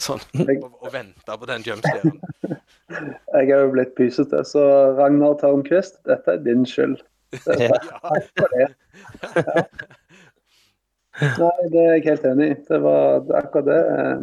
Sånn 0.00 0.20
og, 0.40 0.66
og 0.80 0.92
vente 0.94 1.34
på 1.42 1.48
den 1.50 1.64
jumpscaren. 1.66 2.20
Jeg 3.36 3.50
er 3.52 3.60
jo 3.66 3.70
blitt 3.74 3.92
pysete, 3.98 4.40
så 4.48 4.62
Ragnar 4.98 5.36
Tarmquist, 5.42 6.00
dette 6.08 6.32
er 6.34 6.40
din 6.46 6.64
skyld. 6.66 7.02
Er 7.46 7.60
Ja. 7.68 7.76
takk 8.02 8.30
for 8.40 8.54
det. 8.56 8.68
Ja. 9.30 9.64
Nei, 11.20 11.68
det 11.72 11.80
er 11.84 11.90
jeg 11.98 12.04
helt 12.06 12.24
enig 12.30 12.46
i. 12.50 12.56
Det 12.68 12.78
var 12.82 13.26
akkurat 13.36 13.66
det. 13.68 13.80
eh. 13.94 14.22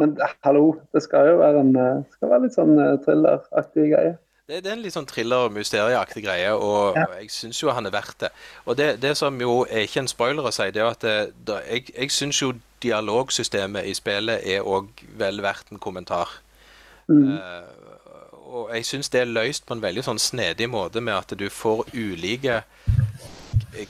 Men 0.00 0.14
hallo, 0.44 0.64
det 0.94 1.02
skal 1.04 1.28
jo 1.32 1.38
være 1.40 1.60
en 1.64 1.72
eh, 1.76 2.02
skal 2.16 2.30
være 2.32 2.44
litt 2.46 2.56
sånn 2.56 2.74
eh, 2.80 2.94
thrilleraktig 3.04 3.86
greie. 3.92 4.14
Det, 4.50 4.64
det 4.64 4.70
er 4.72 4.74
en 4.74 4.82
litt 4.82 4.94
sånn 4.96 5.06
thriller-mysterieaktig 5.06 6.24
greie, 6.24 6.50
og, 6.56 6.96
Ja. 6.98 7.04
og 7.06 7.12
jeg 7.20 7.30
syns 7.30 7.60
jo 7.62 7.70
han 7.70 7.86
er 7.86 7.92
verdt 7.94 8.24
det. 8.24 8.30
Og 8.66 8.76
det, 8.80 8.88
det 9.02 9.12
som 9.20 9.36
jo 9.38 9.60
er 9.70 9.84
ikke 9.86 10.02
en 10.02 10.10
spoiler 10.10 10.42
å 10.42 10.50
si, 10.50 10.66
det 10.74 10.82
er 10.82 10.88
jo 10.88 10.94
at 10.96 11.04
det, 11.06 11.18
da, 11.46 11.60
jeg, 11.68 11.84
jeg 11.94 12.10
syns 12.10 12.40
jo 12.42 12.48
dialogsystemet 12.82 13.86
i 13.86 13.94
spillet 13.94 14.42
er 14.42 14.66
òg 14.66 15.04
vel 15.20 15.38
verdt 15.44 15.70
en 15.70 15.78
kommentar. 15.78 16.32
Mm. 17.06 17.36
Uh, 17.38 18.40
og 18.50 18.74
jeg 18.74 18.88
syns 18.88 19.12
det 19.14 19.22
er 19.22 19.30
løst 19.30 19.68
på 19.68 19.76
en 19.76 19.84
veldig 19.84 20.02
sånn 20.08 20.18
snedig 20.18 20.66
måte 20.72 20.98
med 20.98 21.14
at 21.14 21.38
du 21.38 21.46
får 21.54 21.84
ulike 21.94 22.64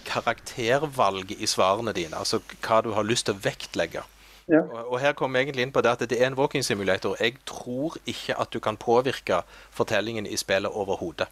karaktervalg 0.04 1.32
i 1.38 1.48
svarene 1.48 1.94
dine. 1.96 2.20
Altså 2.20 2.42
hva 2.60 2.82
du 2.84 2.92
har 2.92 3.08
lyst 3.08 3.30
til 3.30 3.38
å 3.38 3.44
vektlegge. 3.48 4.04
Ja. 4.50 4.60
Og, 4.66 4.92
og 4.92 5.00
her 5.00 5.12
kommer 5.14 5.38
jeg 5.38 5.48
egentlig 5.48 5.68
inn 5.68 5.74
på 5.74 5.82
det 5.84 5.92
at 5.94 6.06
det 6.10 6.18
er 6.18 6.26
en 6.26 6.38
walking 6.38 6.64
simulator. 6.66 7.16
Jeg 7.20 7.38
tror 7.46 7.96
ikke 8.06 8.34
at 8.40 8.52
du 8.52 8.58
kan 8.60 8.76
påvirke 8.80 9.42
fortellingen 9.70 10.26
i 10.26 10.36
spillet 10.40 10.72
overhodet. 10.72 11.28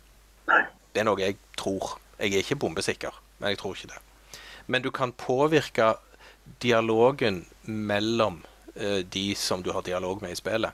Det 0.48 1.02
er 1.02 1.06
noe 1.08 1.20
jeg 1.20 1.36
tror. 1.58 1.98
Jeg 2.18 2.32
er 2.32 2.44
ikke 2.44 2.56
bombesikker, 2.62 3.14
men 3.38 3.52
jeg 3.52 3.58
tror 3.58 3.74
ikke 3.74 3.90
det. 3.92 4.00
Men 4.66 4.82
du 4.82 4.90
kan 4.90 5.12
påvirke 5.12 5.94
dialogen 6.62 7.46
mellom 7.62 8.42
uh, 8.76 9.00
de 9.14 9.34
som 9.34 9.62
du 9.62 9.72
har 9.72 9.82
dialog 9.82 10.22
med 10.22 10.32
i 10.32 10.38
spillet, 10.38 10.72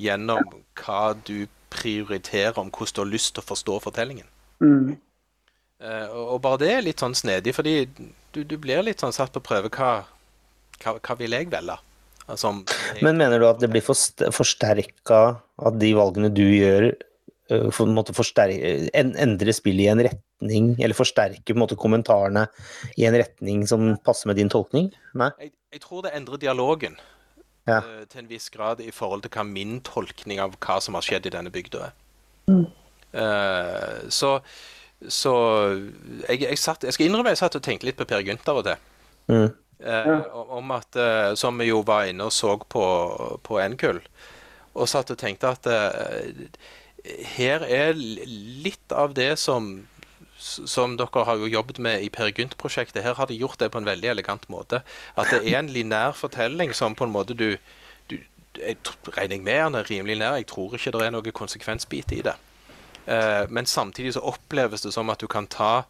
gjennom 0.00 0.42
hva 0.80 1.12
du 1.26 1.46
prioriterer 1.70 2.58
om 2.58 2.70
hvordan 2.70 2.94
du 2.96 3.00
har 3.02 3.12
lyst 3.12 3.34
til 3.34 3.44
å 3.44 3.50
forstå 3.50 3.78
fortellingen. 3.86 4.26
Mm. 4.60 4.96
Uh, 5.80 6.08
og 6.34 6.40
bare 6.44 6.60
det 6.64 6.72
er 6.72 6.86
litt 6.86 7.02
sånn 7.02 7.16
snedig, 7.16 7.54
fordi 7.56 7.84
du, 8.32 8.42
du 8.44 8.56
blir 8.58 8.82
litt 8.84 9.02
sånn 9.02 9.14
satt 9.16 9.32
på 9.34 9.44
prøve. 9.44 9.70
Hva, 9.72 10.06
hva, 10.82 10.96
hva 10.98 11.16
vil 11.20 11.36
jeg 11.36 11.50
velge? 11.52 11.78
Om 12.30 12.64
jeg- 12.66 13.02
Men 13.02 13.18
mener 13.18 13.38
du 13.38 13.46
at 13.48 13.60
det 13.60 13.70
blir 13.70 13.82
forsterka 13.82 15.40
at 15.58 15.78
de 15.78 15.92
valgene 15.94 16.32
du 16.32 16.44
gjør, 16.44 16.92
for, 17.72 17.86
en 17.86 17.94
måte 17.96 18.14
forsterke, 18.14 18.90
en, 18.94 19.14
endre 19.18 19.52
spillet 19.52 19.88
i 19.88 19.90
en 19.90 20.02
retning, 20.06 20.76
eller 20.78 20.94
forsterke 20.94 21.54
måte 21.58 21.76
kommentarene 21.76 22.46
i 22.96 23.06
en 23.08 23.16
retning 23.18 23.66
som 23.66 23.96
passer 24.06 24.30
med 24.30 24.36
din 24.38 24.48
tolkning? 24.48 24.92
Nei? 25.18 25.30
jeg, 25.40 25.52
jeg 25.74 25.80
tror 25.80 26.02
det 26.06 26.12
endrer 26.14 26.38
dialogen 26.38 26.96
Ja. 27.68 27.80
til 28.08 28.22
en 28.22 28.28
viss 28.30 28.48
grad 28.50 28.80
i 28.80 28.90
forhold 28.90 29.22
til 29.22 29.30
hva 29.30 29.44
min 29.46 29.80
tolkning 29.80 30.40
av 30.40 30.54
hva 30.58 30.80
som 30.80 30.94
har 30.94 31.02
skjedd 31.02 31.26
i 31.26 31.34
denne 31.34 31.50
bygda 31.50 31.90
er. 31.90 31.92
Mm. 32.50 32.66
Uh, 33.14 34.08
så 34.08 34.40
så 35.08 35.32
jeg, 36.28 36.42
jeg, 36.42 36.58
satt, 36.60 36.84
jeg 36.84 36.92
skal 36.92 37.06
innrømme 37.08 37.32
jeg 37.32 37.40
satt 37.40 37.56
og 37.56 37.62
tenkte 37.64 37.88
litt 37.88 37.96
på 37.96 38.06
Per 38.08 38.20
Gynt 38.20 38.48
av 38.52 38.60
og 38.60 38.66
til. 38.66 38.76
Mm. 39.32 39.46
Eh, 39.80 40.26
om 40.32 40.70
at, 40.76 40.96
eh, 40.96 41.34
Som 41.34 41.58
vi 41.58 41.70
jo 41.70 41.80
var 41.86 42.04
inne 42.10 42.26
og 42.28 42.32
så 42.32 42.56
på, 42.58 42.84
på 43.42 43.60
NKUL. 43.72 44.02
Og 44.74 44.88
satt 44.88 45.10
og 45.10 45.18
tenkte 45.18 45.54
at 45.54 45.66
eh, 45.66 46.48
her 47.36 47.64
er 47.64 47.94
litt 47.96 48.92
av 48.92 49.14
det 49.16 49.38
som 49.40 49.88
som 50.40 50.96
dere 50.96 51.24
har 51.28 51.36
jo 51.36 51.50
jobbet 51.52 51.78
med 51.84 52.00
i 52.00 52.08
Per 52.08 52.30
Gynt-prosjektet. 52.32 53.02
Her 53.04 53.18
har 53.18 53.28
de 53.28 53.36
gjort 53.36 53.60
det 53.60 53.70
på 53.72 53.80
en 53.80 53.84
veldig 53.84 54.08
elegant 54.08 54.46
måte. 54.48 54.80
At 55.12 55.28
det 55.34 55.42
er 55.44 55.58
en 55.58 55.68
linær 55.68 56.16
fortelling 56.16 56.72
som 56.76 56.96
på 56.96 57.04
en 57.04 57.12
måte 57.12 57.36
du, 57.36 57.58
du 58.08 58.16
Jeg 58.56 58.78
regner 59.16 59.42
med 59.44 59.60
den 59.60 59.74
er 59.74 59.90
rimelig 59.90 60.16
nær. 60.18 60.38
Jeg 60.40 60.48
tror 60.48 60.74
ikke 60.74 60.94
det 60.96 61.02
er 61.06 61.12
noe 61.12 61.32
konsekvensbit 61.32 62.12
i 62.16 62.22
det. 62.24 62.34
Eh, 63.06 63.44
men 63.50 63.66
samtidig 63.66 64.14
så 64.16 64.24
oppleves 64.32 64.82
det 64.82 64.94
som 64.96 65.10
at 65.10 65.20
du 65.20 65.28
kan 65.28 65.46
ta 65.46 65.84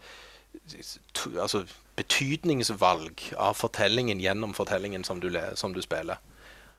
to, 1.14 1.30
altså, 1.38 1.64
betydningsvalg 2.00 3.22
av 3.36 3.58
fortellingen 3.60 4.20
gjennom 4.20 4.54
fortellingen 4.56 5.04
som 5.04 5.20
du, 5.20 5.30
som 5.54 5.74
du 5.76 5.82
spiller. 5.84 6.20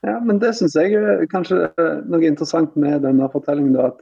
Ja, 0.02 0.18
men 0.18 0.40
det 0.42 0.56
syns 0.58 0.74
jeg 0.74 0.96
er 0.98 1.28
kanskje 1.30 1.68
noe 2.10 2.26
interessant 2.26 2.74
med 2.74 3.04
denne 3.06 3.28
fortellingen. 3.30 3.76
da, 3.76 3.92
at 3.92 4.00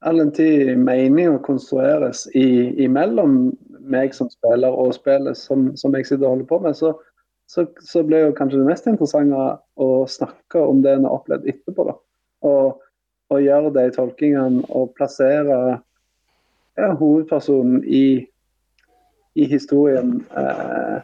all 0.00 0.18
den 0.18 0.32
tid 0.34 0.78
meninga 0.80 1.38
konstrueres 1.46 2.24
i, 2.34 2.72
imellom 2.82 3.52
meg 3.90 4.14
som 4.16 4.30
spiller 4.32 4.74
og 4.74 4.94
spillet 4.96 5.38
som, 5.38 5.70
som, 5.76 5.94
jeg 5.94 6.08
sitter 6.08 6.26
og 6.26 6.34
holder 6.34 6.48
på 6.50 6.58
med, 6.64 6.76
så, 6.78 6.94
så, 7.50 7.66
så 7.84 8.02
blir 8.06 8.26
jo 8.26 8.36
kanskje 8.36 8.62
det 8.62 8.70
mest 8.70 8.88
interessante 8.90 9.44
å 9.80 9.90
snakke 10.10 10.62
om 10.62 10.82
det 10.84 10.96
en 10.96 11.06
har 11.06 11.20
opplevd 11.20 11.46
etterpå. 11.52 11.86
da. 11.92 11.96
Og, 12.48 12.82
og 13.30 13.44
gjøre 13.44 13.74
de 13.76 13.86
tolkingene 13.94 14.64
og 14.74 14.94
plassere 14.98 15.60
ja, 16.80 16.90
hovedpersonen 16.96 17.84
i, 17.84 18.24
i 19.34 19.46
historien. 19.46 20.26
Eh, 20.36 21.02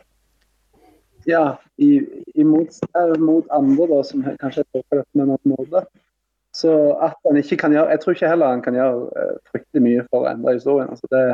ja, 1.25 1.59
i, 1.77 2.01
i 2.35 2.45
mot, 2.45 2.69
mot, 3.19 3.47
andre 3.51 3.87
da, 3.87 4.03
som 4.05 4.25
kanskje 4.41 4.65
tolker 4.73 5.01
dette 5.01 5.11
på 5.13 5.23
en 5.23 5.33
annen 5.35 5.55
måte. 5.57 5.83
Så 6.57 6.73
at 7.05 7.19
han 7.27 7.37
ikke 7.37 7.59
kan 7.61 7.75
gjøre 7.75 7.91
Jeg 7.93 8.01
tror 8.01 8.15
ikke 8.15 8.29
heller 8.31 8.49
han 8.55 8.63
kan 8.65 8.77
gjøre 8.79 9.11
uh, 9.13 9.35
fryktelig 9.51 9.83
mye 9.85 10.05
for 10.07 10.23
å 10.25 10.31
endre 10.31 10.55
historien. 10.57 10.89
Altså 10.89 11.11
det, 11.13 11.25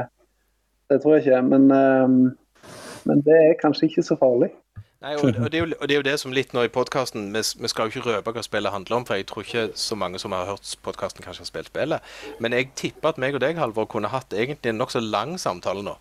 det, 0.90 0.98
tror 1.02 1.14
jeg 1.14 1.26
ikke. 1.26 1.42
Men, 1.46 1.68
men, 3.04 3.22
det 3.28 3.36
er 3.36 3.60
kanskje 3.60 3.86
ikke 3.86 4.02
så 4.08 4.16
farlig. 4.18 4.50
Nei, 5.02 5.14
og, 5.18 5.28
og, 5.44 5.48
det 5.52 5.60
jo, 5.60 5.66
og, 5.80 5.86
det 5.88 5.94
er 5.94 6.00
jo, 6.00 6.06
det 6.06 6.18
som 6.22 6.34
litt 6.34 6.52
nå 6.54 6.62
i 6.62 6.70
podkasten 6.72 7.30
vi, 7.34 7.42
vi, 7.42 7.70
skal 7.70 7.88
jo 7.88 7.92
ikke 7.92 8.08
røpe 8.08 8.34
hva 8.34 8.44
spillet 8.46 8.74
handler 8.74 9.00
om, 9.00 9.06
for 9.06 9.18
jeg 9.18 9.26
tror 9.30 9.46
ikke 9.46 9.64
så 9.78 9.98
mange 9.98 10.18
som 10.22 10.34
har 10.34 10.46
hørt 10.46 10.74
podkasten, 10.86 11.24
kanskje 11.26 11.42
har 11.42 11.50
spilt 11.50 11.70
spillet. 11.72 12.14
Men 12.42 12.54
jeg 12.54 12.70
tipper 12.78 13.12
at 13.12 13.20
meg 13.22 13.36
og 13.36 13.42
deg, 13.42 13.58
Halvor, 13.58 13.90
kunne 13.90 14.10
hatt 14.14 14.32
egentlig 14.32 14.70
en 14.72 14.78
nokså 14.80 15.02
lang 15.02 15.36
samtale 15.42 15.84
nå 15.86 15.98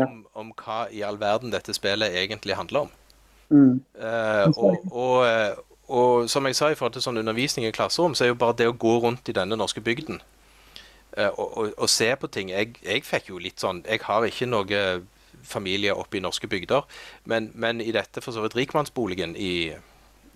om, 0.00 0.22
om, 0.38 0.54
hva 0.56 0.86
i 0.90 1.02
all 1.06 1.20
verden 1.20 1.52
dette 1.52 1.74
spillet 1.76 2.16
egentlig 2.22 2.56
handler 2.58 2.86
om. 2.86 2.96
Mm. 3.52 3.74
Uh, 3.98 4.48
og, 4.56 4.88
og 4.92 5.68
og 5.92 6.28
som 6.30 6.46
jeg 6.46 6.56
sa 6.56 6.70
i 6.70 6.76
forhold 6.78 6.94
til 6.94 7.02
sånn 7.04 7.20
undervisning 7.20 7.66
i 7.68 7.72
klasserom, 7.74 8.14
så 8.16 8.24
er 8.24 8.30
jo 8.30 8.38
bare 8.40 8.56
det 8.56 8.68
å 8.70 8.76
gå 8.80 8.94
rundt 9.02 9.28
i 9.28 9.34
denne 9.36 9.58
norske 9.58 9.82
bygden 9.84 10.22
uh, 11.18 11.28
og, 11.34 11.48
og, 11.58 11.72
og, 11.76 11.88
se 11.90 12.08
på 12.16 12.30
ting 12.32 12.52
jeg, 12.52 12.76
jeg, 12.86 13.02
fikk 13.04 13.28
jo 13.28 13.40
litt 13.42 13.60
sånn 13.60 13.82
Jeg 13.84 14.00
har 14.06 14.24
ikke 14.24 14.48
noe 14.48 15.02
familie 15.42 15.92
oppe 15.92 16.16
i 16.16 16.22
norske 16.22 16.46
bygder, 16.46 16.86
men, 17.28 17.50
men 17.58 17.82
i 17.82 17.92
dette 17.92 18.22
for 18.22 18.32
så 18.32 18.44
vidt 18.44 18.54
rikmannsboligen 18.56 19.34
i, 19.36 19.74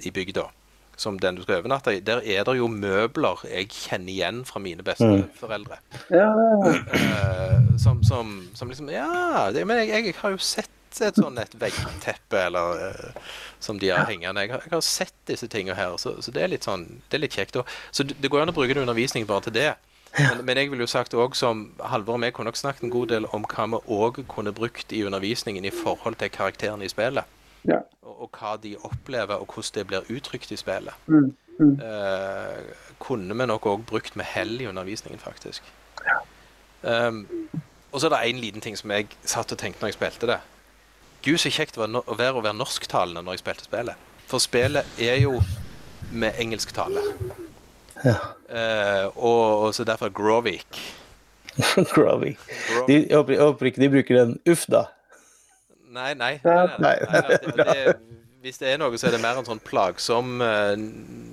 i 0.03 0.11
bygda, 0.11 0.49
som 0.97 1.19
den 1.21 1.37
du 1.37 1.43
skal 1.45 1.61
overnatte 1.61 1.93
i, 1.97 2.01
der 2.01 2.23
er 2.25 2.47
det 2.49 2.57
jo 2.57 2.69
møbler 2.73 3.43
jeg 3.51 3.69
kjenner 3.73 4.13
igjen 4.13 4.41
fra 4.49 4.63
mine 4.65 4.85
besteforeldre. 4.87 5.79
Mm. 6.09 6.17
Ja. 6.17 6.31
Uh, 6.33 7.77
som, 7.81 8.01
som, 8.05 8.39
som, 8.55 8.73
liksom 8.73 8.89
Ja, 8.93 9.51
det, 9.53 9.67
men 9.69 9.85
jeg, 9.85 9.93
jeg, 9.93 10.17
har 10.23 10.33
jo 10.33 10.41
sett 10.41 10.73
et 11.05 11.19
sånn 11.21 11.37
et 11.37 11.53
veggteppe 11.61 12.47
eller 12.47 12.87
uh, 12.89 13.35
som 13.61 13.81
de 13.81 13.93
har 13.93 14.09
hengende. 14.09 14.47
Jeg 14.47 14.55
har, 14.55 14.65
jeg 14.65 14.73
har 14.73 14.87
sett 14.87 15.19
disse 15.29 15.49
tingene 15.53 15.77
her, 15.77 15.99
så, 16.01 16.17
så, 16.25 16.33
det 16.33 16.47
er 16.47 16.55
litt 16.55 16.65
sånn, 16.65 16.89
det 17.11 17.21
er 17.21 17.27
litt 17.27 17.37
kjekt. 17.37 17.61
Og, 17.61 17.77
så 17.93 18.07
det 18.09 18.33
går 18.33 18.47
an 18.47 18.55
å 18.55 18.57
bruke 18.57 18.73
det 18.73 18.87
undervisning 18.87 19.29
bare 19.29 19.49
til 19.49 19.59
det. 19.59 19.71
Men, 20.17 20.45
men, 20.49 20.57
jeg 20.57 20.71
ville 20.73 20.87
jo 20.87 20.89
sagt 20.89 21.15
også, 21.15 21.37
som 21.37 21.65
Halvor 21.85 22.17
og 22.17 22.25
jeg 22.25 22.33
kunne 22.33 22.49
nok 22.49 22.57
snakket 22.57 22.87
en 22.87 22.95
god 22.95 23.11
del 23.13 23.27
om 23.37 23.45
hva 23.45 23.67
vi 23.75 23.81
òg 23.93 24.23
kunne 24.33 24.55
brukt 24.57 24.95
i 24.97 25.03
undervisningen 25.05 25.67
i 25.69 25.75
forhold 25.75 26.17
til 26.23 26.33
karakterene 26.33 26.87
i 26.87 26.93
spillet. 26.93 27.29
Ja. 27.65 27.81
Og, 28.03 28.23
og, 28.23 28.39
hva 28.39 28.57
de 28.63 28.77
opplever, 28.85 29.35
og 29.35 29.47
hvordan 29.53 29.75
det 29.75 29.87
blir 29.87 30.11
uttrykt 30.17 30.53
i 30.53 30.59
spillet. 30.61 30.95
Mm. 31.07 31.35
Mm. 31.59 31.81
Eh, 31.81 32.75
kunne 33.01 33.37
vi 33.39 33.47
nok 33.47 33.67
òg 33.67 33.87
brukt 33.89 34.17
med 34.17 34.29
hell 34.29 34.61
i 34.61 34.67
undervisningen, 34.69 35.21
faktisk. 35.21 35.63
Ja. 36.05 36.19
Um, 37.09 37.27
og 37.93 38.01
så 38.01 38.07
er 38.07 38.13
det 38.13 38.35
én 38.35 38.41
liten 38.41 38.61
ting 38.61 38.77
som 38.79 38.91
jeg 38.91 39.09
satt 39.25 39.53
og 39.53 39.59
tenkte 39.59 39.83
når 39.83 39.95
jeg 39.95 39.99
spilte 39.99 40.29
det. 40.29 40.39
Gud, 41.25 41.39
så 41.39 41.51
kjekt 41.51 41.75
det 41.75 41.81
var 41.81 42.03
å 42.05 42.15
være, 42.15 42.37
å 42.37 42.45
være 42.45 42.59
norsktalende 42.59 43.23
når 43.25 43.39
jeg 43.39 43.43
spilte 43.43 43.67
spillet. 43.67 44.05
For 44.29 44.43
spillet 44.43 45.01
er 45.03 45.17
jo 45.23 45.41
med 46.13 46.37
engelsktale. 46.39 47.03
Ja. 48.05 48.19
Og, 49.17 49.65
og, 49.65 49.75
så 49.75 49.85
derfor 49.85 50.13
Grovik. 50.15 50.79
Grovik. 51.95 52.39
De, 52.87 53.01
jeg 53.09 53.41
håper 53.41 53.71
ikke 53.71 53.83
de 53.83 53.91
bruker 53.97 54.21
den 54.21 54.37
uff, 54.47 54.67
da. 54.71 54.85
Nei, 55.97 56.13
nei. 56.19 56.35
nei, 56.45 56.97
det, 57.09 57.53
det, 57.57 57.97
hvis 58.45 58.61
det 58.61 58.69
er 58.71 58.81
noe, 58.81 58.99
så 59.01 59.09
er 59.09 59.17
det 59.17 59.23
mer 59.25 59.41
en 59.41 59.49
sånn 59.49 59.63
plagsom 59.65 60.43
uh, 60.45 60.75
eh, 60.75 60.83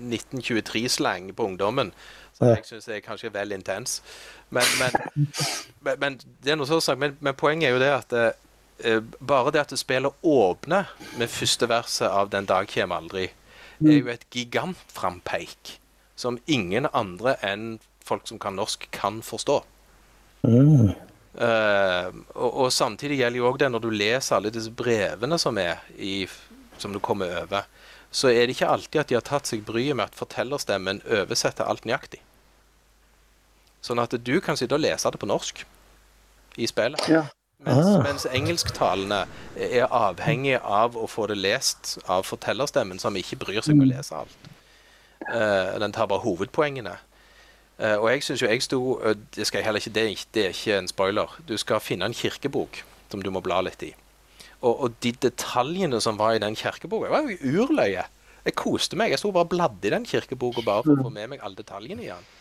1923-slang 0.09 1.33
på 1.35 1.49
ungdommen. 1.51 1.91
Som 2.33 2.49
jeg 2.49 2.63
syns 2.65 2.87
er 2.89 3.03
kanskje 3.05 3.29
vel 3.33 3.53
intens. 3.53 3.99
Men, 4.53 4.65
men, 4.79 5.27
men, 6.01 6.17
det 6.41 6.55
er 6.55 6.57
noe 6.57 6.69
sånn, 6.69 6.99
men, 7.01 7.17
men 7.21 7.37
poenget 7.37 7.69
er 7.69 7.75
jo 7.75 7.83
det 7.83 7.91
at 7.93 8.17
uh, 8.17 8.99
bare 9.21 9.53
det 9.53 9.61
at 9.67 9.75
spillet 9.77 10.25
åpner 10.25 10.89
med 11.19 11.31
første 11.31 11.69
verset 11.69 12.09
av 12.09 12.31
'Den 12.33 12.49
dag 12.49 12.67
kommer 12.71 13.03
aldri', 13.03 13.29
er 13.83 13.97
jo 13.99 14.09
et 14.09 14.25
gigantframpeik 14.31 15.77
som 16.15 16.39
ingen 16.47 16.87
andre 16.93 17.35
enn 17.43 17.79
folk 18.03 18.27
som 18.27 18.39
kan 18.39 18.55
norsk, 18.55 18.87
kan 18.91 19.21
forstå. 19.21 19.61
Mm. 20.43 20.93
Uh, 21.33 22.13
og, 22.35 22.49
og, 22.49 22.67
samtidig 22.69 23.17
gjelder 23.17 23.39
jo 23.39 23.47
òg 23.49 23.55
det 23.57 23.71
når 23.73 23.81
du 23.81 23.89
leser 23.89 24.37
alle 24.37 24.51
disse 24.53 24.69
brevene 24.69 25.39
som 25.41 25.57
er 25.57 25.81
i, 25.97 26.27
som 26.77 26.93
du 26.93 26.99
kommer 27.01 27.31
over, 27.41 27.65
så 28.13 28.29
er 28.29 28.45
det 28.45 28.53
ikke 28.53 28.69
alltid 28.69 29.01
at 29.01 29.09
de 29.09 29.17
har 29.17 29.25
tatt 29.25 29.49
seg 29.49 29.63
bryet 29.65 29.97
med 29.97 30.11
at 30.11 30.17
fortellerstemmen 30.17 31.01
oversetter 31.09 31.65
alt 31.65 31.87
nøyaktig. 31.89 32.21
Sånn 33.83 33.99
at 33.99 34.13
du 34.13 34.35
kan 34.45 34.59
sitte 34.59 34.77
og 34.77 34.83
lese 34.83 35.09
det 35.09 35.19
på 35.19 35.27
norsk 35.27 35.63
i 36.61 36.69
spillet. 36.69 37.01
Ja. 37.09 37.25
Mens, 37.63 37.87
ah. 37.87 38.03
mens 38.03 38.25
engelsktalene 38.27 39.23
er 39.55 39.87
avhengig 39.87 40.57
av 40.59 40.97
å 40.99 41.07
få 41.07 41.25
det 41.31 41.39
lest 41.39 41.95
av 42.11 42.27
fortellerstemmen, 42.27 42.99
som 42.99 43.15
ikke 43.15 43.39
bryr 43.41 43.61
seg 43.63 43.77
om 43.77 43.85
å 43.85 43.87
mm. 43.87 43.93
lese 43.95 44.19
alt. 44.19 44.49
Uh, 45.23 45.79
den 45.79 45.95
tar 45.95 46.09
bare 46.11 46.21
hovedpoengene. 46.25 46.97
Uh, 47.83 47.97
og 47.99 48.07
jeg 48.13 48.23
syns 48.23 48.41
jo 48.41 48.47
jeg 48.47 48.63
sto 48.63 48.79
det, 49.35 49.43
skal 49.43 49.59
jeg 49.59 49.67
heller 49.67 49.83
ikke, 49.83 49.91
det, 49.91 50.03
er, 50.07 50.25
det 50.33 50.43
er 50.45 50.55
ikke 50.55 50.77
en 50.79 50.87
spoiler. 50.87 51.35
Du 51.47 51.57
skal 51.59 51.83
finne 51.83 52.07
en 52.07 52.15
kirkebok 52.15 52.79
som 53.11 53.21
du 53.21 53.29
må 53.33 53.43
bla 53.43 53.59
litt 53.65 53.83
i. 53.83 53.91
Og, 54.63 54.71
og 54.71 54.93
de 55.03 55.11
detaljene 55.25 55.99
som 56.01 56.17
var 56.19 56.37
i 56.37 56.41
den 56.41 56.55
kirkeboka, 56.55 57.11
var 57.11 57.27
jo 57.27 57.65
urløye. 57.65 58.05
Jeg 58.43 58.55
koste 58.59 58.97
meg. 58.99 59.11
Jeg 59.11 59.19
sto 59.19 59.31
bare 59.35 59.47
og 59.47 59.51
bladde 59.51 59.87
i 59.87 59.91
den 59.91 60.07
kirkeboka 60.07 60.63
bare 60.63 60.85
for 60.85 60.95
å 60.95 61.05
få 61.07 61.11
med 61.13 61.33
meg 61.33 61.43
alle 61.43 61.59
detaljene 61.59 62.05
i 62.05 62.09
den. 62.11 62.31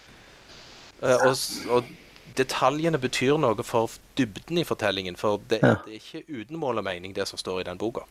Uh, 1.03 1.27
og, 1.27 1.35
og, 1.75 1.91
detaljene 2.39 2.97
betyr 2.97 3.37
noe 3.43 3.67
for 3.67 3.93
dybden 4.17 4.63
i 4.63 4.65
fortellingen. 4.65 5.19
For 5.21 5.43
det, 5.51 5.59
ja. 5.61 5.75
det 5.85 5.99
er 5.99 6.01
ikke 6.01 6.41
uten 6.41 6.61
mål 6.63 6.81
og 6.81 6.87
mening, 6.87 7.13
det 7.19 7.27
som 7.29 7.41
står 7.41 7.61
i 7.61 7.67
den 7.69 7.81
boka. 7.83 8.07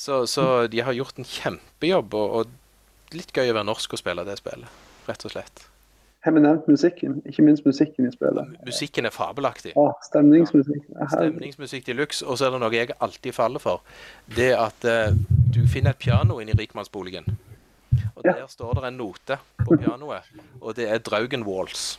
Så, 0.00 0.24
så, 0.26 0.66
de 0.72 0.80
har 0.80 0.96
gjort 0.96 1.20
en 1.20 1.28
kjempejobb. 1.28 2.16
Og, 2.16 2.40
og 2.40 3.14
litt 3.16 3.30
gøy 3.36 3.52
å 3.52 3.58
være 3.60 3.68
norsk 3.68 3.94
og 3.94 4.00
spille 4.00 4.24
det 4.26 4.40
spillet, 4.40 4.80
rett 5.10 5.26
og 5.26 5.34
slett. 5.34 5.66
Har 6.20 6.32
vi 6.36 6.40
nevnt 6.44 6.66
musikken? 6.68 7.22
Ikke 7.24 7.42
minst 7.42 7.64
musikken 7.64 8.04
i 8.04 8.10
spillet. 8.12 8.56
Musikken 8.66 9.08
er 9.08 9.12
fabelaktig. 9.14 9.72
Å, 9.80 9.86
stemningsmusikk. 10.04 10.82
Ja. 10.92 11.06
Stemningsmusikk 11.14 11.86
de 11.86 11.96
luxe. 11.96 12.26
Og 12.26 12.36
så 12.36 12.48
er 12.48 12.52
det 12.52 12.60
noe 12.60 12.76
jeg 12.76 12.92
alltid 13.00 13.32
faller 13.32 13.62
for. 13.62 13.80
Det 14.36 14.50
at 14.52 14.84
uh, 14.84 15.16
du 15.48 15.62
finner 15.64 15.96
et 15.96 16.02
piano 16.02 16.36
inne 16.42 16.52
i 16.52 16.60
rikmannsboligen. 16.60 17.30
Og 18.18 18.28
ja. 18.28 18.34
der 18.34 18.52
står 18.52 18.76
det 18.76 18.84
en 18.90 19.00
note 19.00 19.40
på 19.64 19.80
pianoet, 19.80 20.28
og 20.60 20.76
det 20.76 20.86
er 20.92 21.00
Draugen 21.02 21.42
Walls. 21.48 21.96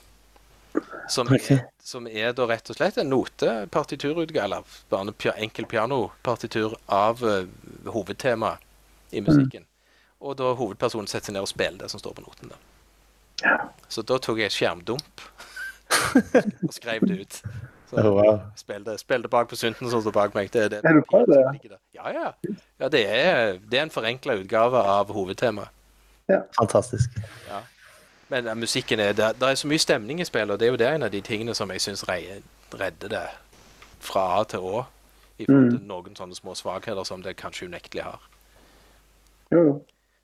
Som, 1.09 1.27
okay. 1.27 1.57
er, 1.57 1.65
som 1.83 2.05
er 2.07 2.31
da 2.37 2.45
rett 2.47 2.69
og 2.71 2.77
slett 2.77 3.01
en 3.01 3.09
notepartiturutgave, 3.11 4.45
eller 4.45 4.77
bare 4.93 5.09
en 5.09 5.43
enkel 5.47 5.65
pianopartitur 5.67 6.77
av 6.85 7.25
uh, 7.25 7.41
hovedtemaet 7.89 8.69
i 9.17 9.25
musikken. 9.25 9.65
Og 10.21 10.37
da 10.37 10.53
hovedpersonen 10.53 11.09
setter 11.09 11.31
seg 11.31 11.39
ned 11.39 11.47
og 11.47 11.49
spiller 11.49 11.81
det 11.81 11.89
som 11.91 11.99
står 11.99 12.21
på 12.21 12.29
noten. 12.29 12.53
da. 12.53 12.67
Ja. 13.43 13.57
Så 13.89 14.03
da 14.05 14.17
tok 14.21 14.39
jeg 14.39 14.51
et 14.51 14.55
skjermdump 14.55 15.25
og 16.67 16.73
skrev 16.73 17.05
det 17.07 17.19
ut. 17.21 17.41
Så 17.91 17.99
oh, 17.99 18.13
wow. 18.15 18.39
spilte, 18.55 18.95
spilte 18.97 19.27
bak 19.27 19.49
på 19.51 19.57
Sunten 19.59 19.89
som 19.91 20.01
står 20.01 20.13
bak 20.15 20.35
meg. 20.35 20.47
Det, 20.53 20.69
det, 20.71 20.79
er 20.83 20.93
du 20.95 21.01
på 21.09 21.25
det? 21.27 21.75
Ja, 21.93 22.09
ja. 22.15 22.31
ja 22.79 22.87
det, 22.87 23.01
er, 23.03 23.57
det 23.71 23.79
er 23.79 23.83
en 23.83 23.91
forenkla 23.91 24.37
utgave 24.39 24.79
av 24.79 25.11
hovedtemaet. 25.11 25.73
Ja. 26.31 26.39
Fantastisk. 26.55 27.09
Ja. 27.49 27.59
Men 28.31 28.45
ja, 28.45 28.53
musikken 28.55 28.99
er 28.99 29.11
det, 29.13 29.33
det 29.39 29.49
er 29.49 29.55
så 29.59 29.67
mye 29.67 29.79
stemning 29.79 30.21
i 30.21 30.25
spillet, 30.25 30.53
og 30.53 30.59
det 30.59 30.69
er 30.69 30.71
jo 30.71 30.79
det 30.79 30.87
en 30.87 31.03
av 31.03 31.11
de 31.11 31.19
tingene 31.21 31.55
som 31.57 31.71
jeg 31.71 31.83
syns 31.83 32.05
redder 32.07 33.11
det 33.11 33.25
fra 33.99 34.23
A 34.39 34.43
til 34.47 34.63
Å. 34.63 34.85
I 35.41 35.45
forhold 35.49 35.71
til 35.73 35.87
noen 35.89 36.15
sånne 36.15 36.37
små 36.37 36.53
svakheter 36.55 37.03
som 37.03 37.23
det 37.25 37.33
kanskje 37.35 37.67
unektelig 37.67 38.05
har. 38.05 38.23
Jo, 39.51 39.63
jo. 39.65 39.73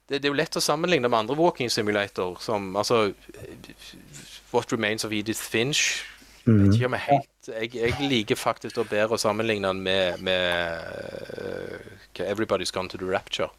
Det, 0.10 0.22
det 0.22 0.26
er 0.26 0.32
jo 0.32 0.39
lett 0.39 0.55
å 0.55 0.64
sammenligne 0.64 1.10
med 1.10 1.20
andre 1.20 1.36
walking 1.36 1.70
simulator, 1.70 2.38
som 2.39 2.76
altså 2.80 3.12
What 4.53 4.72
Remains 4.72 5.03
of 5.05 5.12
Edith 5.12 5.41
Finch. 5.43 6.03
Om 6.47 6.72
jeg 6.72 6.99
helt 6.99 7.47
Jeg, 7.47 7.76
jeg 7.76 8.10
liker 8.10 8.36
faktisk 8.36 8.76
da 8.76 8.84
bedre 8.88 9.16
å 9.16 9.20
sammenligne 9.20 9.68
den 9.68 9.82
med, 9.84 10.22
med 10.24 10.80
uh, 11.39 12.24
Everybody's 12.24 12.72
Gone 12.72 12.89
to 12.89 12.97
the 12.97 13.08
Rapture. 13.08 13.49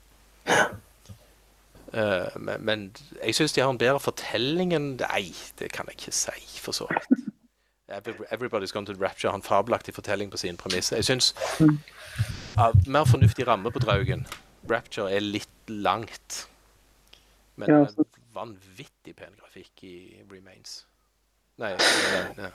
Uh, 1.92 2.28
men, 2.60 2.92
jeg 3.24 3.34
syns 3.34 3.52
de 3.52 3.60
har 3.60 3.70
en 3.70 3.80
bedre 3.80 4.00
fortelling 4.00 4.74
enn 4.76 4.90
Nei, 5.00 5.32
det 5.60 5.70
kan 5.72 5.88
jeg 5.88 6.00
ikke 6.00 6.16
si, 6.16 6.36
for 6.60 6.76
så 6.76 6.88
vidt. 6.88 7.28
Everybody's 8.32 8.72
Gone 8.72 8.86
to 8.86 8.92
the 8.92 9.04
Rapture 9.04 9.30
har 9.30 9.40
en 9.40 9.44
fabelaktig 9.44 9.94
fortelling 9.94 10.30
på 10.30 10.40
sine 10.40 10.56
premisser. 10.56 10.96
Jeg 10.96 11.04
syns 11.08 11.34
uh, 11.60 12.72
mer 12.86 13.08
fornuftig 13.08 13.48
ramme 13.48 13.72
på 13.72 13.84
Draugen. 13.84 14.26
Rapture 14.68 15.12
er 15.12 15.24
litt 15.24 15.48
langt. 15.68 16.46
Men 17.56 17.68
Ja, 17.68 17.84
så- 17.86 18.06
vanvittig 18.34 19.16
pen 19.16 19.34
grafikk 19.40 19.84
i 19.84 20.22
Remains. 20.30 20.84
Nei, 21.58 21.74
nei, 21.74 22.34
nei. 22.38 22.50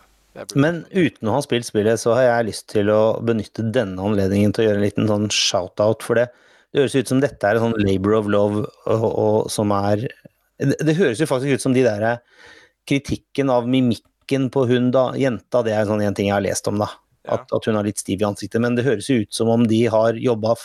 Men 0.56 0.86
uten 0.90 1.28
å 1.30 1.36
ha 1.36 1.42
spilt 1.42 1.68
spillet, 1.68 2.00
så 2.00 2.16
har 2.16 2.24
jeg 2.24 2.48
lyst 2.48 2.68
til 2.72 2.90
å 2.90 3.22
benytte 3.22 3.66
denne 3.72 4.02
anledningen 4.02 4.54
til 4.54 4.64
å 4.64 4.68
gjøre 4.70 4.80
en 4.80 4.86
liten 4.88 5.10
sånn 5.12 5.28
shout-out 5.30 6.02
for 6.02 6.16
det. 6.16 6.30
Det 6.72 6.82
høres 6.82 6.96
ut 6.96 7.12
som 7.12 7.20
dette 7.22 7.44
er 7.44 7.60
en 7.60 7.68
sånn 7.68 7.84
labor 7.84 8.16
of 8.18 8.30
love, 8.32 8.64
og, 8.88 9.04
og 9.12 9.52
som 9.52 9.72
er 9.76 10.08
det, 10.58 10.78
det 10.80 10.96
høres 10.98 11.22
jo 11.22 11.28
faktisk 11.30 11.60
ut 11.60 11.62
som 11.62 11.76
de 11.76 11.84
der 11.86 12.22
kritikken 12.90 13.52
av 13.54 13.68
mimikken 13.70 14.50
på 14.54 14.66
hun 14.70 14.90
da, 14.94 15.12
jenta, 15.20 15.64
det 15.66 15.76
er 15.76 15.86
sånn 15.90 16.02
en 16.04 16.16
ting 16.18 16.30
jeg 16.30 16.38
har 16.38 16.46
lest 16.46 16.68
om, 16.72 16.80
da. 16.82 16.90
Ja. 17.24 17.38
At, 17.38 17.52
at 17.56 17.68
hun 17.70 17.78
har 17.78 17.86
litt 17.88 18.02
stiv 18.02 18.24
i 18.24 18.28
ansiktet. 18.28 18.60
Men 18.64 18.76
det 18.76 18.84
høres 18.88 19.08
jo 19.12 19.22
ut 19.24 19.36
som 19.36 19.52
om 19.54 19.68
de 19.68 19.86
har 19.92 20.18
jobba 20.20 20.58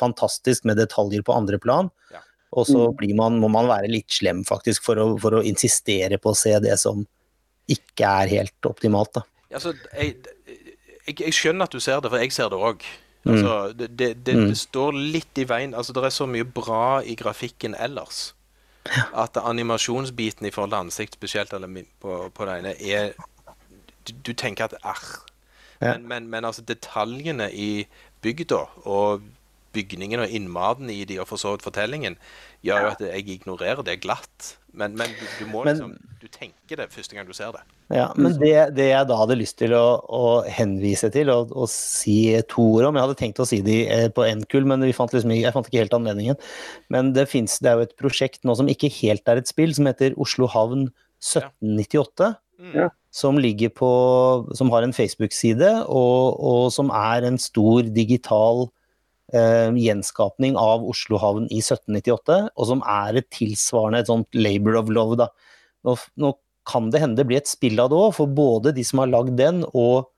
fantastisk 0.00 0.64
med 0.68 0.80
detaljer 0.80 1.22
på 1.26 1.36
andre 1.36 1.60
plan. 1.62 1.90
Ja. 2.14 2.22
Og 2.56 2.66
så 2.66 2.88
Mm. 2.88 2.96
blir 2.98 3.14
man, 3.14 3.36
må 3.38 3.48
man 3.52 3.68
være 3.70 3.86
litt 3.92 4.10
slem, 4.10 4.40
faktisk, 4.48 4.82
for 4.88 4.98
å, 4.98 5.04
for 5.22 5.38
å 5.38 5.44
insistere 5.46 6.18
på 6.18 6.32
å 6.32 6.36
se 6.38 6.56
det 6.64 6.78
som 6.82 7.04
ikke 7.70 8.08
er 8.24 8.32
helt 8.32 8.66
optimalt, 8.66 9.12
da. 9.20 9.22
Altså, 9.54 9.72
jeg, 9.94 10.16
jeg, 11.06 11.14
jeg 11.20 11.32
skjønner 11.36 11.68
at 11.68 11.74
du 11.76 11.78
ser 11.82 12.00
det, 12.02 12.10
for 12.10 12.18
jeg 12.22 12.32
ser 12.34 12.50
det 12.50 12.58
òg. 12.58 12.82
Altså, 13.28 13.54
det, 13.76 13.88
det, 14.00 14.08
det, 14.24 14.34
Mm. 14.34 14.48
det 14.48 14.56
står 14.56 14.94
litt 14.96 15.36
i 15.38 15.44
veien 15.44 15.74
Altså, 15.76 15.92
det 15.92 16.02
er 16.08 16.14
så 16.14 16.24
mye 16.26 16.46
bra 16.56 17.02
i 17.04 17.14
grafikken 17.20 17.74
ellers. 17.76 18.32
At 19.12 19.36
animasjonsbiten 19.36 20.46
i 20.48 20.50
forhold 20.54 20.72
til 20.72 20.78
ansikt 20.86 21.18
spesielt, 21.18 21.52
eller 21.52 21.68
på, 22.00 22.14
på 22.32 22.46
det 22.48 22.54
ene, 22.62 22.72
er 22.80 23.12
Du, 24.08 24.14
du 24.24 24.32
tenker 24.32 24.64
at 24.64 24.74
arr. 24.82 25.04
Men, 25.80 26.06
men, 26.08 26.30
men 26.32 26.44
altså, 26.48 26.62
detaljene 26.64 27.50
i 27.52 27.86
bygda 28.24 28.62
og 28.88 29.22
bygningen 29.76 30.22
og 30.24 30.32
innmaten 30.34 30.90
i 30.92 31.02
de, 31.08 31.20
og 31.22 31.28
for 31.30 31.40
så 31.40 31.54
vidt 31.54 31.64
fortellingen, 31.66 32.16
gjør 32.66 32.84
jo 32.84 32.88
at 32.94 33.02
jeg 33.06 33.28
ignorerer 33.36 33.82
det 33.86 34.00
glatt. 34.02 34.54
Men, 34.72 34.94
men 34.98 35.10
du, 35.18 35.24
du 35.40 35.46
må 35.50 35.64
Men- 35.64 35.74
liksom 35.76 35.96
Du 36.20 36.28
tenker 36.28 36.76
det 36.78 36.92
første 36.92 37.16
gang 37.16 37.26
du 37.26 37.32
ser 37.34 37.50
det. 37.56 37.62
Ja, 37.90 38.12
men 38.14 38.36
det, 38.38 38.52
det 38.76 38.90
jeg 38.92 39.06
da 39.08 39.16
hadde 39.18 39.38
lyst 39.40 39.56
til 39.58 39.72
å, 39.74 39.98
å 40.04 40.26
henvise 40.46 41.08
til 41.10 41.32
og, 41.32 41.50
og 41.56 41.66
si 41.72 42.36
to 42.46 42.62
ord 42.76 42.90
om 42.90 42.98
Jeg 42.98 43.06
hadde 43.06 43.18
tenkt 43.18 43.40
å 43.42 43.46
si 43.48 43.58
de 43.66 43.80
eh, 43.90 44.06
på 44.14 44.26
NKUL, 44.42 44.68
men 44.68 44.84
vi 44.86 44.92
fant 44.94 45.10
liksom, 45.16 45.32
jeg 45.34 45.54
fant 45.56 45.66
ikke 45.66 45.82
helt 45.82 45.96
anledningen. 45.96 46.38
Men 46.92 47.10
det, 47.16 47.26
finnes, 47.32 47.56
det 47.58 47.72
er 47.72 47.80
jo 47.80 47.88
et 47.88 47.96
prosjekt 47.98 48.44
nå 48.46 48.54
som 48.58 48.70
ikke 48.70 48.92
helt 49.00 49.26
er 49.32 49.40
et 49.40 49.50
spill, 49.50 49.74
som 49.74 49.88
heter 49.90 50.14
Oslo 50.20 50.46
havn 50.52 50.90
1798. 51.24 52.34
Mm. 52.60 52.90
Som 53.10 53.38
ligger 53.40 53.72
på 53.72 53.88
Som 54.54 54.70
har 54.70 54.84
en 54.84 54.92
Facebook-side, 54.92 55.70
og, 55.88 56.36
og 56.36 56.68
som 56.74 56.92
er 56.94 57.26
en 57.26 57.40
stor 57.40 57.88
digital 57.88 58.68
eh, 59.36 59.72
gjenskapning 59.78 60.56
av 60.60 60.84
Oslo 60.88 61.20
havn 61.22 61.48
i 61.50 61.60
1798, 61.62 62.38
og 62.54 62.70
som 62.70 62.84
er 62.86 63.20
et 63.20 63.28
tilsvarende 63.34 64.02
et 64.02 64.10
sånt 64.10 64.38
labor 64.38 64.78
of 64.80 64.92
love. 64.92 65.18
da. 65.20 65.30
Nå, 65.86 65.96
nå 66.20 66.34
kan 66.68 66.90
det 66.92 67.02
hende 67.02 67.18
det 67.20 67.26
blir 67.28 67.40
et 67.40 67.50
spill 67.50 67.80
av 67.82 67.90
det 67.90 67.98
òg, 67.98 68.14
for 68.18 68.30
både 68.30 68.74
de 68.76 68.84
som 68.86 69.02
har 69.02 69.12
lagd 69.12 69.36
den 69.40 69.62
og, 69.70 70.10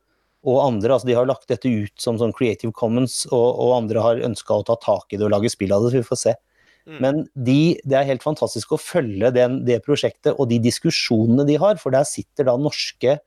og 0.42 0.62
andre. 0.64 0.94
altså 0.94 1.08
De 1.08 1.18
har 1.18 1.28
lagt 1.28 1.48
dette 1.52 1.70
ut 1.70 1.94
som 2.02 2.18
sånn 2.20 2.34
Creative 2.36 2.74
Commons, 2.76 3.22
og, 3.30 3.48
og 3.62 3.76
andre 3.78 4.04
har 4.04 4.24
ønska 4.30 4.58
å 4.58 4.66
ta 4.66 4.78
tak 4.82 5.12
i 5.12 5.20
det 5.20 5.28
og 5.28 5.36
lage 5.36 5.52
spill 5.52 5.74
av 5.74 5.84
det, 5.84 5.92
så 5.92 6.02
vi 6.02 6.10
får 6.10 6.22
se. 6.26 6.38
Mm. 6.82 6.98
Men 6.98 7.20
de, 7.46 7.58
det 7.86 7.98
er 7.98 8.08
helt 8.08 8.24
fantastisk 8.24 8.74
å 8.74 8.80
følge 8.80 9.30
den, 9.34 9.60
det 9.68 9.84
prosjektet 9.86 10.34
og 10.34 10.48
de 10.50 10.58
diskusjonene 10.62 11.46
de 11.46 11.58
har, 11.62 11.78
for 11.78 11.94
der 11.94 12.06
sitter 12.08 12.48
da 12.48 12.56
norske 12.58 13.20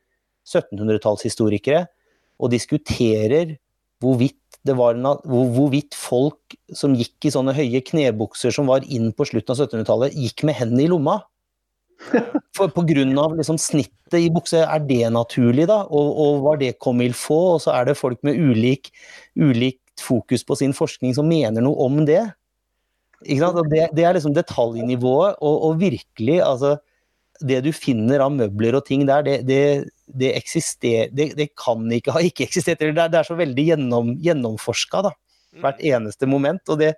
1700-tallshistorikere 0.45 1.85
og 2.35 2.51
diskuterer 2.51 3.55
hvorvidt 4.03 4.44
det 4.65 4.73
var 4.77 4.97
en, 4.97 5.05
hvor, 5.29 5.45
hvorvidt 5.53 5.95
folk 5.97 6.55
som 6.73 6.95
gikk 6.97 7.27
i 7.27 7.33
sånne 7.33 7.53
høye 7.55 7.83
knebukser 7.85 8.53
som 8.55 8.69
var 8.71 8.85
inn 8.89 9.11
på 9.13 9.27
slutten 9.29 9.53
av 9.53 9.61
1700-tallet, 9.67 10.17
gikk 10.17 10.45
med 10.47 10.57
hendene 10.57 10.85
i 10.87 10.91
lomma. 10.91 11.19
For 12.57 12.71
på 12.73 12.83
grunn 12.89 13.13
av 13.21 13.35
liksom 13.37 13.59
snittet 13.61 14.17
i 14.17 14.31
bukse, 14.33 14.63
er 14.63 14.81
det 14.87 15.03
naturlig, 15.13 15.67
da? 15.69 15.83
Og, 15.85 16.09
og 16.23 16.41
var 16.47 16.59
det 16.61 16.75
comme 16.81 17.05
il 17.05 17.15
faut? 17.17 17.55
Og 17.55 17.61
så 17.63 17.75
er 17.75 17.89
det 17.89 17.99
folk 17.99 18.21
med 18.25 18.39
ulik, 18.39 18.91
ulikt 19.37 19.81
fokus 20.01 20.43
på 20.43 20.57
sin 20.59 20.73
forskning 20.75 21.13
som 21.15 21.29
mener 21.29 21.63
noe 21.63 21.77
om 21.85 22.01
det. 22.07 22.23
Det, 23.25 23.85
det 23.95 24.03
er 24.03 24.17
liksom 24.17 24.35
detaljnivået, 24.35 25.39
og, 25.39 25.55
og 25.69 25.79
virkelig, 25.81 26.41
altså 26.43 26.75
Det 27.41 27.57
du 27.65 27.71
finner 27.75 28.21
av 28.23 28.31
møbler 28.31 28.77
og 28.77 28.85
ting 28.87 29.01
der, 29.07 29.23
det, 29.25 29.41
det, 29.43 29.89
det 30.05 30.35
eksisterer 30.37 31.09
det, 31.15 31.31
det 31.37 31.49
kan 31.57 31.81
ikke 31.91 32.13
ha 32.13 32.21
ikke 32.21 32.45
eksistert. 32.45 32.81
eller 32.81 32.93
Det 32.93 33.03
er, 33.07 33.13
det 33.15 33.19
er 33.21 33.29
så 33.31 33.37
veldig 33.39 33.65
gjennom, 33.71 34.13
gjennomforska, 34.21 35.01
da. 35.07 35.11
Hvert 35.63 35.79
eneste 35.87 36.27
moment. 36.27 36.61
Og 36.69 36.79
det 36.81 36.93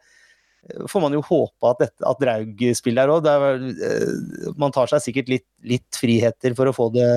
får 0.89 1.03
man 1.05 1.13
jo 1.15 1.21
håpe 1.23 1.69
at, 1.69 1.79
dette, 1.85 2.03
at 2.09 2.19
Draug 2.19 2.63
spiller 2.75 3.07
er 3.07 3.13
òg. 3.13 4.57
Man 4.59 4.73
tar 4.75 4.89
seg 4.91 5.05
sikkert 5.05 5.31
litt, 5.31 5.47
litt 5.63 5.99
friheter 6.01 6.57
for 6.57 6.67
å 6.67 6.75
få 6.75 6.89
det, 6.91 7.07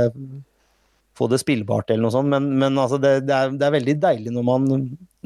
få 1.18 1.26
det 1.32 1.40
spillbart, 1.42 1.90
eller 1.90 2.06
noe 2.06 2.14
sånt, 2.14 2.30
men, 2.32 2.46
men 2.60 2.78
altså 2.80 3.00
det, 3.02 3.26
det, 3.26 3.34
er, 3.34 3.50
det 3.58 3.66
er 3.66 3.74
veldig 3.74 3.94
deilig 4.00 4.30
når 4.32 4.44
man, 4.46 4.68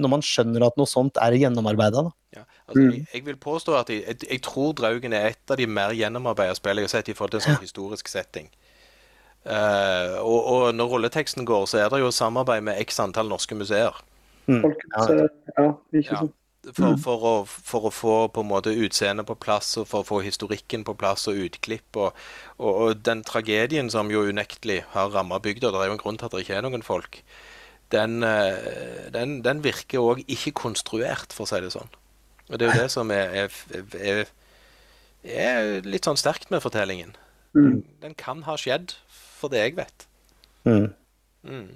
når 0.01 0.13
man 0.17 0.25
skjønner 0.25 0.65
at 0.67 0.79
noe 0.81 0.91
sånt 0.91 1.21
er 1.23 1.37
gjennomarbeida. 1.39 2.07
Ja, 2.35 2.47
altså, 2.67 2.81
Mm. 2.81 2.95
jeg, 2.97 3.05
jeg 3.13 3.25
vil 3.29 3.37
påstå 3.39 3.77
at 3.79 3.91
jeg, 3.93 4.01
jeg, 4.09 4.23
jeg 4.31 4.41
tror 4.43 4.73
Draugen 4.75 5.13
er 5.15 5.29
et 5.35 5.53
av 5.53 5.61
de 5.61 5.67
mer 5.71 5.93
gjennomarbeida 5.95 6.57
spillene 6.57 6.87
jeg 6.87 6.91
har 6.91 6.97
sett 6.97 7.13
i 7.13 7.15
forhold 7.19 7.37
til 7.37 7.43
en 7.43 7.47
sånn 7.53 7.67
historisk 7.67 8.09
setting. 8.11 8.49
Eh, 9.45 10.15
og, 10.23 10.47
og 10.55 10.63
når 10.75 10.89
rulleteksten 10.95 11.45
går, 11.49 11.67
så 11.69 11.83
er 11.85 11.91
det 11.93 12.01
jo 12.01 12.11
samarbeid 12.15 12.65
med 12.65 12.81
x 12.87 13.01
antall 13.05 13.29
norske 13.29 13.57
museer. 13.59 13.97
Mm. 14.47 14.65
ja, 14.65 15.69
ikke 15.93 16.09
Ja. 16.11 16.23
sant. 16.25 16.35
For, 16.73 16.95
for, 16.97 17.25
å, 17.29 17.33
for 17.45 17.85
å 17.85 17.91
få 17.93 18.13
på 18.33 18.41
en 18.41 18.49
måte 18.49 18.73
utseendet 18.73 19.27
på 19.29 19.35
plass, 19.37 19.75
og 19.77 19.85
for 19.91 20.01
å 20.01 20.07
få 20.09 20.23
historikken 20.25 20.81
på 20.89 20.95
plass, 20.97 21.27
og 21.29 21.37
utklipp. 21.37 21.91
Og, 22.01 22.15
og, 22.57 22.71
og 22.87 23.03
den 23.05 23.21
tragedien 23.29 23.91
som 23.93 24.09
jo 24.09 24.23
unektelig 24.25 24.79
har 24.95 25.11
ramma 25.13 25.37
bygda, 25.45 25.69
det 25.75 25.83
er 25.83 25.91
jo 25.91 25.97
en 25.99 26.01
grunn 26.01 26.17
til 26.17 26.31
at 26.31 26.33
det 26.33 26.41
ikke 26.47 26.57
er 26.57 26.65
noen 26.65 26.87
folk, 26.87 27.19
den, 27.93 28.23
eh, 28.25 29.11
den, 29.13 29.43
den 29.45 29.61
virker 29.65 30.01
òg 30.01 30.23
ikke 30.25 30.55
konstruert, 30.63 31.37
for 31.37 31.45
å 31.45 31.51
si 31.53 31.61
det 31.61 31.75
sånn. 31.77 31.93
Og 32.49 32.57
det 32.57 32.65
er 32.65 32.73
jo 32.73 32.81
det 32.87 32.89
som 32.97 33.13
er, 33.13 33.37
er, 33.45 33.61
er, 34.01 34.25
er 35.37 35.71
litt 35.85 36.09
sånn 36.09 36.17
sterkt 36.21 36.49
med 36.49 36.65
fortellingen. 36.65 37.13
Mm. 37.53 37.83
Den 38.01 38.17
kan 38.17 38.41
ha 38.49 38.57
skjedd, 38.57 38.97
for 39.45 39.55
det 39.55 39.63
jeg 39.63 39.79
vet. 39.79 40.07
Mm. 40.65 40.87
Mm. 41.45 41.73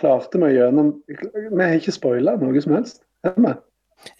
Klarte 0.00 0.40
meg 0.40 0.54
gjennom 0.56 0.94
Vi 1.10 1.60
har 1.60 1.76
ikke 1.76 1.92
spoila 1.92 2.38
noe 2.40 2.62
som 2.64 2.78
helst. 2.78 3.02
Vi? 3.26 3.52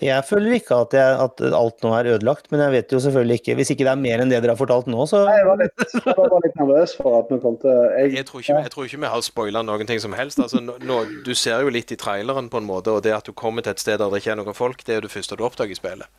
Jeg 0.00 0.24
føler 0.28 0.58
ikke 0.58 0.76
at, 0.84 0.92
jeg, 0.92 1.12
at 1.24 1.40
alt 1.56 1.84
nå 1.84 1.92
er 1.96 2.08
ødelagt, 2.14 2.50
men 2.52 2.60
jeg 2.60 2.72
vet 2.74 2.92
jo 2.92 2.98
selvfølgelig 3.00 3.38
ikke 3.40 3.54
Hvis 3.56 3.70
ikke 3.72 3.86
det 3.86 3.92
er 3.94 4.02
mer 4.02 4.20
enn 4.20 4.32
det 4.32 4.42
dere 4.42 4.52
har 4.52 4.60
fortalt 4.60 4.90
nå, 4.92 5.06
så 5.08 5.22
Nei, 5.24 5.38
jeg 5.38 5.46
var 5.48 5.60
litt, 5.62 5.84
jeg 5.94 6.16
var 6.18 6.44
litt 6.44 6.58
nervøs 6.60 6.92
for 6.98 7.16
at 7.22 7.32
vi 7.32 7.38
kom 7.40 7.56
til 7.62 7.78
jeg, 7.96 8.12
Jeg 8.18 8.26
tror, 8.28 8.44
ikke, 8.44 8.58
jeg 8.66 8.74
tror 8.74 8.88
ikke 8.90 9.00
vi 9.06 9.12
har 9.14 9.24
spoila 9.24 9.62
noen 9.64 9.88
ting 9.88 10.02
som 10.04 10.16
helst. 10.16 10.42
Altså, 10.42 10.60
nå, 10.64 10.76
nå, 10.84 10.98
du 11.24 11.32
ser 11.32 11.64
jo 11.64 11.72
litt 11.72 11.94
i 11.94 11.98
traileren, 12.00 12.52
på 12.52 12.60
en 12.60 12.68
måte, 12.68 12.92
og 12.92 13.06
det 13.06 13.16
at 13.16 13.28
du 13.28 13.32
kommer 13.32 13.64
til 13.64 13.72
et 13.72 13.80
sted 13.80 13.96
der 14.02 14.12
det 14.12 14.20
ikke 14.20 14.34
er 14.34 14.42
noen 14.42 14.58
folk, 14.58 14.84
det 14.84 14.94
er 14.94 15.00
jo 15.00 15.06
det 15.08 15.14
første 15.16 15.40
du 15.40 15.46
oppdager 15.48 15.72
i 15.72 15.80
spillet. 15.80 16.12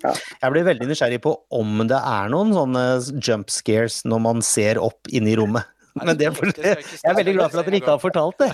Jeg 0.00 0.52
blir 0.54 0.64
veldig 0.64 0.86
nysgjerrig 0.88 1.18
på 1.24 1.34
om 1.56 1.82
det 1.90 1.98
er 1.98 2.30
noen 2.32 2.54
sånne 2.56 2.84
jump 3.20 3.50
scares 3.52 4.00
når 4.08 4.22
man 4.24 4.40
ser 4.46 4.80
opp 4.80 5.10
inne 5.12 5.32
i 5.32 5.36
rommet. 5.40 5.66
Men 5.98 6.14
det, 6.16 6.28
det 6.54 6.70
jeg 6.70 7.02
er 7.10 7.16
veldig 7.18 7.32
glad 7.34 7.50
for 7.50 7.60
at 7.60 7.66
dere 7.66 7.78
ikke 7.80 7.90
har 7.90 8.00
fortalt 8.00 8.38
det. 8.38 8.50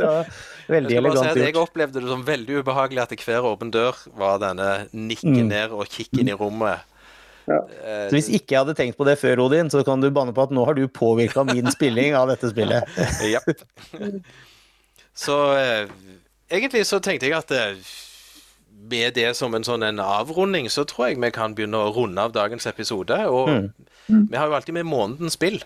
Veldig 0.74 0.90
si 0.90 0.96
elegant 0.96 1.28
at 1.28 1.36
jeg 1.38 1.56
opplevde 1.60 2.00
det 2.00 2.08
som 2.08 2.22
veldig 2.24 2.62
ubehagelig 2.64 3.02
at 3.02 3.12
hver 3.20 3.44
åpen 3.50 3.70
dør 3.74 3.98
var 4.16 4.40
denne 4.42 4.70
nikke 4.96 5.28
Mm. 5.28 5.50
ned 5.52 5.74
og 5.76 5.84
kikke 5.92 6.22
inn 6.22 6.30
i 6.32 6.36
rommet. 6.40 6.80
Ja. 7.44 7.58
Eh, 7.84 8.06
Så 8.08 8.16
hvis 8.16 8.30
ikke 8.32 8.54
jeg 8.56 8.62
hadde 8.64 8.74
tenkt 8.78 8.96
på 8.96 9.04
det 9.04 9.18
før, 9.20 9.42
Odin, 9.44 9.68
så 9.70 9.84
kan 9.84 10.00
du 10.00 10.08
banne 10.10 10.32
på 10.32 10.42
at 10.46 10.50
nå 10.56 10.64
har 10.64 10.74
du 10.74 10.88
påvirka 10.88 11.44
min 11.44 11.68
spilling 11.70 12.16
av 12.16 12.32
dette 12.32 12.48
spillet. 12.48 12.88
ja. 13.34 13.44
Så 15.14 15.36
eh, 15.60 15.84
egentlig 16.50 16.86
så 16.88 16.98
tenkte 17.04 17.28
jeg 17.28 17.36
at 17.36 17.52
eh, 17.54 17.76
med 18.90 19.14
det 19.16 19.30
som 19.36 19.54
en 19.56 19.64
sånn 19.64 19.82
en 19.86 20.00
avrunding, 20.02 20.66
så 20.70 20.84
tror 20.88 21.08
jeg 21.08 21.20
vi 21.22 21.30
kan 21.34 21.54
begynne 21.56 21.80
å 21.80 21.92
runde 21.94 22.20
av 22.20 22.32
dagens 22.36 22.66
episode. 22.66 23.16
Og 23.30 23.48
Mm. 24.08 24.28
vi 24.30 24.36
har 24.36 24.46
jo 24.48 24.54
alltid 24.54 24.74
med 24.74 24.84
månedens 24.86 25.32
spill. 25.38 25.62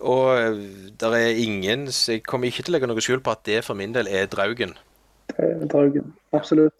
Og 0.00 0.58
det 0.98 1.02
er 1.02 1.36
ingen 1.38 1.86
så 1.86 2.12
Jeg 2.12 2.22
kommer 2.26 2.46
ikke 2.48 2.62
til 2.64 2.74
å 2.74 2.76
legge 2.78 2.86
noe 2.90 3.00
skjul 3.00 3.20
på 3.20 3.30
at 3.32 3.44
det 3.44 3.64
for 3.64 3.74
min 3.74 3.92
del 3.92 4.06
er 4.08 4.26
Draugen. 4.26 4.74
Det 5.28 5.38
er 5.38 5.66
Draugen. 5.66 6.12
Absolutt. 6.32 6.74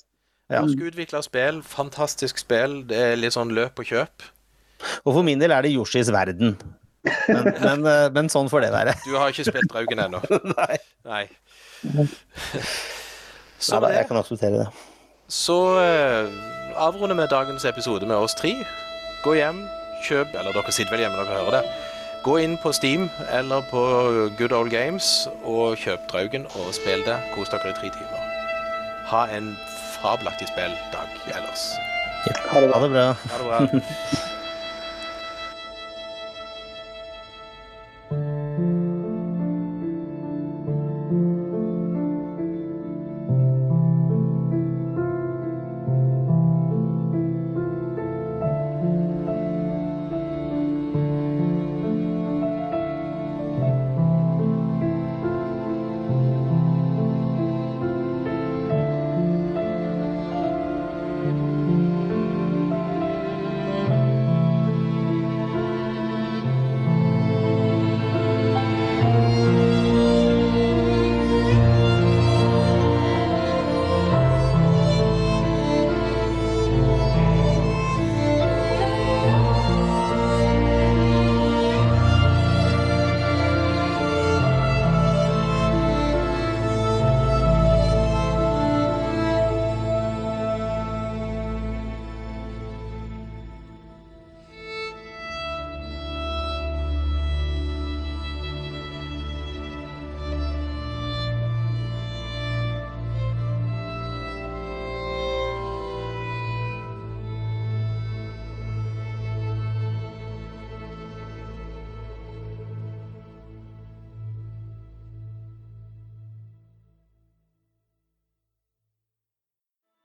Ja. 0.50 0.60
Norsk 0.60 0.78
utvikla 0.78 1.22
spill, 1.24 1.62
fantastisk 1.62 2.38
spill. 2.38 2.82
Det 2.86 2.96
er 2.98 3.16
litt 3.16 3.32
sånn 3.32 3.54
løp 3.54 3.78
og 3.80 3.86
kjøp. 3.86 4.26
Og 5.06 5.14
for 5.14 5.22
min 5.22 5.38
del 5.40 5.50
er 5.52 5.62
det 5.62 5.72
Yoshis 5.72 6.10
verden. 6.12 6.58
Men, 7.28 7.44
men, 7.66 7.86
eh, 7.86 8.08
men 8.10 8.28
sånn 8.28 8.50
får 8.52 8.66
det 8.66 8.72
være. 8.74 8.94
Du 9.06 9.14
har 9.16 9.30
ikke 9.32 9.46
spilt 9.48 9.70
Draugen 9.72 9.98
ennå. 10.04 10.20
Nei. 10.58 10.76
Nei. 11.04 11.24
Nei 11.84 13.80
da, 13.80 13.88
jeg 13.94 14.08
kan 14.08 14.18
akseptere 14.20 14.58
det. 14.64 14.68
Så 15.28 15.58
eh, 15.80 16.28
avrunder 16.76 17.16
vi 17.16 17.26
dagens 17.30 17.64
episode 17.64 18.06
med 18.06 18.16
oss 18.16 18.34
tre. 18.34 18.52
Gå 19.24 19.34
hjem, 19.38 19.64
kjøp 20.04 20.34
Eller 20.36 20.52
dere 20.52 20.72
sitter 20.74 20.92
vel 20.92 21.04
hjemme 21.04 21.16
når 21.16 21.30
dere 21.30 21.40
hører 21.42 21.56
det. 21.58 21.92
Gå 22.24 22.38
inn 22.40 22.56
på 22.60 22.72
Steam 22.72 23.08
eller 23.36 23.64
på 23.68 23.80
Good 24.38 24.52
Old 24.56 24.70
Games 24.72 25.28
og 25.44 25.76
kjøp 25.80 26.06
Draugen 26.12 26.46
og 26.56 26.72
spill 26.76 27.04
det. 27.04 27.18
Kos 27.34 27.52
dere 27.52 27.72
i 27.72 27.76
tre 27.76 27.90
timer. 27.92 28.30
Ha 29.10 29.26
en 29.36 29.50
fabelaktig 30.00 30.48
spilldag 30.48 31.18
ellers. 31.28 31.66
Ja. 32.24 32.38
Ha 32.52 32.62
det 32.64 32.92
bra. 32.92 33.08
Ha 33.28 33.42
det 33.42 33.48
bra. 33.50 33.82